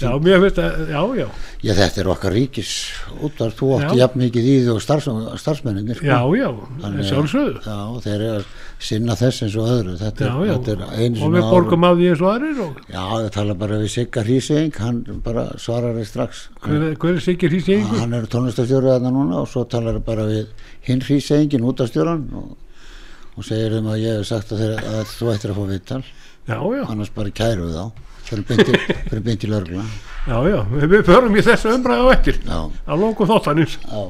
Já, 0.00 0.10
mér 0.18 0.40
finnst 0.42 0.58
að, 0.58 0.88
já, 0.90 1.00
já. 1.20 1.26
Já, 1.62 1.72
þetta 1.78 2.00
er 2.02 2.08
okkar 2.10 2.32
ríkis 2.34 2.70
útvar, 3.22 3.52
þú 3.54 3.68
átti 3.76 3.98
Já. 3.98 4.00
jafn 4.06 4.22
mikið 4.24 4.46
í 4.48 4.54
því 4.64 4.70
og 4.72 4.80
starfs, 4.82 5.06
starfsmenninir 5.42 5.98
sko. 6.00 6.08
Já, 6.08 6.20
já, 6.40 6.48
sjálfsögðu. 7.10 7.60
Já, 7.66 7.76
þeir 8.06 8.16
eru 8.16 8.30
að 8.40 8.48
sinna 8.78 9.16
þess 9.16 9.46
eins 9.46 9.56
og 9.56 9.70
öðru. 9.72 9.94
Þetta 10.00 10.26
Já, 10.26 10.34
já, 10.46 10.52
þetta 10.52 10.72
er 10.74 11.04
einu 11.04 11.24
og 11.24 11.32
við 11.34 11.48
borgum 11.52 11.86
af 11.88 11.96
því 11.96 12.10
eins 12.10 12.22
og 12.22 12.30
aðrir 12.32 12.60
og 12.64 12.80
já, 12.92 13.04
ég 13.24 13.30
tala 13.36 13.56
bara 13.62 13.80
við 13.80 13.92
Sigga 13.94 14.24
Hrísing 14.26 14.80
hann 14.82 15.00
bara 15.24 15.46
svarar 15.62 15.96
þér 15.96 16.08
strax. 16.10 16.42
Hver, 16.64 16.86
hver 17.00 17.16
er 17.16 17.56
í 17.56 17.62
segingu? 17.64 18.00
hann 18.02 18.16
er 18.16 18.28
tónlistastjóri 18.32 18.92
þarna 18.92 19.12
núna 19.14 19.42
og 19.42 19.50
svo 19.52 19.64
talar 19.70 20.00
bara 20.04 20.28
við 20.28 20.52
hinn 20.88 21.04
Hrísingin 21.04 21.66
útastjóran 21.66 22.26
og, 22.36 22.52
og 23.36 23.48
segir 23.48 23.78
þeim 23.78 23.92
að 23.94 24.02
ég 24.04 24.20
hef 24.20 24.28
sagt 24.28 24.52
að, 24.52 24.64
þeir, 24.64 24.84
að 24.92 25.14
þú 25.14 25.32
ættir 25.34 25.54
að 25.54 25.60
fá 25.60 26.02
já, 26.46 26.60
annars 26.86 27.10
bara 27.10 27.32
kæru 27.34 27.72
þá. 27.72 28.04
Fyrir 28.26 29.22
beinti 29.22 29.46
lörgla 29.50 29.82
já, 30.26 30.38
já, 30.50 30.60
við, 30.74 31.02
förum 31.06 31.36
í 31.38 31.42
þessu 31.46 31.74
umræðu 31.76 32.08
á 32.10 32.14
eftir. 32.16 32.40
Já, 32.42 32.58
að 32.90 33.02
lóku 33.04 33.26
þáttanins 33.28 33.76
já. 33.78 34.00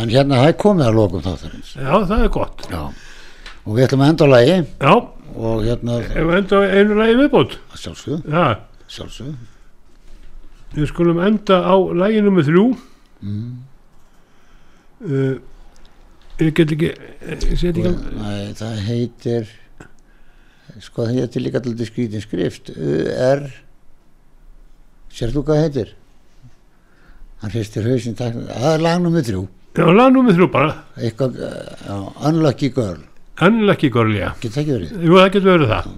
en 0.00 0.12
hérna 0.12 0.40
það 0.40 0.48
er 0.48 0.56
komið 0.62 0.86
að 0.86 0.96
lokum 0.96 1.24
þáttarins. 1.26 1.74
Já, 1.76 1.92
það 2.08 2.22
er 2.24 2.30
gott. 2.32 2.64
Já. 2.72 2.82
Og 3.66 3.74
við 3.74 3.84
ætlum 3.88 4.04
að 4.06 4.12
enda 4.12 4.26
á 4.26 4.28
lagi. 4.30 4.56
Já, 4.80 4.94
og 5.36 5.66
hérna 5.66 5.98
ef 6.06 6.14
við 6.16 6.38
enda 6.38 6.62
á 6.62 6.62
einu 6.70 6.96
lagi 7.00 7.18
viðbót? 7.20 7.58
Sjálfsög, 7.74 8.24
Já, 8.30 8.46
sjálfsög 8.88 9.34
við 10.76 10.88
skulum 10.90 11.20
enda 11.24 11.60
á 11.64 11.74
lagi 11.96 12.22
nummer 12.24 12.44
þrjú. 12.46 12.64
Mm. 13.24 13.52
uh, 15.06 15.36
Ég 16.36 16.52
get 16.52 16.72
ekki 16.74 16.90
ég 16.92 17.56
set 17.56 17.78
ekki 17.80 17.92
Nei, 18.20 18.50
það 18.58 18.80
heitir 18.84 19.46
sko 20.84 21.06
það 21.06 21.22
heitir 21.22 21.44
líka 21.46 21.62
alltaf 21.62 21.88
skrítin 21.88 22.20
skrift. 22.20 22.68
U-R 22.76 23.46
sér 25.16 25.32
þú 25.32 25.46
hvað 25.48 25.62
heitir? 25.64 25.94
Hann 27.40 27.54
hristir 27.54 27.88
hausinn 27.88 28.18
takk 28.18 28.36
það 28.50 28.68
er 28.74 28.84
lag 28.84 29.00
nummer 29.00 29.24
þrjú. 29.24 29.46
Já, 29.76 29.86
lag 29.92 30.12
nummer 30.12 30.36
þrjú 30.36 30.50
bara. 30.52 30.76
Eitthvað, 31.00 31.40
uh, 31.40 31.72
já, 31.88 31.96
Unlucky 33.42 33.90
Girl 33.90 34.08
gorlega 34.08 34.32
getur 34.40 34.54
það 34.56 34.62
ekki 34.62 34.74
verið. 34.76 34.92
Jú, 35.04 35.16
það 35.20 35.30
getur 35.34 35.50
verið 35.52 35.72
það. 35.74 35.88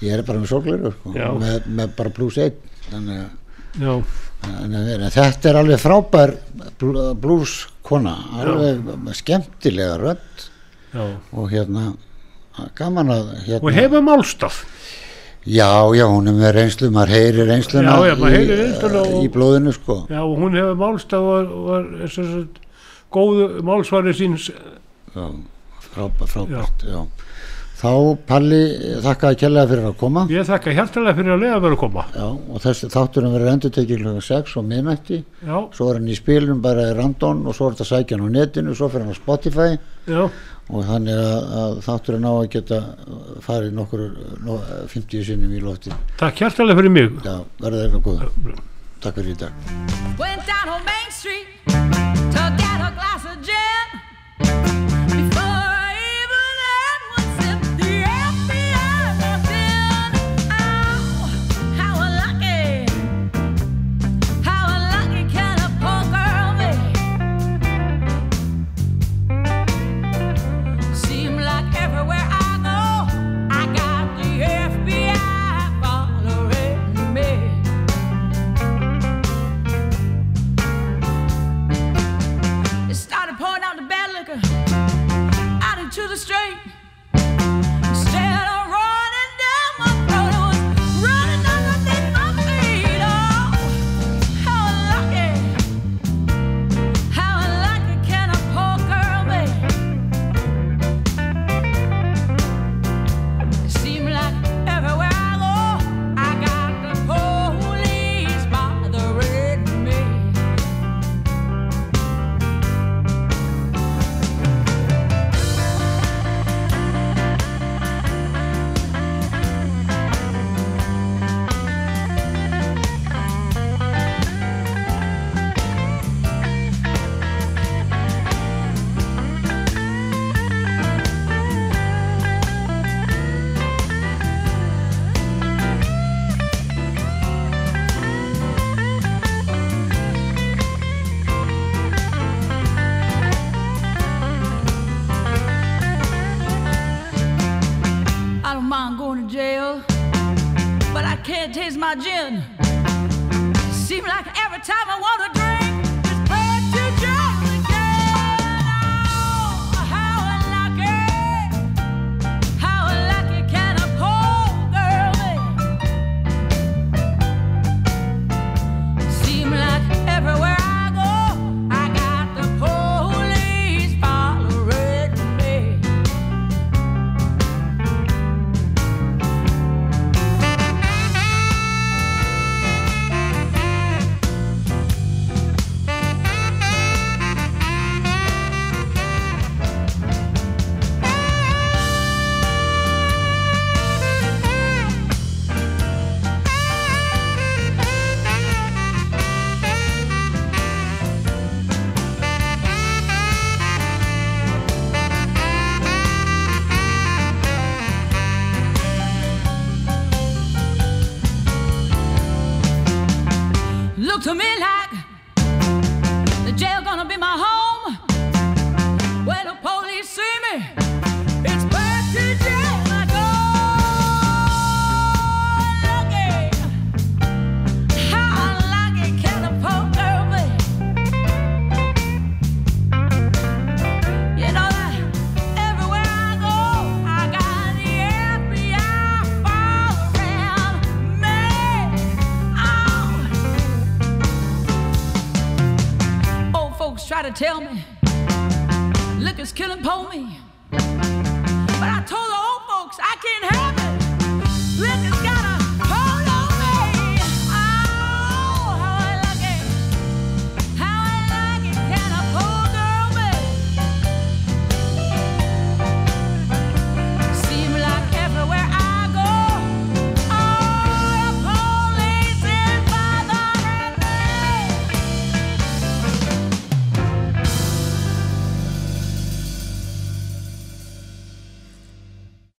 Ég 0.00 0.12
er 0.16 0.22
bara 0.24 0.38
með 0.40 0.50
sólgleru 0.52 0.92
sko, 0.94 1.12
Já. 1.16 1.26
með, 1.40 1.64
með 1.80 1.94
bara 1.96 2.10
plus 2.16 2.36
1 2.40 2.54
þannig 2.90 3.18
að 3.20 3.30
Já, 3.80 3.94
þetta 5.14 5.50
er 5.50 5.58
alveg 5.60 5.80
frábær 5.82 6.30
bl- 6.80 7.14
blues 7.20 7.56
kona 7.86 8.14
alveg 8.40 9.10
skemmtilega 9.18 9.98
rödd. 10.00 10.46
Já. 10.94 11.04
Og 11.36 11.50
hérna 11.52 11.90
gaman 12.74 13.12
að 13.14 13.28
hérna, 13.46 13.62
Og 13.62 13.72
hefur 13.76 14.02
málstaf 14.02 14.64
já, 15.46 15.68
já, 15.96 16.04
hún 16.10 16.28
er 16.28 16.34
með 16.36 16.50
reynslu 16.56 16.90
maður 16.92 17.12
heyri 17.14 17.44
reynsluna 17.48 17.94
Já, 17.94 18.08
já, 18.10 18.14
maður 18.20 18.32
í, 18.32 18.36
heyrir 18.40 18.58
reynsluna 18.64 19.00
og- 19.04 19.22
í 19.24 19.28
blóðinu 19.32 19.72
sko. 19.76 19.96
Já, 20.10 20.20
og 20.24 20.34
hún 20.38 20.56
hefur 20.58 20.76
málstaf 20.76 21.20
og 21.20 21.54
var 21.68 21.86
góðu 23.12 23.46
málsvari 23.66 24.12
síns 24.14 24.50
já, 24.50 25.24
frábært, 25.94 26.34
frábært 26.34 26.84
já. 26.86 27.00
þá 27.80 27.92
Palli 28.28 28.60
þakkaði 29.06 29.40
kærlega 29.40 29.70
fyrir 29.72 29.88
að 29.88 29.96
koma. 30.02 30.26
Ég 30.30 30.48
þakka 30.48 30.76
hjartalega 30.76 31.18
fyrir 31.18 31.34
að 31.34 31.42
lega 31.44 31.62
vera 31.64 31.78
að 31.78 31.82
koma. 31.82 32.06
Já, 32.14 32.28
og 32.28 32.62
þessi 32.64 32.90
þátturinn 32.92 33.34
verður 33.36 33.52
endur 33.54 33.74
tekið 33.76 34.04
klokkan 34.04 34.28
6 34.28 34.56
og 34.60 34.70
miðnætti. 34.70 35.20
Já, 35.46 35.56
svo 35.76 35.90
er 35.90 36.00
hann 36.00 36.10
í 36.12 36.18
spilum 36.18 36.62
bara 36.64 36.90
í 36.90 36.96
randón 36.98 37.44
og 37.46 37.56
svo 37.56 37.70
er 37.70 37.76
þetta 37.78 37.88
að 37.88 37.92
sækja 37.94 38.18
hann 38.18 38.28
á 38.28 38.36
netinu 38.38 38.76
svo 38.76 38.90
fyrir 38.92 39.06
hann 39.08 39.16
á 39.16 39.20
Spotify. 39.20 39.70
Já, 40.10 40.22
og 40.70 40.86
þannig 40.86 41.18
að, 41.18 41.46
að 41.60 41.78
þátturinn 41.86 42.28
á 42.30 42.32
að 42.32 42.50
geta 42.54 42.80
farið 43.46 43.76
nokkur 43.78 44.04
no, 44.46 44.58
50 44.92 45.26
sinnum 45.26 45.54
í 45.54 45.62
lofti 45.64 45.94
takk 46.20 46.44
hjartalega 46.44 46.80
fyrir 46.80 46.94
mig. 46.94 47.08
Já, 47.26 47.36
verður 47.62 47.86
eitthvað 47.86 48.04
góð 48.06 48.18
takk 49.00 49.14
fyrir 49.18 49.34
í 49.34 49.40
dag 49.40 49.52